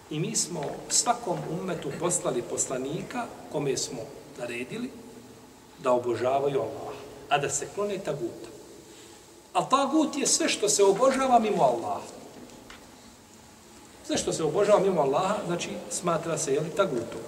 I 0.10 0.20
mi 0.20 0.36
smo 0.36 0.64
svakom 0.89 1.39
ummetu 1.62 1.91
poslali 1.99 2.41
poslanika 2.41 3.26
kome 3.51 3.78
smo 3.78 3.99
naredili 4.38 4.89
da 5.84 5.91
obožavaju 5.91 6.62
Allah, 6.62 6.95
a 7.30 7.38
da 7.38 7.49
se 7.49 7.68
klone 7.76 7.97
taguta. 7.97 8.49
A 9.53 9.70
tagut 9.70 10.18
je 10.18 10.28
sve 10.28 10.49
što 10.49 10.70
se 10.70 10.84
obožava 10.84 11.39
mimo 11.39 11.64
Allaha. 11.64 12.07
Sve 14.07 14.18
što 14.18 14.34
se 14.34 14.43
obožava 14.43 14.80
mimo 14.80 15.01
Allaha, 15.01 15.36
znači 15.45 15.70
smatra 15.89 16.38
se 16.38 16.53
jeli, 16.53 16.70
tagutom. 16.70 17.22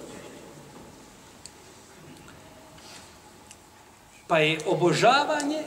Pa 4.26 4.38
je 4.38 4.58
obožavanje 4.66 5.62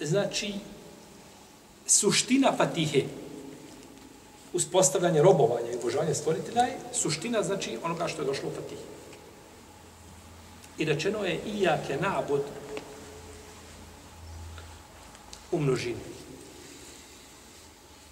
znači, 0.00 0.54
suština 1.86 2.52
fatihe, 2.56 3.04
uspostavljanje 4.52 5.22
robovanja 5.22 5.70
i 5.72 5.76
obožavanje 5.76 6.14
stvoritelja 6.14 6.62
je 6.62 6.78
suština, 6.92 7.42
znači, 7.42 7.78
onoga 7.84 8.08
što 8.08 8.22
je 8.22 8.26
došlo 8.26 8.48
u 8.48 8.52
Fatih. 8.52 8.78
I 10.78 10.84
rečeno 10.84 11.24
je 11.24 11.40
ijake 11.46 11.96
nabod 12.00 12.42
u 15.52 15.58
množini. 15.58 16.00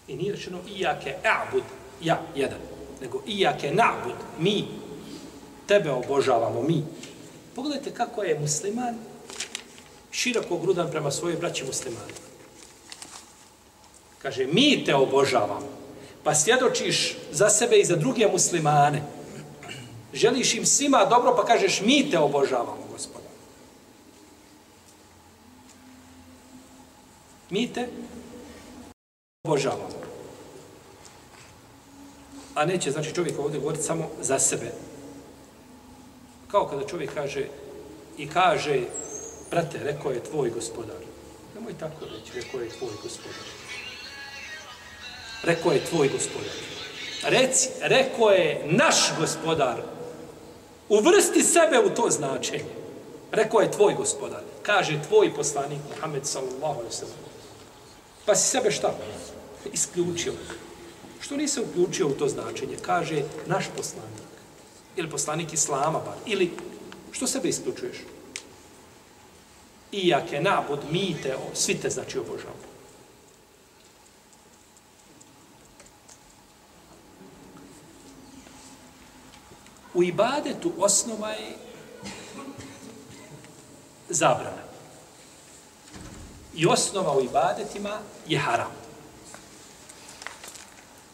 I 0.08 0.16
nije 0.16 0.32
rečeno 0.32 0.58
ijake 0.76 1.14
abud, 1.24 1.62
ja, 2.02 2.22
jedan, 2.34 2.58
nego 3.00 3.22
ijake 3.26 3.72
nabud, 3.72 4.14
mi, 4.38 4.68
tebe 5.66 5.90
obožavamo, 5.90 6.62
mi. 6.62 6.84
Pogledajte 7.54 7.94
kako 7.94 8.22
je 8.22 8.38
musliman 8.38 8.94
široko 10.10 10.58
grudan 10.58 10.90
prema 10.90 11.10
svojoj 11.10 11.36
braći 11.36 11.64
muslimani. 11.64 12.12
Kaže, 14.22 14.46
mi 14.46 14.84
te 14.84 14.94
obožavamo, 14.94 15.68
pa 16.26 16.34
svjedočiš 16.34 17.16
za 17.32 17.48
sebe 17.48 17.76
i 17.76 17.84
za 17.84 17.96
druge 17.96 18.26
muslimane. 18.26 19.02
Želiš 20.12 20.54
im 20.54 20.66
svima 20.66 21.04
dobro, 21.04 21.34
pa 21.36 21.44
kažeš, 21.44 21.80
mi 21.80 22.10
te 22.10 22.18
obožavamo, 22.18 22.86
gospoda. 22.92 23.28
Mi 27.50 27.72
te 27.72 27.88
obožavamo. 29.44 29.88
A 32.54 32.64
neće, 32.64 32.90
znači, 32.90 33.14
čovjek 33.14 33.38
ovdje 33.38 33.60
govoriti 33.60 33.84
samo 33.84 34.10
za 34.20 34.38
sebe. 34.38 34.72
Kao 36.50 36.66
kada 36.66 36.86
čovjek 36.86 37.14
kaže 37.14 37.46
i 38.18 38.28
kaže 38.28 38.80
brate, 39.50 39.78
rekao 39.82 40.12
je 40.12 40.24
tvoj 40.24 40.50
gospodar. 40.50 40.96
Nemoj 41.54 41.78
tako 41.78 42.04
reći, 42.04 42.32
rekao 42.34 42.60
je 42.60 42.68
tvoj 42.68 42.92
gospodar. 43.02 43.46
Rekao 45.42 45.72
je 45.72 45.84
tvoj 45.84 46.08
gospodar. 46.08 46.52
Reci, 47.22 47.68
rekao 47.80 48.30
je 48.30 48.62
naš 48.64 48.96
gospodar. 49.18 49.82
Uvrsti 50.88 51.42
sebe 51.42 51.78
u 51.86 51.90
to 51.90 52.10
značenje. 52.10 52.64
Rekao 53.32 53.60
je 53.60 53.72
tvoj 53.72 53.94
gospodar. 53.94 54.42
Kaže 54.62 55.02
tvoj 55.08 55.34
poslanik, 55.34 55.78
Muhammed 55.94 56.26
sallallahu 56.26 56.78
alaihi 56.78 56.94
sallam. 56.94 57.16
Pa 58.26 58.34
si 58.34 58.48
sebe 58.48 58.70
šta? 58.70 58.94
Isključio. 59.72 60.32
Što 61.20 61.36
nisi 61.36 61.60
uključio 61.60 62.06
u 62.06 62.14
to 62.14 62.28
značenje? 62.28 62.76
Kaže 62.82 63.22
naš 63.46 63.64
poslanik. 63.76 64.26
Ili 64.96 65.10
poslanik 65.10 65.52
Islama 65.52 65.98
bar. 65.98 66.14
Ili 66.26 66.50
što 67.12 67.26
sebe 67.26 67.48
isključuješ? 67.48 67.96
Iake 69.92 70.40
nabod, 70.40 70.78
mi 70.90 71.16
te, 71.22 71.36
svi 71.54 71.74
te 71.74 71.90
znači 71.90 72.18
obožavamo. 72.18 72.65
U 79.96 80.02
ibadetu 80.02 80.72
osnova 80.78 81.30
je 81.30 81.52
zabrana. 84.08 84.62
I 86.54 86.66
osnova 86.66 87.16
u 87.16 87.22
ibadetima 87.24 87.98
je 88.28 88.38
haram. 88.38 88.72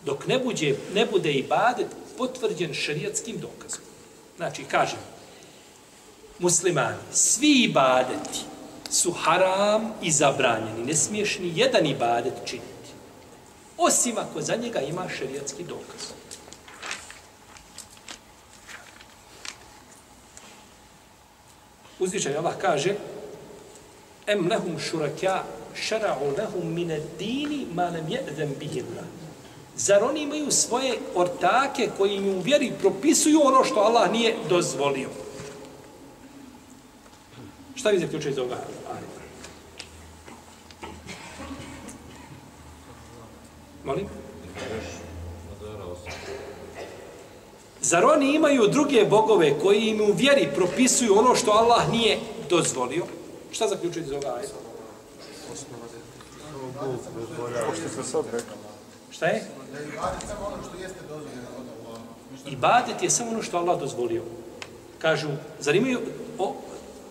Dok 0.04 0.26
ne, 0.26 0.38
buđe, 0.38 0.74
ne 0.94 1.06
bude 1.06 1.32
ibadet 1.32 1.86
potvrđen 2.18 2.74
šarijatskim 2.74 3.38
dokazom. 3.38 3.84
Znači, 4.36 4.64
kažem, 4.64 4.98
muslimani, 6.38 6.98
svi 7.12 7.62
ibadeti 7.62 8.38
su 8.90 9.12
haram 9.12 9.92
i 10.02 10.10
zabranjeni. 10.10 10.84
Ne 10.84 10.94
smiješ 10.94 11.38
ni 11.38 11.52
jedan 11.56 11.86
ibadet 11.86 12.34
činiti. 12.44 12.90
Osim 13.78 14.18
ako 14.18 14.40
za 14.40 14.56
njega 14.56 14.80
ima 14.80 15.08
šarijatski 15.18 15.64
dokaz. 15.64 16.21
Uzvišaj 22.02 22.36
Allah 22.36 22.58
kaže 22.58 22.96
Em 24.26 24.48
lehum 24.50 24.78
šurakja 24.78 25.44
šara'u 25.74 26.34
lehum 26.38 26.66
mine 26.74 26.98
dini 27.18 27.66
ma 27.74 27.90
nem 27.90 28.08
je'zem 28.08 28.54
bihillah. 28.58 29.06
Zar 29.76 30.04
oni 30.04 30.22
imaju 30.22 30.50
svoje 30.50 30.98
ortake 31.14 31.88
koji 31.98 32.16
im 32.16 32.28
u 32.28 32.40
vjeri 32.40 32.72
propisuju 32.80 33.40
ono 33.44 33.64
što 33.64 33.80
Allah 33.80 34.12
nije 34.12 34.36
dozvolio? 34.48 35.08
Šta 37.74 37.90
vi 37.90 37.98
zaključuje 37.98 38.32
iz 38.32 38.38
ovoga? 38.38 38.58
Molim? 43.84 44.06
Zar 47.82 48.04
oni 48.04 48.34
imaju 48.34 48.68
druge 48.68 49.04
bogove 49.04 49.58
koji 49.58 49.80
im 49.80 50.00
u 50.00 50.12
vjeri 50.12 50.48
propisuju 50.54 51.18
ono 51.18 51.34
što 51.34 51.50
Allah 51.50 51.90
nije 51.90 52.18
dozvolio? 52.50 53.04
Šta 53.50 53.68
zaključuje 53.68 54.04
iz 54.04 54.12
ovoga? 54.12 54.42
Što 57.92 58.02
sad 58.02 58.24
rekli? 58.32 58.54
Šta 59.10 59.26
je? 59.26 59.44
Ibadet 62.46 63.02
je 63.02 63.10
samo 63.10 63.30
ono 63.30 63.42
što 63.42 63.58
Allah 63.58 63.80
dozvolio. 63.80 64.22
Kažu, 64.98 65.28
zar 65.60 65.74
imaju, 65.74 66.00
o, 66.38 66.54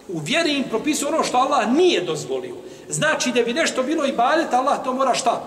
u 0.07 0.19
vjeri 0.19 0.57
im 0.57 0.63
propisuju 0.69 1.09
ono 1.13 1.23
što 1.23 1.37
Allah 1.37 1.73
nije 1.73 2.01
dozvolio. 2.01 2.55
Znači 2.89 3.31
da 3.31 3.41
bi 3.41 3.53
nešto 3.53 3.83
bilo 3.83 4.05
ibadet, 4.05 4.53
Allah 4.53 4.83
to 4.83 4.93
mora 4.93 5.13
šta? 5.13 5.43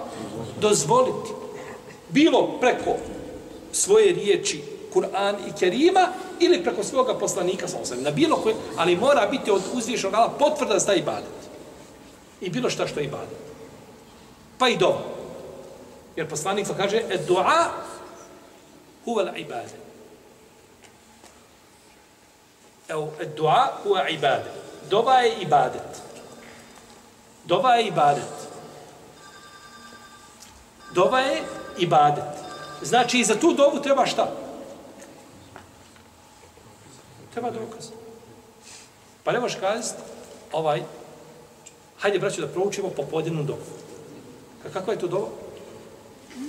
Dozvoliti. 0.60 1.30
Bilo 2.08 2.58
preko 2.60 2.96
svoje 3.72 4.12
riječi 4.12 4.73
Kur'an 4.94 5.36
i 5.48 5.52
Kerima 5.58 6.08
ili 6.40 6.62
preko 6.62 6.84
svoga 6.84 7.14
poslanika 7.14 7.68
sa 7.68 7.78
osam. 7.82 8.02
Na 8.02 8.10
bilo 8.10 8.36
koje, 8.36 8.54
ali 8.76 8.96
mora 8.96 9.26
biti 9.26 9.50
od 9.50 9.62
uzvišnog 9.72 10.14
Allah 10.14 10.30
potvrda 10.38 10.78
za 10.78 10.86
taj 10.86 10.96
ibadet. 10.96 11.34
I 12.40 12.50
bilo 12.50 12.70
šta 12.70 12.86
što 12.86 13.00
je 13.00 13.06
ibadet. 13.06 13.38
Pa 14.58 14.68
i 14.68 14.76
dova. 14.76 15.00
Jer 16.16 16.28
poslanik 16.28 16.66
kaže, 16.76 17.02
et 17.10 17.26
dua 17.26 17.70
huva 19.04 19.22
la 19.22 19.36
ibadet. 19.36 19.74
Evo, 22.88 23.12
et 23.20 23.36
dua 23.36 23.68
huva 23.82 24.08
ibadet. 24.08 24.52
Dova 24.90 25.20
je 25.20 25.34
ibadet. 25.42 26.02
Dova 27.44 27.74
je 27.74 27.86
ibadet. 27.86 28.34
Dova 30.94 31.20
je 31.20 31.42
ibadet. 31.78 32.24
Znači, 32.82 33.18
i 33.18 33.24
za 33.24 33.34
tu 33.34 33.52
dovu 33.52 33.80
treba 33.80 34.06
šta? 34.06 34.43
Treba 37.34 37.50
dokaz. 37.50 37.90
Pa 39.24 39.32
ne 39.32 39.40
možeš 39.40 39.58
kazati, 39.60 40.02
ovaj, 40.52 40.82
hajde, 41.98 42.18
braću, 42.18 42.40
da 42.40 42.48
proučimo 42.48 42.88
popodinu 42.88 43.46
A 44.64 44.68
Kako 44.72 44.90
je 44.90 44.98
to 44.98 45.06
dova? 45.06 45.28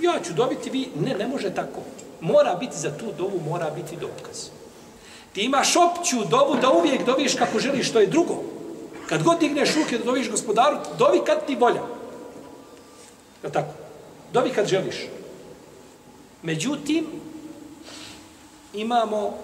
ja 0.00 0.20
ću 0.24 0.32
dobiti 0.32 0.70
vi, 0.70 0.88
ne, 0.96 1.14
ne 1.14 1.26
može 1.26 1.54
tako. 1.54 1.80
Mora 2.20 2.54
biti 2.54 2.78
za 2.78 2.98
tu 2.98 3.06
dovu, 3.18 3.40
mora 3.48 3.70
biti 3.70 3.96
dokaz. 3.96 4.48
Ti 5.32 5.40
imaš 5.42 5.76
opću 5.76 6.16
dovu 6.30 6.56
da 6.60 6.70
uvijek 6.70 7.06
doviš 7.06 7.34
kako 7.34 7.58
želiš, 7.58 7.88
što 7.88 8.00
je 8.00 8.06
drugo. 8.06 8.42
Kad 9.08 9.22
god 9.22 9.38
digneš 9.38 9.74
ruke 9.74 9.98
da 9.98 10.04
doviš 10.04 10.30
gospodaru, 10.30 10.76
dovi 10.98 11.20
kad 11.26 11.46
ti 11.46 11.54
volja. 11.54 11.82
Je 13.42 13.52
tako? 13.52 13.72
Dovi 14.32 14.50
kad 14.50 14.66
želiš. 14.66 14.96
Međutim, 16.42 17.06
imamo 18.74 19.38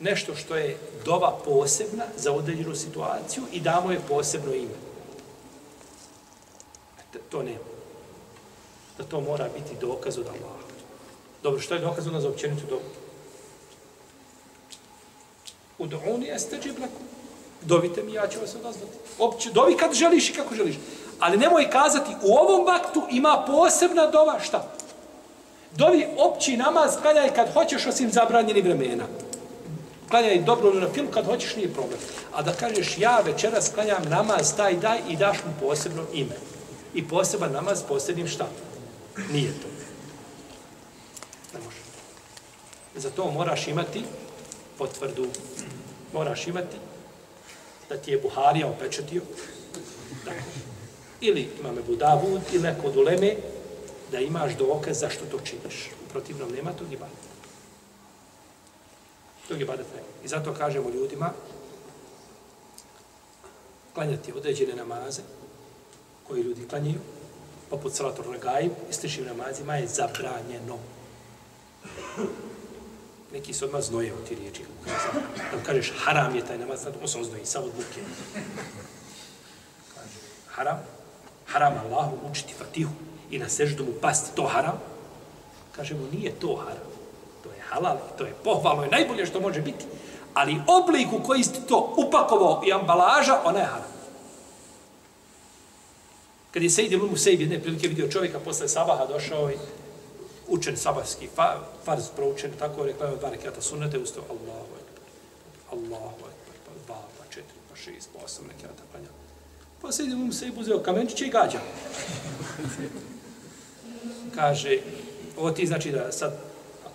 nešto 0.00 0.34
što 0.34 0.56
je 0.56 0.78
dova 1.04 1.38
posebna 1.44 2.04
za 2.16 2.32
određenu 2.32 2.74
situaciju 2.74 3.42
i 3.52 3.60
damo 3.60 3.92
je 3.92 4.00
posebno 4.08 4.54
ime. 4.54 4.74
To 7.30 7.42
ne. 7.42 7.56
da 8.98 9.04
to 9.04 9.20
mora 9.20 9.48
biti 9.54 9.86
dokaz 9.86 10.18
od 10.18 10.26
Allaha. 10.26 10.66
Dobro, 11.42 11.60
što 11.60 11.74
je 11.74 11.80
dokaz 11.80 12.06
ona 12.06 12.20
za 12.20 12.28
općenitu 12.28 12.66
dobu? 12.70 12.84
Udu'uni 15.78 16.24
jeste 16.24 16.58
džiblaku. 16.62 17.00
Dovite 17.62 18.02
mi, 18.02 18.12
ja 18.12 18.28
ću 18.28 18.40
vas 18.40 18.54
odazvati. 18.54 18.92
Opće, 19.18 19.50
dovi 19.50 19.76
kad 19.76 19.92
želiš 19.92 20.30
i 20.30 20.32
kako 20.32 20.54
želiš. 20.54 20.76
Ali 21.20 21.36
nemoj 21.36 21.70
kazati, 21.70 22.16
u 22.22 22.34
ovom 22.34 22.66
vaktu 22.66 23.02
ima 23.10 23.44
posebna 23.46 24.06
dova, 24.06 24.40
šta? 24.40 24.72
Dovi 25.76 26.06
opći 26.16 26.56
namaz 26.56 26.96
klanjaj 27.02 27.34
kad 27.34 27.52
hoćeš 27.52 27.86
osim 27.86 28.10
zabranjeni 28.10 28.62
vremena. 28.62 29.04
Klanjaj 30.10 30.42
dobro 30.42 30.72
na 30.74 30.92
film 30.92 31.06
kad 31.10 31.26
hoćeš, 31.26 31.56
nije 31.56 31.72
problem. 31.72 31.98
A 32.32 32.42
da 32.42 32.52
kažeš, 32.52 32.98
ja 32.98 33.20
večeras 33.20 33.70
klanjam 33.74 34.02
namaz, 34.08 34.56
taj 34.56 34.76
daj 34.76 34.98
i 35.08 35.16
daš 35.16 35.38
mu 35.46 35.52
posebno 35.60 36.02
ime. 36.12 36.36
I 36.94 37.08
poseban 37.08 37.52
namaz 37.52 37.82
posebnim 37.88 38.28
šta? 38.28 38.48
Nije 39.32 39.52
to. 39.52 39.68
Ne 41.54 41.64
može. 41.64 41.76
Za 42.94 43.10
to 43.10 43.30
moraš 43.30 43.68
imati 43.68 44.02
potvrdu. 44.78 45.26
Moraš 46.12 46.46
imati 46.46 46.76
da 47.88 47.96
ti 47.96 48.10
je 48.10 48.20
Buharija 48.20 48.66
opečetio. 48.66 49.22
Tako. 50.24 50.44
Ili 51.20 51.48
imame 51.60 51.82
Budavud 51.82 52.40
ili 52.52 52.62
neko 52.62 52.86
od 52.86 52.96
uleme 52.96 53.36
da 54.12 54.20
imaš 54.20 54.56
dokaz 54.56 55.00
zašto 55.00 55.24
to 55.24 55.38
činiš. 55.44 55.90
U 56.06 56.10
protivnom 56.12 56.52
nema 56.52 56.72
tog 56.72 56.92
ibadeta. 56.92 57.35
Drugi 59.48 59.62
ibadeta 59.62 59.96
ne. 59.96 60.02
I 60.24 60.28
zato 60.28 60.54
kažemo 60.54 60.90
ljudima 60.90 61.32
klanjati 63.94 64.32
određene 64.32 64.74
namaze 64.74 65.22
koji 66.28 66.42
ljudi 66.42 66.68
klanjaju 66.68 67.00
poput 67.70 67.94
salator 67.94 68.26
regaib, 68.32 68.72
ističnim 68.90 69.26
namazima 69.26 69.76
je 69.76 69.86
zabranjeno. 69.86 70.78
Neki 73.32 73.52
se 73.52 73.64
odmah 73.64 73.82
znoje 73.82 74.14
u 74.14 74.26
ti 74.28 74.34
riječi. 74.34 74.64
Kad 75.50 75.62
kažeš 75.66 75.92
haram 75.98 76.36
je 76.36 76.46
taj 76.46 76.58
namaz, 76.58 76.86
on 77.02 77.08
se 77.08 77.18
oznoji, 77.18 77.46
samo 77.46 77.66
od 77.66 77.72
buke. 77.72 78.00
Haram, 80.48 80.78
haram 81.46 81.74
Allahu 81.84 82.18
učiti 82.30 82.54
fatihu 82.58 82.92
i 83.30 83.38
na 83.38 83.48
seždu 83.48 83.84
mu 83.84 83.92
pasti, 84.00 84.36
to 84.36 84.46
haram. 84.46 84.80
Kaže 85.76 85.94
mu, 85.94 86.06
nije 86.12 86.32
to 86.40 86.56
haram. 86.56 86.85
To 87.68 87.74
halal, 87.74 87.98
to 88.18 88.24
je 88.24 88.34
pohvalno 88.44 88.84
i 88.84 88.88
najbolje 88.88 89.26
što 89.26 89.40
može 89.40 89.60
biti. 89.60 89.84
Ali 90.34 90.60
oblik 90.66 91.12
u 91.12 91.22
koji 91.22 91.42
ste 91.42 91.60
to 91.68 91.94
upakovao 91.96 92.62
i 92.66 92.72
ambalaža, 92.72 93.40
ona 93.44 93.58
je 93.58 93.64
haram. 93.64 93.96
Kad 96.50 96.62
je 96.62 96.70
Sejid 96.70 96.92
Ibn 96.92 97.06
Musaib 97.06 97.40
jedne 97.40 97.60
prilike 97.62 97.88
vidio 97.88 98.08
čovjeka 98.08 98.40
posle 98.40 98.68
sabaha 98.68 99.06
došao 99.06 99.50
i 99.50 99.54
učen 100.48 100.76
sabahski 100.76 101.28
fa, 101.34 101.56
farz 101.84 102.08
proučen, 102.16 102.50
tako 102.58 102.84
rekla 102.84 103.10
dva 103.20 103.30
rekata 103.30 103.62
sunnete, 103.62 103.98
ustao 103.98 104.22
Allahu 104.28 104.72
ekber, 104.80 105.02
Allahu 105.70 106.16
ekber, 106.16 106.56
pa 106.66 106.72
dva, 106.86 107.02
pa 107.18 107.24
četiri, 107.24 107.58
pa 107.70 107.76
šest, 107.76 108.08
pa 108.14 108.24
osam 108.24 108.44
rekata 108.48 108.82
klanja. 108.90 109.08
Pa 109.82 109.92
Sejid 109.92 110.12
Ibn 110.12 110.22
Musaib 110.22 110.58
uzeo 110.58 110.82
kamenčiće 110.82 111.26
i 111.26 111.30
gađa. 111.30 111.60
Kaže, 114.34 114.78
ovo 115.36 115.50
ti 115.50 115.66
znači 115.66 115.90
da 115.90 116.12
sad, 116.12 116.45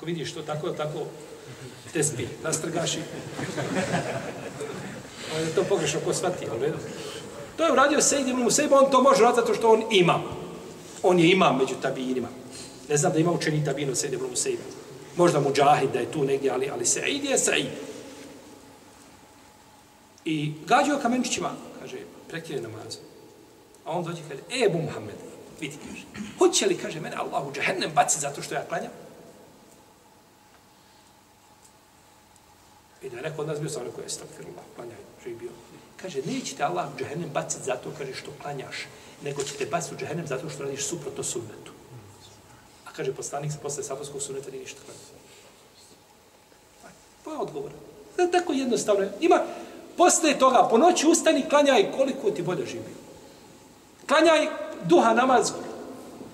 ako 0.02 0.06
vidiš 0.06 0.34
to 0.34 0.42
tako, 0.42 0.70
tako, 0.70 1.00
te 1.94 2.04
spi, 2.04 2.28
nastrgaš 2.44 2.96
i... 2.96 3.00
On 5.36 5.42
je 5.42 5.56
to 5.56 5.64
pogrešno 5.64 6.00
ko 6.06 6.14
shvati, 6.14 6.46
ali 6.52 6.74
To 7.58 7.66
je 7.66 7.72
uradio 7.72 8.02
Sejid 8.02 8.28
ibn 8.28 8.42
Musejba, 8.42 8.80
on 8.80 8.92
to 8.92 9.02
može 9.02 9.22
raditi 9.22 9.42
zato 9.42 9.54
što 9.54 9.72
on 9.72 9.84
ima. 9.92 10.22
On 11.04 11.20
je 11.20 11.32
imam 11.32 11.58
među 11.58 11.76
tabinima. 11.82 12.28
Ne 12.90 12.98
znam 12.98 13.14
da 13.14 13.20
ima 13.20 13.32
učeni 13.32 13.66
tabinu 13.66 13.96
Sejid 13.96 14.14
ibn 14.14 14.26
Musejba. 14.30 14.64
Možda 15.16 15.40
mu 15.40 15.54
džahid 15.54 15.92
da 15.94 16.00
je 16.00 16.12
tu 16.12 16.24
negdje, 16.24 16.52
ali, 16.52 16.70
ali 16.70 16.86
Sejid 16.86 17.24
je 17.24 17.38
Sejid. 17.38 17.72
I 20.26 20.54
gađao 20.66 21.00
kamenčićima, 21.00 21.52
kaže, 21.80 21.98
prekire 22.30 22.62
namaz. 22.62 22.98
A 23.86 23.92
on 23.92 24.04
dođe 24.04 24.20
i 24.20 24.30
kaže, 24.30 24.42
e, 24.50 24.66
Ebu 24.66 24.78
Muhammed, 24.78 25.16
vidi, 25.60 25.78
kaže, 25.88 26.04
hoće 26.38 26.66
li, 26.66 26.78
kaže, 26.78 27.00
mene 27.00 27.16
Allah 27.16 27.48
u 27.48 27.54
džahennem 27.54 27.92
baci 27.96 28.20
zato 28.20 28.42
što 28.42 28.56
ja 28.56 28.66
klanjam? 28.70 28.92
I 33.02 33.10
da 33.10 33.18
je 33.18 33.24
neko 33.24 33.42
od 33.42 33.48
nas 33.48 33.60
bio 33.60 33.70
sam 33.70 33.84
rekao, 33.84 34.04
estagfirullah, 34.04 34.64
klanjaj, 34.76 34.98
živi 35.24 35.36
bio. 35.36 35.50
Kaže, 36.02 36.22
nećete 36.26 36.64
Allah 36.64 36.86
u 36.96 37.00
džehennem 37.00 37.30
baciti 37.34 37.64
zato, 37.66 37.92
kaže, 37.98 38.14
što 38.14 38.32
klanjaš, 38.42 38.88
nego 39.24 39.44
ćete 39.44 39.66
baciti 39.66 39.96
u 39.96 39.98
džehennem 39.98 40.28
zato 40.28 40.50
što 40.50 40.64
radiš 40.64 40.86
suprotno 40.86 41.24
sunnetu. 41.24 41.72
A 42.86 42.94
kaže, 42.94 43.14
poslanik 43.14 43.52
se 43.52 43.58
posle 43.62 43.84
sabarskog 43.84 44.22
sunneta 44.22 44.52
nije 44.52 44.62
ništa 44.62 44.80
klanjati. 44.86 45.12
Pa 47.24 47.32
je 47.32 47.38
odgovor. 47.38 47.72
Tako 48.32 48.54
jednostavno. 48.54 49.06
Ima, 49.20 49.44
posle 49.98 50.40
toga, 50.40 50.68
po 50.70 50.78
noći 50.78 51.08
ustani, 51.08 51.50
klanjaj 51.50 51.92
koliko 51.98 52.32
ti 52.32 52.42
bolje 52.42 52.66
živi. 52.66 52.94
Klanjaj 54.08 54.48
duha 54.84 55.14
namaz, 55.14 55.52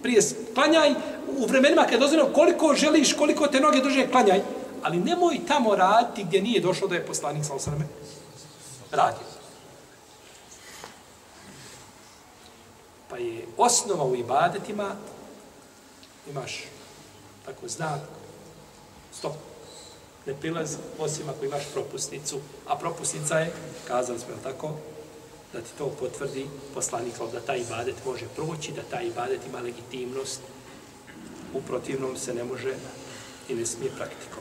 prije, 0.04 0.22
klanjaj 0.54 0.94
u 1.38 1.46
vremenima 1.46 1.84
kad 1.84 1.92
je 1.92 2.00
dozvoljeno 2.00 2.34
koliko 2.34 2.76
želiš, 2.76 3.14
koliko 3.14 3.48
te 3.48 3.60
noge 3.60 3.80
drže, 3.80 4.08
klanjaj. 4.12 4.42
Ali 4.84 4.98
nemoj 4.98 5.40
tamo 5.48 5.76
raditi 5.76 6.24
gdje 6.24 6.42
nije 6.42 6.62
došlo 6.62 6.88
da 6.88 6.96
je 6.96 7.06
poslanik 7.06 7.46
sa 7.46 7.54
osrame 7.54 7.86
radio. 8.92 9.28
Pa 13.10 13.18
je 13.18 13.46
osnova 13.58 14.04
u 14.04 14.16
ibadetima, 14.16 14.96
imaš 16.30 16.64
tako 17.46 17.68
znak, 17.68 18.00
stop, 19.14 19.34
ne 20.26 20.34
prilaz 20.34 20.76
osim 21.00 21.30
ako 21.30 21.46
imaš 21.46 21.64
propusnicu, 21.74 22.40
a 22.68 22.76
propusnica 22.76 23.40
je, 23.40 23.54
kazali 23.88 24.20
smo 24.20 24.30
tako, 24.44 24.74
da 25.54 25.62
ti 25.62 25.70
to 25.78 25.90
potvrdi 26.00 26.48
poslanik, 26.74 27.14
da 27.32 27.40
taj 27.40 27.60
ibadet 27.60 27.96
može 28.06 28.26
proći, 28.36 28.72
da 28.72 28.82
taj 28.82 29.06
ibadet 29.08 29.40
ima 29.48 29.60
legitimnost, 29.60 30.42
u 31.54 31.62
protivnom 31.62 32.18
se 32.18 32.34
ne 32.34 32.44
može 32.44 32.76
i 33.50 33.56
ne 33.56 33.66
smije 33.66 33.92
praktikovati. 33.98 34.37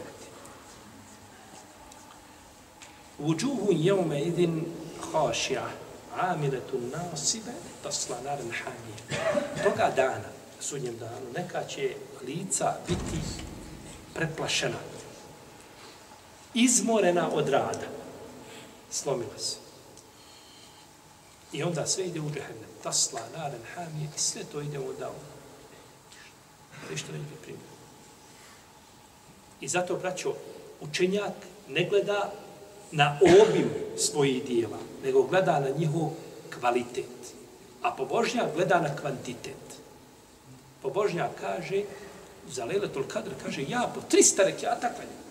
Vujuhu 3.18 3.72
jevme 3.72 4.20
idin 4.22 4.64
hašija, 5.12 5.68
amiletu 6.16 6.80
nasibe, 6.92 7.52
tasla 7.82 8.16
naren 8.24 8.50
hamije. 8.50 9.22
Toga 9.64 9.92
dana, 9.96 10.28
sudnjem 10.60 10.98
danu, 10.98 11.32
neka 11.36 11.64
će 11.64 11.94
lica 12.26 12.76
biti 12.88 13.20
preplašena, 14.14 14.78
izmorena 16.54 17.30
od 17.32 17.48
rada. 17.48 17.86
Slomila 18.90 19.38
se. 19.38 19.56
I 21.52 21.62
onda 21.62 21.86
sve 21.86 22.06
ide 22.06 22.20
u 22.20 22.30
džehennem. 22.30 22.70
Tasla, 22.82 23.20
naren, 23.36 23.62
hamije, 23.74 24.08
i 24.16 24.18
sve 24.18 24.44
to 24.44 24.60
ide 24.60 24.78
u 24.78 24.92
davu. 24.98 25.14
Ništa 26.90 27.12
ne 27.12 27.18
ide 27.18 27.36
primjer. 27.42 27.66
I 29.60 29.68
zato, 29.68 29.96
braćo, 29.96 30.34
učenjak 30.80 31.32
ne 31.68 31.84
gleda 31.84 32.32
na 32.93 33.18
obim 33.22 33.70
svojih 33.97 34.45
dijela, 34.45 34.78
nego 35.05 35.22
gleda 35.22 35.61
na 35.61 35.68
njihov 35.78 36.11
kvalitet. 36.61 37.34
A 37.82 37.91
pobožnjak 37.91 38.47
gleda 38.55 38.80
na 38.80 38.97
kvantitet. 38.97 39.66
Pobožnjak 40.82 41.30
kaže, 41.41 41.82
za 42.49 42.64
Leletul 42.64 43.05
Kadr, 43.09 43.30
kaže, 43.43 43.64
ja 43.68 43.91
po 43.95 44.01
300 44.11 44.45
rekiata 44.45 44.89
klanjam. 44.89 45.22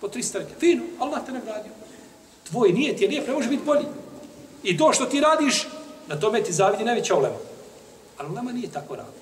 Po 0.00 0.08
300 0.08 0.38
rekiata. 0.38 0.60
Fino, 0.60 0.82
Allah 0.98 1.20
te 1.26 1.32
nagradio. 1.32 1.72
Tvoj 2.48 2.72
nije 2.72 2.96
ti 2.96 3.04
je 3.04 3.08
lijep, 3.08 3.26
ne 3.28 3.34
može 3.34 3.48
biti 3.48 3.64
bolji. 3.64 3.86
I 4.62 4.76
to 4.76 4.92
što 4.92 5.06
ti 5.06 5.20
radiš, 5.20 5.68
na 6.06 6.20
tome 6.20 6.42
ti 6.42 6.52
zavidi 6.52 6.84
najveća 6.84 7.14
ulema. 7.16 7.36
Ali 8.18 8.30
ulema 8.30 8.52
nije 8.52 8.70
tako 8.70 8.96
radi. 8.96 9.18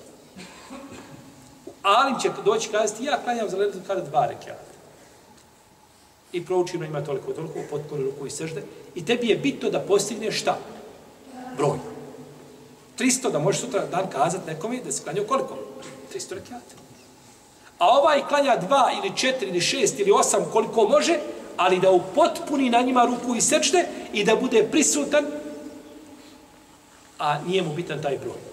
Alim 1.83 2.19
će 2.19 2.29
doći 2.45 2.69
kazati, 2.69 3.03
ja 3.03 3.23
klanjam 3.23 3.49
za 3.49 3.57
Leletul 3.57 3.81
Kadr 3.87 4.01
dva 4.01 4.25
rekiata 4.25 4.72
i 6.33 6.45
proučimo 6.45 6.83
ono 6.83 6.89
ima 6.89 7.05
toliko, 7.05 7.33
toliko, 7.33 7.59
potpuno 7.69 8.03
ruku 8.03 8.27
i 8.27 8.29
sržde. 8.29 8.63
I 8.95 9.05
tebi 9.05 9.27
je 9.27 9.37
bitno 9.37 9.69
da 9.69 9.79
postigneš 9.79 10.41
šta? 10.41 10.57
Broj. 11.57 11.77
300 12.99 13.31
da 13.31 13.39
možeš 13.39 13.61
sutra 13.61 13.85
dan 13.85 14.09
kazati 14.09 14.47
nekome 14.47 14.79
da 14.85 14.91
se 14.91 15.03
klanjao 15.03 15.25
koliko? 15.25 15.57
300 16.13 16.33
rekiata. 16.33 16.75
A 17.77 17.87
ovaj 17.87 18.27
klanja 18.27 18.57
dva 18.57 18.91
ili 18.97 19.17
četiri 19.17 19.49
ili 19.49 19.61
šest 19.61 19.99
ili 19.99 20.11
osam 20.11 20.45
koliko 20.51 20.87
može, 20.87 21.19
ali 21.57 21.79
da 21.79 21.91
upotpuni 21.91 22.69
na 22.69 22.81
njima 22.81 23.05
ruku 23.05 23.35
i 23.35 23.41
sečne 23.41 23.87
i 24.13 24.23
da 24.23 24.35
bude 24.35 24.67
prisutan, 24.71 25.25
a 27.19 27.41
nije 27.41 27.61
mu 27.61 27.73
bitan 27.73 28.01
taj 28.01 28.17
broj 28.17 28.52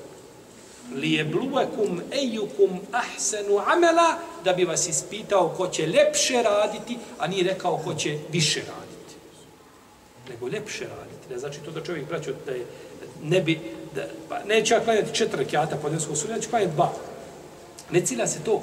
lijebluvekum 0.95 2.01
ejukum 2.13 2.81
ahsenu 2.93 3.59
amela, 3.67 4.19
da 4.45 4.53
bi 4.53 4.65
vas 4.65 4.89
ispitao 4.89 5.55
ko 5.57 5.69
će 5.69 5.87
lepše 5.87 6.43
raditi, 6.43 6.99
a 7.19 7.27
nije 7.27 7.45
rekao 7.45 7.81
ko 7.85 7.95
će 7.95 8.19
više 8.33 8.61
raditi. 8.61 9.15
Nego 10.29 10.47
lepše 10.47 10.85
raditi. 10.85 11.31
Ne 11.31 11.39
znači 11.39 11.59
to 11.65 11.71
da 11.71 11.83
čovjek 11.83 12.09
braćo 12.09 12.31
da 12.47 12.53
je, 12.53 12.67
ne 13.23 13.41
bi, 13.41 13.61
da, 13.95 14.03
pa 14.29 14.45
neće 14.45 14.75
ja 14.75 14.85
klanjati 14.85 15.15
četiri 15.15 15.45
kjata 15.45 15.77
po 15.77 15.91
denskog 15.91 16.17
suda, 16.17 16.35
neće 16.35 16.49
klanjati 16.49 16.75
dva. 16.75 16.93
Ne 17.91 18.01
cilja 18.01 18.27
se 18.27 18.39
to. 18.45 18.63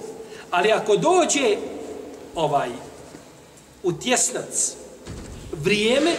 Ali 0.52 0.72
ako 0.72 0.96
dođe 0.96 1.58
ovaj 2.36 2.70
u 3.84 3.94
tjesnac 3.94 4.76
vrijeme, 5.52 6.12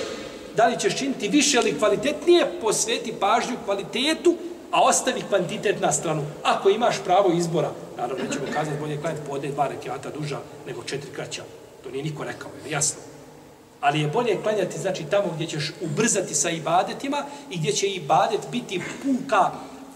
da 0.57 0.67
li 0.67 0.81
ćeš 0.81 0.99
činiti 0.99 1.29
više 1.29 1.57
ili 1.57 1.79
kvalitetnije, 1.79 2.47
posveti 2.61 3.15
pažnju 3.21 3.57
kvalitetu, 3.65 4.37
a 4.71 4.83
ostavi 4.83 5.23
kvantitet 5.29 5.81
na 5.81 5.93
stranu. 5.93 6.23
Ako 6.43 6.69
imaš 6.71 6.97
pravo 7.05 7.33
izbora, 7.33 7.71
naravno 7.97 8.25
nećemo 8.25 8.47
kazati 8.55 8.81
bolje 8.81 9.01
klanjati 9.01 9.29
podne 9.29 9.49
dva 9.49 9.69
rekiata 9.69 10.11
duža 10.11 10.39
nego 10.67 10.83
četiri 10.83 11.13
kraća. 11.13 11.43
To 11.85 11.91
nije 11.91 12.05
niko 12.05 12.25
rekao, 12.25 12.51
je 12.65 12.71
jasno. 12.71 13.01
Ali 13.81 14.01
je 14.01 14.09
bolje 14.09 14.43
klanjati 14.43 14.79
znači 14.79 15.05
tamo 15.11 15.33
gdje 15.35 15.47
ćeš 15.47 15.73
ubrzati 15.81 16.35
sa 16.35 16.51
ibadetima 16.51 17.25
i 17.51 17.59
gdje 17.59 17.73
će 17.73 17.87
ibadet 17.87 18.41
biti 18.51 18.83
puka 19.03 19.51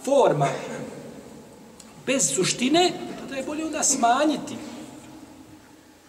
forma 0.05 0.49
bez 2.07 2.35
suštine, 2.35 2.93
tada 3.21 3.37
je 3.37 3.43
bolje 3.43 3.65
onda 3.65 3.83
smanjiti 3.83 4.57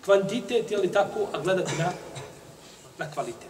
kvantitet 0.05 0.72
ili 0.72 0.91
tako, 0.91 1.20
a 1.34 1.39
gledati 1.39 1.72
na, 1.78 1.91
na 2.97 3.11
kvalitet. 3.11 3.49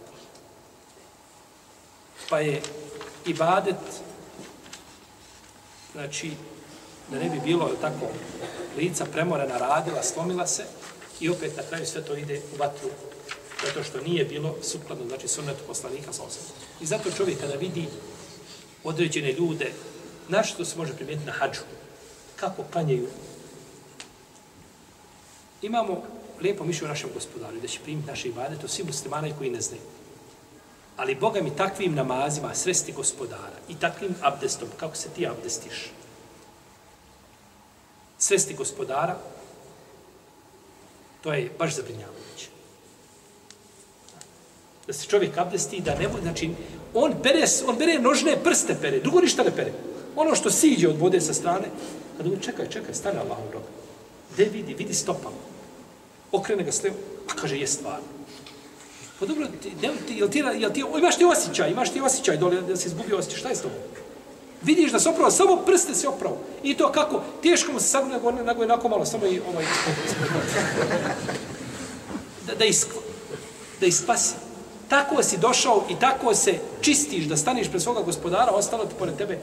Pa 2.30 2.40
je 2.40 2.62
ibadet 3.26 3.76
znači, 5.94 6.30
da 7.10 7.18
ne 7.18 7.30
bi 7.30 7.40
bilo 7.44 7.70
tako 7.80 8.06
lica 8.76 9.04
premorena, 9.04 9.58
radila, 9.58 10.02
slomila 10.02 10.46
se 10.46 10.64
i 11.20 11.28
opet 11.28 11.56
na 11.56 11.62
kraju 11.62 11.86
sve 11.86 12.04
to 12.04 12.16
ide 12.16 12.40
u 12.54 12.58
vatru 12.58 12.88
zato 13.66 13.84
što 13.84 14.00
nije 14.00 14.24
bilo 14.24 14.56
sukladno, 14.62 15.06
znači 15.06 15.28
sunnetu 15.28 15.60
poslanika 15.66 16.12
sa 16.12 16.22
osam. 16.22 16.42
I 16.80 16.86
zato 16.86 17.10
čovjek 17.10 17.40
kada 17.40 17.54
vidi 17.54 17.88
određene 18.84 19.32
ljude, 19.32 19.72
znaš 20.28 20.52
što 20.52 20.64
se 20.64 20.78
može 20.78 20.94
primijetiti 20.94 21.26
na 21.26 21.32
hađu, 21.32 21.60
kako 22.36 22.64
klanjaju. 22.72 23.08
Imamo 25.62 26.02
lijepo 26.40 26.64
mišlje 26.64 26.84
u 26.84 26.88
našem 26.88 27.10
gospodaru, 27.14 27.60
da 27.60 27.68
će 27.68 27.80
primiti 27.80 28.08
naše 28.08 28.28
ibade, 28.28 28.58
to 28.58 28.68
svi 28.68 28.84
muslimani 28.84 29.34
koji 29.38 29.50
ne 29.50 29.60
znaju. 29.60 29.82
Ali 30.96 31.14
Boga 31.14 31.42
mi 31.42 31.56
takvim 31.56 31.94
namazima 31.94 32.54
sresti 32.54 32.92
gospodara 32.92 33.58
i 33.68 33.74
takvim 33.74 34.14
abdestom, 34.22 34.68
kako 34.76 34.96
se 34.96 35.08
ti 35.08 35.26
abdestiš, 35.26 35.90
sresti 38.18 38.54
gospodara, 38.54 39.16
to 41.22 41.32
je 41.32 41.50
baš 41.58 41.76
zabrinjavajuće. 41.76 42.48
Da 44.86 44.92
se 44.92 45.06
čovjek 45.06 45.38
abdesti, 45.38 45.80
da 45.80 45.94
ne 45.94 46.08
bude, 46.08 46.22
znači, 46.22 46.50
on, 46.94 47.14
pere, 47.22 47.44
on 47.66 47.78
pere 47.78 47.98
nožne 47.98 48.36
prste 48.44 48.76
pere, 48.80 49.00
drugo 49.00 49.20
ništa 49.20 49.42
ne 49.42 49.56
pere. 49.56 49.72
Ono 50.16 50.34
što 50.34 50.50
siđe 50.50 50.88
od 50.88 50.98
vode 50.98 51.20
sa 51.20 51.34
strane, 51.34 51.68
kada 52.16 52.30
on 52.30 52.40
čekaj, 52.40 52.68
čekaj, 52.70 52.94
stane 52.94 53.18
Allahom 53.18 53.48
u 53.48 53.52
roga. 53.52 53.66
Gde 54.34 54.44
vidi, 54.44 54.74
vidi 54.74 54.94
stopama. 54.94 55.36
Okrene 56.32 56.64
ga 56.64 56.72
s 56.72 56.82
levo, 56.82 56.96
pa 57.28 57.34
kaže, 57.34 57.58
je 57.58 57.66
stvarno. 57.66 58.13
Pa 59.18 59.26
dobro, 59.26 59.46
ti, 59.62 59.70
ti, 60.06 60.14
jel 60.18 60.28
ti, 60.30 60.38
jel 60.58 60.72
ti, 60.72 60.84
imaš 60.98 61.16
ti 61.18 61.24
osjećaj, 61.24 61.70
imaš 61.70 61.92
ti 61.92 62.00
osjećaj 62.00 62.36
dole 62.36 62.60
da 62.60 62.76
si 62.76 62.88
izgubio 62.88 63.18
osjećaj, 63.18 63.38
šta 63.38 63.48
je 63.48 63.56
s 63.56 63.62
tobom? 63.62 63.78
Vidiš 64.62 64.92
da 64.92 65.00
se 65.00 65.08
opravo, 65.08 65.30
samo 65.30 65.56
prste 65.56 65.94
se 65.94 66.08
opravo. 66.08 66.38
I 66.62 66.74
to 66.74 66.92
kako? 66.92 67.22
Teško 67.42 67.72
mu 67.72 67.80
se 67.80 67.86
sad 67.86 68.08
nego, 68.08 68.30
nego 68.30 68.62
je 68.62 68.68
malo, 68.68 69.04
samo 69.04 69.26
i 69.26 69.40
ovaj 69.52 69.64
da, 72.46 72.54
da, 72.54 72.64
isk, 72.64 72.88
da 73.80 73.86
ispasi. 73.86 74.34
Tako 74.88 75.22
si 75.22 75.38
došao 75.38 75.84
i 75.90 75.94
tako 76.00 76.34
se 76.34 76.54
čistiš 76.80 77.24
da 77.24 77.36
staniš 77.36 77.68
pred 77.68 77.82
svoga 77.82 78.00
gospodara, 78.00 78.52
ostalo 78.52 78.84
ti 78.84 78.94
pored 78.98 79.16
tebe. 79.16 79.38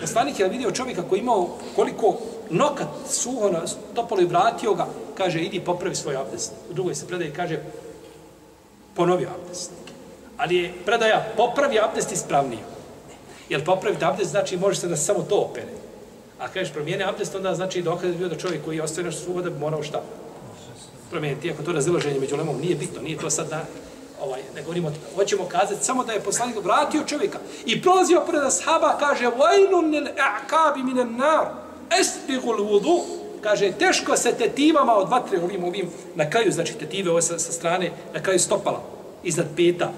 Poslanik 0.00 0.38
je 0.38 0.48
vidio 0.48 0.70
čovjeka 0.70 1.02
koji 1.08 1.20
imao 1.20 1.48
koliko 1.76 2.16
nokat 2.50 2.88
suho 3.10 3.50
na 3.50 3.62
topolo 3.94 4.20
i 4.20 4.26
vratio 4.26 4.74
ga, 4.74 4.86
kaže, 5.14 5.40
idi 5.40 5.60
popravi 5.60 5.94
svoj 5.94 6.16
abdest. 6.16 6.52
U 6.70 6.72
drugoj 6.72 6.94
se 6.94 7.06
predaje 7.06 7.34
kaže, 7.34 7.60
ponovi 8.94 9.26
abdest. 9.26 9.70
Ali 10.38 10.56
je 10.56 10.72
predaja 10.84 11.26
popravi 11.36 11.78
abdest 11.78 12.12
ispravnije. 12.12 12.62
Jer 13.48 13.64
popraviti 13.64 14.04
abdest 14.04 14.30
znači 14.30 14.56
može 14.56 14.80
se 14.80 14.88
da 14.88 14.96
samo 14.96 15.22
to 15.22 15.36
opere. 15.36 15.72
A 16.38 16.48
kažeš 16.48 16.72
promijene 16.72 17.04
abdest, 17.04 17.34
onda 17.34 17.54
znači 17.54 17.82
dokaz 17.82 18.14
bio 18.14 18.28
da 18.28 18.36
čovjek 18.36 18.64
koji 18.64 18.76
je 18.76 18.82
ostavio 18.82 19.10
nešto 19.10 19.24
suho 19.24 19.42
da 19.42 19.50
bi 19.50 19.58
morao 19.58 19.82
šta? 19.82 20.02
promijeniti, 21.10 21.50
ako 21.50 21.62
to 21.62 21.72
razilaženje 21.72 22.20
među 22.20 22.36
lemom 22.36 22.60
nije 22.60 22.74
bitno, 22.74 23.02
nije 23.02 23.18
to 23.18 23.30
sad 23.30 23.48
da, 23.48 23.64
ovaj, 24.22 24.40
ne 24.54 24.62
govorimo, 24.62 24.92
hoćemo 25.14 25.44
kazati 25.44 25.84
samo 25.84 26.04
da 26.04 26.12
je 26.12 26.20
poslanik 26.20 26.56
vratio 26.64 27.04
čovjeka 27.06 27.38
i 27.66 27.82
prolazio 27.82 28.22
pored 28.26 28.42
ashaba, 28.42 28.96
kaže, 28.98 29.26
vajnun 29.26 29.90
nil 29.90 30.06
a'kabi 30.06 30.84
minen 30.84 31.16
nar, 31.16 31.46
estigul 32.00 32.64
vudu, 32.64 33.00
kaže, 33.40 33.72
teško 33.72 34.16
se 34.16 34.32
tetivama 34.32 34.94
od 34.96 35.08
vatre 35.08 35.42
ovim, 35.42 35.64
ovim, 35.64 35.90
na 36.14 36.30
kraju, 36.30 36.52
znači 36.52 36.74
tetive 36.74 37.10
ovo 37.10 37.22
sa, 37.22 37.38
sa 37.38 37.52
strane, 37.52 37.90
na 38.14 38.22
kraju 38.22 38.38
stopala, 38.38 38.82
iznad 39.22 39.46
peta, 39.56 39.92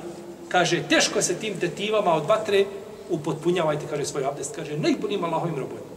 kaže, 0.49 0.82
teško 0.88 1.22
se 1.22 1.34
tim 1.34 1.61
tetivama 1.61 2.14
od 2.14 2.26
vatre 2.26 2.64
upotpunjavajte, 3.11 3.86
kaže, 3.90 4.07
svoj 4.07 4.24
abdest, 4.24 4.55
kaže, 4.57 4.78
najboljim 4.78 5.24
Allahovim 5.24 5.59
robojima. 5.59 5.93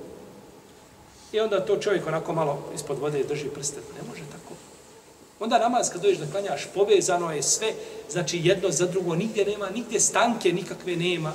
I 1.31 1.39
onda 1.39 1.65
to 1.65 1.77
čovjek 1.77 2.07
onako 2.07 2.33
malo 2.33 2.59
ispod 2.75 2.99
vode 2.99 3.23
drži 3.23 3.49
prste. 3.49 3.79
Ne 3.97 4.07
može 4.09 4.21
tako. 4.31 4.53
Onda 5.39 5.59
namaz 5.59 5.89
kad 5.89 6.01
dođeš 6.01 6.17
da 6.17 6.31
klanjaš, 6.31 6.67
povezano 6.73 7.31
je 7.31 7.43
sve, 7.43 7.73
znači 8.09 8.39
jedno 8.43 8.71
za 8.71 8.85
drugo, 8.85 9.15
nigdje 9.15 9.45
nema, 9.45 9.69
nigdje 9.69 9.99
stanke 9.99 10.53
nikakve 10.53 10.95
nema. 10.95 11.33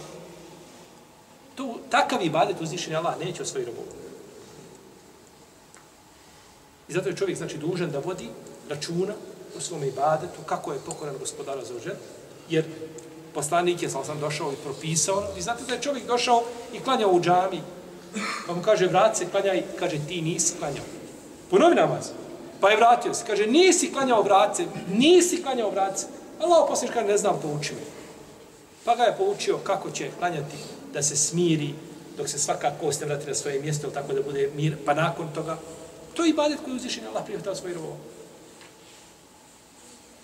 Tu, 1.54 1.78
takav 1.90 2.22
ibadet 2.22 2.61
uzvišenja 2.61 2.98
Allah 2.98 3.18
neće 3.18 3.42
osvoji 3.42 3.64
robu. 3.64 3.99
I 6.91 6.93
zato 6.93 7.09
je 7.09 7.16
čovjek 7.16 7.38
znači 7.38 7.59
dužan 7.59 7.91
da 7.91 7.99
vodi 7.99 8.28
računa 8.68 9.14
u 9.57 9.61
svom 9.61 9.84
ibadetu, 9.84 10.41
kako 10.47 10.72
je 10.72 10.78
pokoran 10.86 11.14
gospodara 11.18 11.64
za 11.64 11.74
žen, 11.84 11.97
jer 12.49 12.64
poslanik 13.34 13.82
je 13.82 13.91
sam 13.91 14.05
sam 14.05 14.20
došao 14.20 14.53
i 14.53 14.62
propisao, 14.64 15.24
i 15.38 15.43
znate 15.43 15.64
da 15.68 15.74
je 15.74 15.82
čovjek 15.82 16.07
došao 16.07 16.43
i 16.74 16.80
klanjao 16.80 17.11
u 17.11 17.20
džami, 17.20 17.61
pa 18.47 18.55
mu 18.55 18.62
kaže, 18.62 18.86
vrat 18.86 19.16
se, 19.16 19.26
klanjaj, 19.30 19.62
kaže, 19.78 19.99
ti 20.09 20.22
nisi 20.22 20.55
klanjao. 20.59 20.84
Ponovi 21.51 21.74
namaz. 21.74 22.11
Pa 22.61 22.70
je 22.70 22.76
vratio 22.76 23.14
se. 23.14 23.24
Kaže, 23.26 23.47
nisi 23.47 23.93
klanjao 23.93 24.22
vratce, 24.22 24.64
nisi 24.88 25.43
klanjao 25.43 25.70
vratce. 25.70 26.07
Allah 26.41 26.64
poslanik 26.68 26.95
kaže, 26.95 27.07
ne 27.07 27.18
znam, 27.18 27.41
pouči 27.43 27.74
me. 27.74 27.80
Pa 28.84 28.97
ga 28.97 29.03
je 29.03 29.16
poučio 29.16 29.59
kako 29.59 29.91
će 29.91 30.11
klanjati 30.18 30.57
da 30.93 31.03
se 31.03 31.16
smiri 31.16 31.74
dok 32.16 32.28
se 32.28 32.38
svaka 32.38 32.70
kost 32.80 33.01
ne 33.01 33.07
vrati 33.07 33.28
na 33.28 33.34
svoje 33.34 33.61
mjesto, 33.61 33.91
tako 33.91 34.12
da 34.12 34.22
bude 34.22 34.51
mir. 34.57 34.76
Pa 34.86 34.95
nakon 34.95 35.28
toga, 35.34 35.57
to 36.20 36.24
je 36.24 36.30
ibadet 36.30 36.58
koji 36.64 36.76
uzvišen 36.76 37.06
Allah 37.06 37.24
prihvatao 37.24 37.54
svoj 37.54 37.74
rovo. 37.74 37.96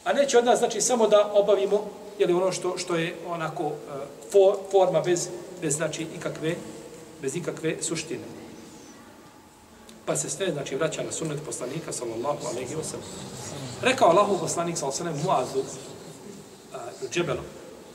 A 0.04 0.12
neće 0.12 0.38
od 0.38 0.44
nas, 0.44 0.58
znači, 0.58 0.80
samo 0.80 1.08
da 1.08 1.32
obavimo 1.32 1.88
jeli, 2.18 2.32
ono 2.32 2.52
što 2.52 2.78
što 2.78 2.96
je 2.96 3.16
onako 3.28 3.64
eh, 3.64 3.72
for, 4.32 4.56
forma 4.70 5.00
bez, 5.00 5.28
bez 5.62 5.76
znači, 5.76 6.06
ikakve, 6.16 6.54
bez 7.22 7.36
ikakve 7.36 7.76
suštine. 7.82 8.24
Pa 10.04 10.16
se 10.16 10.30
sve, 10.30 10.52
znači, 10.52 10.76
vraća 10.76 11.02
na 11.02 11.12
sunnet 11.12 11.40
poslanika, 11.46 11.92
sallallahu 11.92 12.46
alaihi 12.46 12.74
wa 12.74 12.84
sallam. 12.84 13.08
Rekao 13.82 14.08
Allahu 14.08 14.38
poslanik, 14.38 14.76
sallallahu 14.76 15.02
alaihi 15.02 15.18
wa 15.18 15.22
sallam, 15.22 15.38
Muazu, 15.38 15.58
uh, 15.58 17.10
Džebelu, 17.10 17.42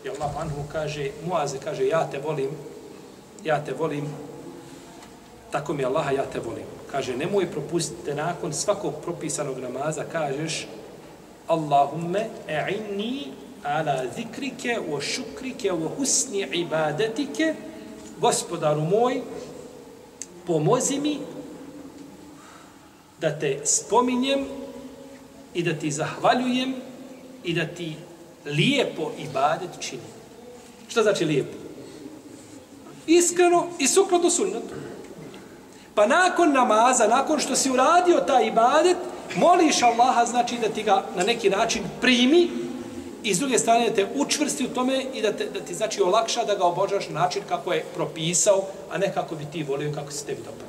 i 0.06 0.10
Allah 0.10 0.42
anhu 0.42 0.64
kaže, 0.72 1.12
Muaze 1.26 1.58
kaže, 1.64 1.88
ja 1.88 2.08
te 2.12 2.20
volim, 2.20 2.50
ja 3.44 3.66
te 3.66 3.74
volim, 3.74 4.10
tako 5.52 5.74
mi 5.74 5.86
Allaha, 5.86 6.12
ja 6.12 6.26
te 6.26 6.40
volim. 6.40 6.81
Kaže, 6.92 7.18
nemoj 7.18 7.52
propustiti 7.52 8.14
nakon 8.14 8.54
svakog 8.54 8.94
propisanog 9.04 9.60
namaza, 9.60 10.04
kažeš, 10.12 10.68
Allahumme 11.48 12.30
e'inni 12.48 13.32
ala 13.64 14.04
zikrike 14.16 14.80
wa 14.90 15.02
šukrike 15.02 15.72
wa 15.72 15.90
husni 15.98 16.48
ibadetike, 16.54 17.56
gospodaru 18.20 18.82
moj, 18.82 19.22
pomozi 20.48 21.00
mi 21.00 21.20
da 23.22 23.40
te 23.40 23.60
spominjem 23.66 24.46
i 25.54 25.64
da 25.64 25.74
ti 25.74 25.92
zahvaljujem 25.92 26.76
i 27.44 27.54
da 27.54 27.66
ti 27.68 27.96
lijepo 28.46 29.12
ibadet 29.20 29.70
činim. 29.80 30.06
Šta 30.88 31.04
znači 31.04 31.26
lijepo? 31.26 31.58
Iskreno 33.08 33.68
i 33.80 33.88
sukladno 33.88 34.30
sunnetu. 34.30 34.76
Pa 35.96 36.08
nakon 36.08 36.52
namaza, 36.52 37.08
nakon 37.08 37.40
što 37.40 37.56
si 37.56 37.72
uradio 37.72 38.18
taj 38.28 38.48
ibadet, 38.48 38.98
moliš 39.36 39.82
Allaha 39.82 40.26
znači 40.26 40.58
da 40.58 40.70
ti 40.70 40.84
ga 40.84 41.04
na 41.16 41.24
neki 41.24 41.50
način 41.50 41.84
primi 42.02 42.50
i 43.24 43.34
s 43.36 43.40
druge 43.40 43.60
strane 43.60 43.90
da 43.90 43.96
te 43.96 44.08
učvrsti 44.16 44.66
u 44.66 44.74
tome 44.74 45.04
i 45.14 45.22
da, 45.22 45.34
te, 45.34 45.46
da 45.46 45.60
ti 45.60 45.74
znači 45.74 46.02
olakša 46.02 46.44
da 46.44 46.56
ga 46.56 46.64
obožaš 46.64 47.10
na 47.10 47.20
način 47.20 47.44
kako 47.50 47.74
je 47.74 47.86
propisao, 47.96 48.64
a 48.92 48.98
ne 48.98 49.14
kako 49.14 49.36
bi 49.36 49.46
ti 49.52 49.64
volio 49.64 49.94
kako 49.96 50.12
se 50.12 50.26
tebi 50.26 50.42
dobro. 50.46 50.66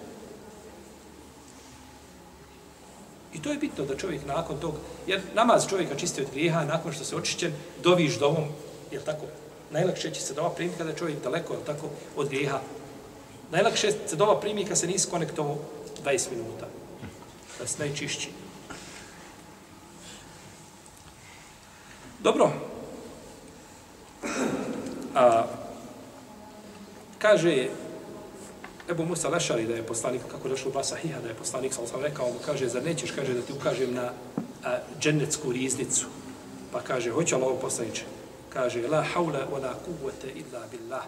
I 3.35 3.43
to 3.43 3.51
je 3.51 3.57
bitno 3.57 3.85
da 3.85 3.97
čovjek 3.97 4.27
nakon 4.27 4.61
tog, 4.61 4.75
jer 5.07 5.21
namaz 5.35 5.67
čovjeka 5.69 5.95
čisti 5.97 6.21
od 6.21 6.27
grijeha, 6.33 6.65
nakon 6.65 6.93
što 6.93 7.05
se 7.05 7.17
očišćen, 7.17 7.53
doviš 7.83 8.19
dovom, 8.19 8.45
je 8.91 9.01
tako? 9.01 9.27
Najlakše 9.71 10.11
će 10.11 10.21
se 10.21 10.35
dova 10.35 10.51
primiti 10.51 10.79
kada 10.79 10.91
je 10.91 10.97
čovjek 10.97 11.23
daleko, 11.23 11.53
jel 11.53 11.63
tako, 11.67 11.87
od 12.17 12.29
grijeha. 12.29 12.61
Najlakše 13.53 13.93
se 14.07 14.17
dova 14.17 14.41
primi 14.41 14.65
kad 14.65 14.79
se 14.79 14.87
nisi 14.87 15.11
konektovao 15.11 15.57
20 16.05 16.31
minuta. 16.31 16.67
Da 17.59 17.67
se 17.67 17.79
najčišći. 17.79 18.29
Dobro. 22.23 22.53
A, 25.15 25.47
kaže 27.19 27.69
Ebu 28.91 29.05
Musa 29.05 29.29
Lešari 29.29 29.67
da 29.67 29.75
je 29.75 29.87
poslanik, 29.87 30.23
kako 30.31 30.49
došlo 30.49 30.71
u 30.71 30.75
Basahija, 30.75 31.21
da 31.21 31.29
je 31.29 31.35
poslanik, 31.35 31.75
sam 31.75 31.87
sam 31.87 32.03
rekao, 32.03 32.27
mu 32.27 32.39
kaže, 32.47 32.69
zar 32.69 32.83
nećeš, 32.83 33.11
kaže, 33.11 33.35
da 33.35 33.43
ti 33.43 33.53
ukažem 33.53 33.95
na 33.95 34.13
a, 34.65 34.79
dženecku 35.01 35.53
riznicu. 35.53 36.07
Pa 36.73 36.81
kaže, 36.81 37.11
hoće 37.11 37.35
Allah 37.35 37.59
poslaniče? 37.61 38.05
Kaže, 38.53 38.89
la 38.89 39.03
haula 39.03 39.47
wa 39.53 39.63
la 39.63 39.75
kuvvete 39.85 40.33
illa 40.35 40.67
billah. 40.71 41.05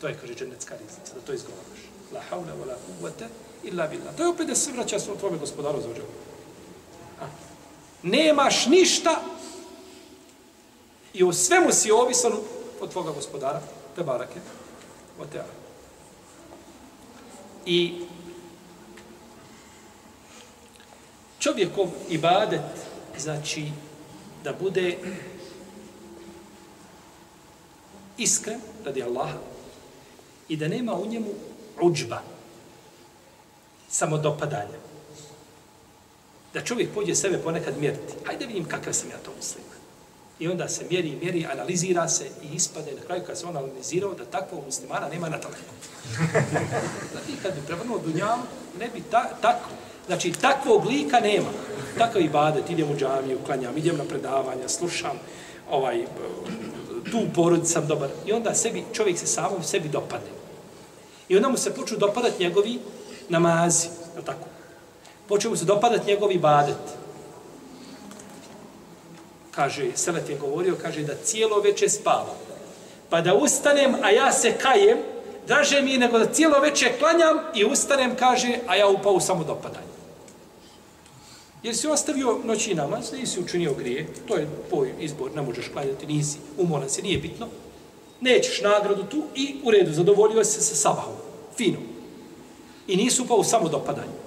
To 0.00 0.08
je, 0.08 0.18
kaže, 0.20 0.34
džennetska 0.34 0.74
riznica, 0.76 1.14
da 1.14 1.20
to 1.20 1.32
izgovaraš. 1.32 1.78
La 2.12 2.20
haula 2.30 2.54
wa 2.54 2.66
la 2.66 2.74
kuvvete 2.86 3.28
illa 3.62 3.86
billah. 3.86 4.16
To 4.16 4.22
je 4.22 4.28
opet 4.28 4.46
da 4.46 4.54
se 4.54 4.72
vraća 4.72 4.98
svoj 4.98 5.18
tvojom 5.18 5.38
gospodaru 5.38 5.80
za 5.80 5.88
ođelu. 5.90 6.08
Nemaš 8.02 8.66
ništa 8.66 9.22
i 11.12 11.24
u 11.24 11.32
svemu 11.32 11.72
si 11.72 11.90
ovisan 11.90 12.32
od 12.80 12.92
tvoga 12.92 13.12
gospodara, 13.12 13.60
te 13.96 14.02
barake, 14.02 14.40
o 15.20 15.24
te 15.26 15.42
I 17.66 18.04
čovjekov 21.38 21.88
ibadet, 22.08 22.60
znači 23.18 23.72
da 24.44 24.52
bude 24.52 24.98
iskren 28.18 28.60
radi 28.84 29.02
Allaha 29.02 29.38
i 30.48 30.56
da 30.56 30.68
nema 30.68 30.94
u 30.94 31.06
njemu 31.06 31.30
uđba, 31.80 32.22
samodopadanja. 33.88 34.78
Da 36.54 36.60
čovjek 36.60 36.94
pođe 36.94 37.14
sebe 37.14 37.38
ponekad 37.38 37.78
mjeriti. 37.78 38.14
Hajde 38.24 38.46
vidim 38.46 38.64
kakav 38.64 38.92
sam 38.92 39.10
ja 39.10 39.16
to 39.24 39.30
muslima. 39.36 39.78
I 40.38 40.48
onda 40.48 40.68
se 40.68 40.84
mjeri, 40.90 41.18
mjeri, 41.22 41.46
analizira 41.52 42.08
se 42.08 42.26
i 42.42 42.54
ispade 42.54 42.92
na 42.94 43.00
kraju 43.06 43.22
kad 43.26 43.38
se 43.38 43.46
on 43.46 43.56
analizirao 43.56 44.14
da 44.14 44.24
takvog 44.24 44.64
muslimana 44.66 45.08
nema 45.08 45.28
na 45.28 45.38
teleku. 45.38 45.74
Znači, 47.12 47.42
kad 47.42 47.54
bi 47.54 47.66
prevrnuo 47.66 47.98
dunjavu, 47.98 48.42
ne 48.78 48.88
bi 48.94 49.02
ta, 49.10 49.30
tako. 49.40 49.68
Znači, 50.06 50.32
takvog 50.32 50.86
lika 50.86 51.20
nema. 51.20 51.48
Takav 51.98 52.22
ibadet, 52.22 52.70
idem 52.70 52.90
u 52.90 52.96
džamiju, 52.96 53.38
klanjam, 53.46 53.78
idem 53.78 53.96
na 53.96 54.04
predavanja, 54.04 54.68
slušam, 54.68 55.18
ovaj, 55.70 56.04
tu 57.10 57.20
porod 57.34 57.68
sam 57.68 57.86
dobar. 57.86 58.08
I 58.26 58.32
onda 58.32 58.54
sebi, 58.54 58.84
čovjek 58.92 59.18
se 59.18 59.26
samom 59.26 59.62
sebi 59.62 59.88
dopadne. 59.88 60.37
I 61.28 61.36
onda 61.36 61.48
mu 61.48 61.56
se 61.56 61.74
počnu 61.74 61.98
dopadati 61.98 62.42
njegovi 62.42 62.78
namazi, 63.28 63.88
je 64.16 64.24
tako? 64.24 64.46
Počne 65.28 65.50
mu 65.50 65.56
se 65.56 65.64
dopadati 65.64 66.06
njegovi 66.06 66.38
badet. 66.38 66.76
kaže, 69.50 69.90
Selet 69.94 70.28
je 70.30 70.38
govorio, 70.38 70.76
kaže 70.82 71.02
da 71.02 71.14
cijelo 71.24 71.60
veče 71.60 71.88
spava. 71.88 72.34
Pa 73.10 73.20
da 73.20 73.34
ustanem, 73.34 73.96
a 74.02 74.10
ja 74.10 74.32
se 74.32 74.52
kajem, 74.52 74.98
draže 75.46 75.82
mi 75.82 75.98
nego 75.98 76.18
da 76.18 76.32
cijelo 76.32 76.60
veče 76.60 76.92
klanjam 76.98 77.38
i 77.54 77.64
ustanem, 77.64 78.16
kaže, 78.16 78.58
a 78.66 78.76
ja 78.76 78.88
upao 78.88 79.12
u 79.12 79.20
samodopadanje. 79.20 79.88
Jer 81.62 81.76
si 81.76 81.88
ostavio 81.88 82.38
noći 82.44 82.74
namaz, 82.74 83.12
nisi 83.12 83.40
učinio 83.40 83.74
grije, 83.74 84.06
to 84.28 84.36
je 84.36 84.48
tvoj 84.68 84.94
izbor, 85.00 85.30
ne 85.34 85.42
možeš 85.42 85.68
klanjati, 85.72 86.06
nisi, 86.06 86.38
umoran 86.58 86.88
si, 86.90 87.02
nije 87.02 87.18
bitno. 87.18 87.48
Nećeš 88.20 88.60
nagradu 88.60 89.04
tu 89.04 89.22
i 89.34 89.56
u 89.64 89.70
redu, 89.70 89.92
zadovoljio 89.92 90.44
se 90.44 90.60
sa 90.60 90.74
sabahom, 90.74 91.14
fino. 91.56 91.78
I 92.86 92.96
nisu 92.96 93.24
upao 93.24 93.36
u 93.36 93.44
samodopadanje. 93.44 94.18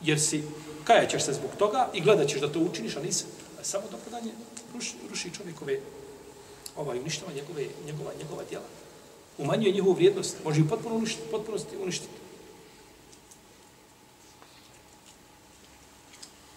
Jer 0.00 0.20
si 0.20 0.42
kajaćeš 0.84 1.22
se 1.22 1.32
zbog 1.32 1.50
toga 1.58 1.88
i 1.94 2.00
gledat 2.00 2.28
ćeš 2.28 2.40
da 2.40 2.52
to 2.52 2.60
učiniš, 2.60 2.96
a 2.96 3.00
nisam. 3.00 3.28
A 3.60 3.64
samo 3.64 3.84
dopadanje 3.90 4.32
ruši, 4.74 4.94
ruši 5.10 5.30
čovjekove, 5.36 5.80
ovaj, 6.76 6.98
uništava 6.98 7.32
njegove, 7.32 7.66
njegova, 7.86 8.10
njegova 8.18 8.42
djela. 8.48 8.64
Umanjuje 9.38 9.72
njihovu 9.72 9.94
vrijednost. 9.94 10.36
Može 10.44 10.60
ju 10.60 10.68
potpuno 10.68 10.96
uništiti, 10.96 11.28
potpuno 11.30 11.58
uništiti. 11.82 12.25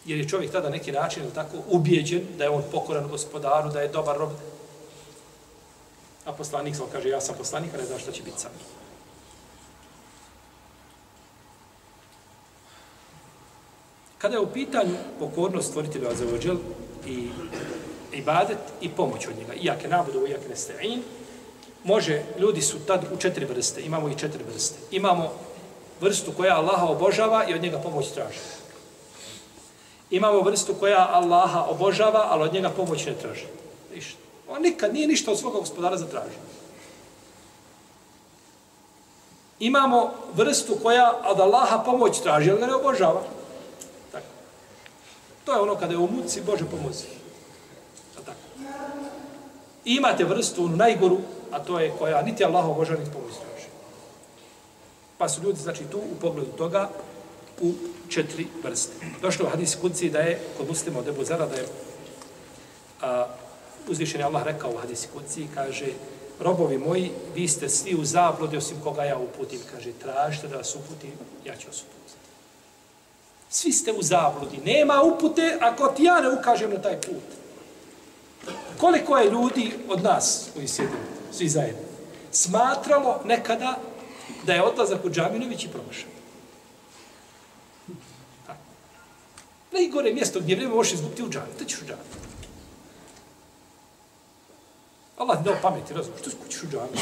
Jer 0.09 0.19
je 0.19 0.29
čovjek 0.29 0.51
tada 0.51 0.69
neki 0.69 0.91
način 0.91 1.23
ili 1.23 1.33
tako 1.33 1.57
ubijeđen 1.67 2.21
da 2.37 2.43
je 2.43 2.49
on 2.49 2.63
pokoran 2.71 3.07
gospodaru, 3.07 3.69
da 3.69 3.81
je 3.81 3.87
dobar 3.87 4.17
rob. 4.17 4.29
A 6.25 6.33
poslanik 6.33 6.75
sam 6.75 6.85
kaže, 6.91 7.09
ja 7.09 7.21
sam 7.21 7.35
poslanik, 7.37 7.73
a 7.73 7.77
ne 7.77 7.85
znam 7.85 7.99
šta 7.99 8.11
će 8.11 8.23
biti 8.23 8.39
sam. 8.39 8.51
Kada 14.17 14.35
je 14.35 14.41
u 14.41 14.53
pitanju 14.53 14.95
pokornost 15.19 15.69
stvoritelju 15.69 16.07
Azeođel 16.07 16.57
i 17.07 17.29
ibadet 18.13 18.57
i 18.81 18.89
pomoć 18.89 19.27
od 19.27 19.37
njega, 19.37 19.53
iake 19.53 19.87
nabudu, 19.87 20.27
iake 20.27 20.49
nesta'in, 20.49 21.01
može, 21.83 22.23
ljudi 22.39 22.61
su 22.61 22.79
tad 22.79 23.05
u 23.13 23.17
četiri 23.17 23.45
vrste, 23.45 23.81
imamo 23.81 24.09
i 24.09 24.17
četiri 24.17 24.43
vrste. 24.43 24.79
Imamo 24.91 25.31
vrstu 26.01 26.31
koja 26.37 26.57
Allaha 26.57 26.85
obožava 26.85 27.45
i 27.49 27.53
od 27.53 27.61
njega 27.61 27.77
pomoć 27.77 28.11
traži. 28.11 28.39
Imamo 30.09 30.41
vrstu 30.41 30.73
koja 30.73 31.09
Allaha 31.11 31.65
obožava, 31.69 32.27
ali 32.29 32.43
od 32.43 32.53
njega 32.53 32.69
pomoć 32.69 33.05
ne 33.05 33.13
traži. 33.13 33.45
Ništa. 33.95 34.19
On 34.49 34.61
nikad 34.61 34.93
nije 34.93 35.07
ništa 35.07 35.31
od 35.31 35.39
svoga 35.39 35.59
gospodara 35.59 35.97
zatražio. 35.97 36.39
Imamo 39.59 40.13
vrstu 40.35 40.77
koja 40.83 41.13
od 41.25 41.39
Allaha 41.39 41.79
pomoć 41.85 42.19
traži, 42.19 42.51
ali 42.51 42.59
ga 42.59 42.67
ne 42.67 42.75
obožava. 42.75 43.21
Tako. 44.11 44.25
To 45.45 45.53
je 45.53 45.59
ono 45.59 45.75
kada 45.75 45.93
je 45.93 45.97
u 45.97 46.07
muci, 46.07 46.41
Bože 46.41 46.65
pomozi. 46.65 47.05
Tako. 48.25 48.39
I 49.85 49.95
imate 49.95 50.23
vrstu, 50.23 50.63
onu 50.63 50.75
najgoru, 50.75 51.17
a 51.51 51.59
to 51.59 51.79
je 51.79 51.93
koja 51.99 52.21
niti 52.21 52.45
Allah 52.45 52.69
obožava, 52.69 52.99
niti 52.99 53.11
pomoć 53.11 53.33
traži. 53.33 53.67
Pa 55.17 55.29
su 55.29 55.41
ljudi, 55.43 55.59
znači, 55.59 55.83
tu 55.91 55.97
u 55.97 56.19
pogledu 56.21 56.51
toga 56.57 56.89
u 57.61 57.73
četiri 58.09 58.47
vrste. 58.63 58.93
Došlo 59.21 59.45
u 59.45 59.49
hadis 59.49 59.75
kudci 59.81 60.09
da 60.09 60.19
je, 60.19 60.39
kod 60.57 60.67
muslima 60.67 60.99
od 60.99 61.07
Ebu 61.07 61.23
Zara, 61.23 61.45
da 61.45 61.55
je 61.55 61.65
a, 63.01 63.27
uzvišen 63.87 64.19
je 64.19 64.25
Allah 64.25 64.43
rekao 64.43 64.71
u 64.71 64.77
hadisi 64.77 65.07
kudci, 65.13 65.47
kaže, 65.53 65.85
robovi 66.39 66.77
moji, 66.77 67.11
vi 67.35 67.47
ste 67.47 67.69
svi 67.69 67.95
u 67.95 68.05
zablodi, 68.05 68.57
osim 68.57 68.77
koga 68.83 69.03
ja 69.03 69.17
uputim, 69.17 69.59
kaže, 69.71 69.91
tražite 69.91 70.47
da 70.47 70.57
vas 70.57 70.75
uputim, 70.75 71.11
ja 71.45 71.55
ću 71.55 71.67
vas 71.67 71.81
uputiti. 71.81 71.99
Svi 73.49 73.71
ste 73.71 73.91
u 73.91 74.01
zabludi, 74.01 74.57
nema 74.65 75.01
upute 75.01 75.57
ako 75.61 75.87
ti 75.87 76.03
ja 76.03 76.21
ne 76.21 76.29
ukažem 76.29 76.71
na 76.71 76.81
taj 76.81 77.01
put. 77.01 77.39
Koliko 78.77 79.17
je 79.17 79.31
ljudi 79.31 79.73
od 79.89 80.03
nas 80.03 80.49
koji 80.53 80.67
sjedimo, 80.67 80.99
svi 81.31 81.49
zajedno, 81.49 81.81
smatralo 82.31 83.21
nekada 83.25 83.79
da 84.45 84.53
je 84.53 84.63
odlazak 84.63 85.05
u 85.05 85.09
Džaminović 85.09 85.63
i 85.63 85.67
promašan. 85.67 86.18
Najgore 89.71 90.13
mjesto 90.13 90.39
gdje 90.39 90.55
vrijeme 90.55 90.75
možeš 90.75 90.93
izgubiti 90.93 91.23
u 91.23 91.29
džami, 91.29 91.53
to 91.59 91.65
ćeš 91.65 91.81
u 91.81 91.85
džami. 91.85 92.01
Allah 95.17 95.37
ti 95.37 95.43
dao 95.43 95.55
pameti, 95.61 95.93
razum, 95.93 96.13
što 96.21 96.29
skućiš 96.29 96.63
u 96.63 96.67
džami? 96.67 96.97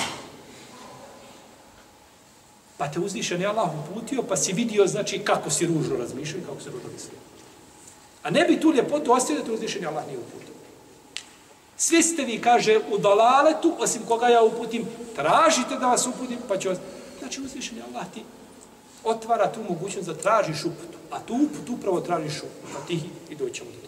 Pa 2.77 2.91
te 2.91 2.99
uzvišen 2.99 3.41
je 3.41 3.47
Allah 3.47 3.69
uputio, 3.89 4.23
pa 4.23 4.37
si 4.37 4.53
vidio, 4.53 4.87
znači, 4.87 5.19
kako 5.19 5.49
si 5.49 5.65
ružno 5.65 5.97
razmišljao 5.97 6.39
i 6.39 6.45
kako 6.45 6.61
si 6.61 6.69
ružno 6.69 6.89
mislio. 6.93 7.19
A 8.23 8.29
ne 8.29 8.45
bi 8.45 8.61
tu 8.61 8.73
ljepotu 8.73 9.11
ostavio 9.11 9.41
da 9.41 9.45
te 9.45 9.51
uzvišen 9.51 9.81
je 9.81 9.87
Allah 9.87 10.07
nije 10.07 10.19
uputio. 10.19 10.53
Svi 11.77 12.03
ste 12.03 12.25
vi, 12.25 12.41
kaže, 12.41 12.79
u 12.91 12.97
dalaletu, 12.97 13.75
osim 13.79 14.01
koga 14.07 14.27
ja 14.27 14.43
uputim, 14.43 14.85
tražite 15.15 15.75
da 15.79 15.87
vas 15.87 16.07
uputim, 16.07 16.37
pa 16.47 16.57
ću 16.57 16.69
vas... 16.69 16.77
Znači, 17.19 17.41
uzvišen 17.41 17.77
je 17.77 17.83
Allah 17.83 18.05
ti 18.13 18.23
otvara 19.07 19.51
tu 19.51 19.63
mogućnost 19.69 20.07
da 20.07 20.13
tražiš 20.13 20.65
uputu. 20.65 20.97
A 21.11 21.19
tu 21.19 21.33
uputu 21.33 21.73
upravo 21.73 22.01
tražiš 22.01 22.37
uputu. 22.37 22.73
Pa 22.73 22.87
ti 22.87 22.99
i 23.29 23.35
doćemo 23.35 23.71
do 23.71 23.77
toga. 23.77 23.87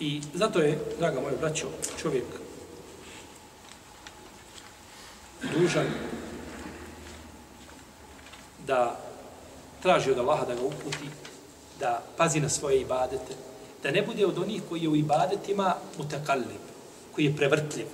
I 0.00 0.22
zato 0.34 0.58
je, 0.58 0.78
draga 0.98 1.20
moja 1.20 1.36
braćo, 1.40 1.66
čovjek 2.02 2.24
dužan 5.58 5.86
da 8.66 9.00
traži 9.82 10.10
od 10.10 10.18
Allaha 10.18 10.44
da 10.44 10.54
ga 10.54 10.62
uputi, 10.62 11.08
da 11.80 12.02
pazi 12.16 12.40
na 12.40 12.48
svoje 12.48 12.80
ibadete, 12.80 13.34
da 13.82 13.90
ne 13.90 14.02
bude 14.02 14.26
od 14.26 14.38
onih 14.38 14.62
koji 14.68 14.82
je 14.82 14.88
u 14.88 14.96
ibadetima 14.96 15.74
mutakallim, 15.98 16.62
koji 17.14 17.24
je 17.24 17.36
prevrtljiv. 17.36 17.86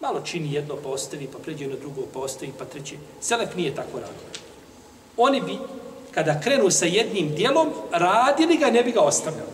Malo 0.00 0.20
čini 0.20 0.52
jedno 0.52 0.76
postavi, 0.76 1.26
pa, 1.26 1.38
pa 1.38 1.44
pređe 1.44 1.66
na 1.66 1.76
drugo 1.76 2.02
pa 2.02 2.20
postavi, 2.20 2.52
pa 2.58 2.64
treće. 2.64 2.96
Selef 3.20 3.54
nije 3.56 3.74
tako 3.74 4.00
radio. 4.00 4.42
Oni 5.16 5.40
bi, 5.40 5.58
kada 6.10 6.40
krenu 6.40 6.70
sa 6.70 6.86
jednim 6.86 7.34
dijelom, 7.34 7.72
radili 7.92 8.56
ga 8.56 8.68
i 8.68 8.72
ne 8.72 8.82
bi 8.82 8.92
ga 8.92 9.00
ostavljali. 9.00 9.50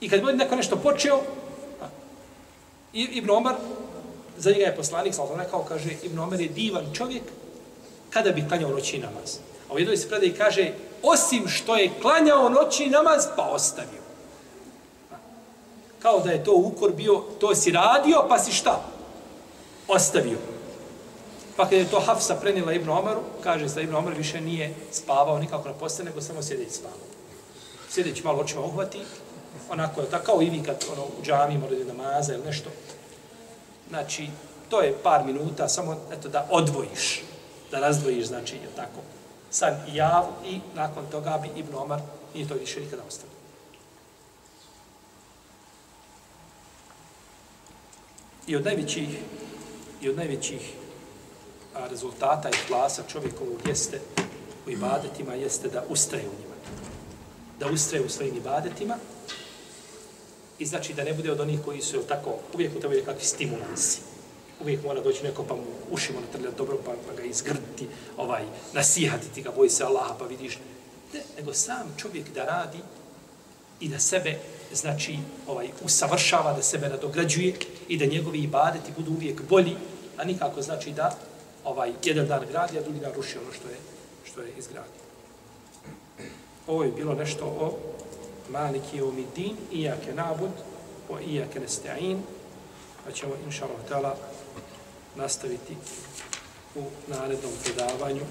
I 0.00 0.08
kad 0.08 0.24
bi 0.24 0.32
neko 0.32 0.56
nešto 0.56 0.76
počeo, 0.76 1.20
Ibn 2.92 3.30
Omar, 3.30 3.54
za 4.38 4.50
njega 4.50 4.64
je 4.64 4.76
poslanik, 4.76 5.14
sam 5.14 5.26
rekao, 5.38 5.64
kaže, 5.64 5.90
Ibn 6.02 6.18
Omar 6.18 6.40
je 6.40 6.48
divan 6.48 6.84
čovjek, 6.94 7.22
kada 8.10 8.30
bi 8.30 8.48
klanjao 8.48 8.70
noći 8.70 8.98
namaz. 8.98 9.38
A 9.70 9.74
u 9.74 9.78
jednoj 9.78 9.96
se 9.96 10.08
predaj 10.08 10.34
kaže, 10.34 10.72
osim 11.02 11.48
što 11.48 11.76
je 11.76 11.90
klanjao 12.02 12.48
noći 12.48 12.86
namaz, 12.86 13.24
pa 13.36 13.42
ostavio. 13.42 14.03
Kao 16.04 16.20
da 16.20 16.30
je 16.30 16.44
to 16.44 16.52
ukor 16.54 16.92
bio, 16.92 17.22
to 17.40 17.54
si 17.54 17.72
radio, 17.72 18.26
pa 18.28 18.38
si 18.38 18.52
šta? 18.52 18.80
Ostavio. 19.88 20.38
Pa 21.56 21.64
kada 21.64 21.76
je 21.76 21.90
to 21.90 22.00
Hafsa 22.00 22.34
prenila 22.40 22.72
Ibn 22.72 22.90
Omaru, 22.90 23.20
kaže 23.42 23.68
se 23.68 23.74
da 23.74 23.80
Ibn 23.80 23.94
Omar 23.94 24.14
više 24.14 24.40
nije 24.40 24.74
spavao 24.92 25.38
nikako 25.38 25.68
na 25.68 25.74
postane, 25.74 26.10
nego 26.10 26.20
samo 26.20 26.42
sjedeći 26.42 26.70
spavao. 26.70 26.98
Sjedeći 27.88 28.24
malo 28.24 28.40
očima 28.40 28.60
uhvati, 28.60 29.00
onako 29.70 30.00
je 30.00 30.10
tako, 30.10 30.24
kao 30.24 30.42
i 30.42 30.50
vi 30.50 30.62
kad 30.62 30.84
ono, 30.92 31.02
u 31.02 31.22
džami 31.22 31.58
morate 31.58 31.84
namaza 31.84 32.34
ili 32.34 32.44
nešto. 32.44 32.70
Znači, 33.88 34.28
to 34.68 34.80
je 34.80 34.98
par 35.02 35.24
minuta, 35.24 35.68
samo 35.68 35.96
eto, 36.12 36.28
da 36.28 36.46
odvojiš, 36.50 37.22
da 37.70 37.80
razdvojiš, 37.80 38.26
znači, 38.26 38.56
je 38.56 38.68
tako, 38.76 39.00
san 39.50 39.74
i 39.88 39.96
jav 39.96 40.24
i 40.46 40.60
nakon 40.74 41.04
toga 41.10 41.38
bi 41.42 41.60
Ibn 41.60 41.74
Omar 41.74 42.00
nije 42.34 42.48
to 42.48 42.54
više 42.54 42.80
nikada 42.80 43.02
ostavio. 43.08 43.33
I 48.46 48.56
od 48.56 48.64
najvećih, 48.64 49.08
i 50.02 50.08
od 50.08 50.16
najvećih 50.16 50.72
a, 51.74 51.88
rezultata 51.88 52.48
i 52.48 52.66
klasa 52.68 53.02
čovjekovog 53.08 53.58
jeste 53.66 54.00
u 54.66 54.70
ibadetima, 54.70 55.34
jeste 55.34 55.68
da 55.68 55.84
ustraje 55.88 56.24
u 56.24 56.40
njima. 56.40 56.54
Da 57.60 57.66
ustraje 57.66 58.04
u 58.04 58.08
svojim 58.08 58.36
ibadetima 58.36 58.96
i 60.58 60.66
znači 60.66 60.94
da 60.94 61.04
ne 61.04 61.12
bude 61.12 61.32
od 61.32 61.40
onih 61.40 61.60
koji 61.64 61.82
su 61.82 62.02
tako, 62.08 62.38
uvijek 62.54 62.76
u 62.76 62.80
tebi 62.80 63.02
kakvi 63.04 63.24
stimulansi. 63.24 63.98
Uvijek 64.60 64.82
mora 64.84 65.00
doći 65.00 65.24
neko 65.24 65.44
pa 65.44 65.54
mu 65.54 65.62
ušimo 65.90 66.20
na 66.20 66.26
trljati 66.26 66.56
dobro 66.56 66.78
pa, 66.84 66.92
pa 67.08 67.14
ga 67.14 67.22
izgrditi, 67.22 67.88
ovaj, 68.16 68.44
nasihati 68.72 69.28
ti 69.34 69.42
ga, 69.42 69.50
boji 69.50 69.70
se 69.70 69.84
Allaha 69.84 70.14
pa 70.18 70.24
vidiš. 70.24 70.58
Ne, 71.14 71.20
nego 71.36 71.54
sam 71.54 71.94
čovjek 71.96 72.32
da 72.34 72.44
radi 72.44 72.78
i 73.80 73.88
da 73.88 73.98
sebe 73.98 74.38
znači 74.72 75.18
ovaj 75.46 75.68
usavršava 75.84 76.52
da 76.52 76.62
sebe 76.62 76.88
nadograđuje 76.88 77.54
i 77.88 77.98
da 77.98 78.06
njegovi 78.06 78.38
ibadeti 78.38 78.92
budu 78.96 79.12
uvijek 79.12 79.42
bolji, 79.48 79.76
a 80.16 80.24
nikako 80.24 80.62
znači 80.62 80.90
da 80.92 81.16
ovaj 81.64 81.92
jedan 82.04 82.26
dan 82.26 82.46
gradi, 82.50 82.78
a 82.78 82.82
drugi 82.82 83.00
dan 83.00 83.12
ruši 83.12 83.38
ono 83.38 83.52
što 83.52 83.68
je 83.68 83.76
što 84.24 84.40
je 84.40 84.52
izgradio. 84.58 85.04
Ovo 86.66 86.84
je 86.84 86.92
bilo 86.92 87.14
nešto 87.14 87.44
o 87.44 87.78
Maliki 88.50 89.02
Umidin, 89.02 89.56
Iyake 89.72 90.14
Nabud, 90.14 90.50
o 91.08 91.18
Iyake 91.18 91.60
Nesta'in, 91.60 92.18
pa 93.04 93.12
ćemo, 93.12 93.34
inša 93.46 93.66
Allah, 93.90 94.12
nastaviti 95.16 95.76
u 96.74 96.82
narednom 97.06 97.52
predavanju 97.64 98.22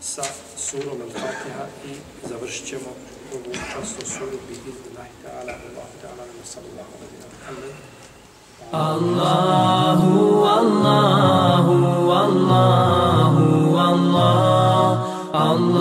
sa 0.00 0.22
surom 0.56 0.98
Al-Fatiha 1.00 1.66
i 1.86 1.94
završit 2.28 2.66
ćemo 2.66 2.90
ovu 3.34 3.52
časnu 3.72 4.02
suru 4.14 4.38
bi 4.48 4.54
idnillahi 4.56 5.12
ta'ala 5.24 5.52
Allah 5.52 5.88
ta'ala 6.02 6.22
wa 6.24 6.44
sallallahu 6.52 6.92
alaihi 6.96 7.20
wa 7.20 7.28
sallam. 7.44 7.74
Allahu 8.68 10.44
Allahu 10.60 11.74
Allahu 12.24 13.76
Allah 13.76 14.92
Allah. 15.32 15.77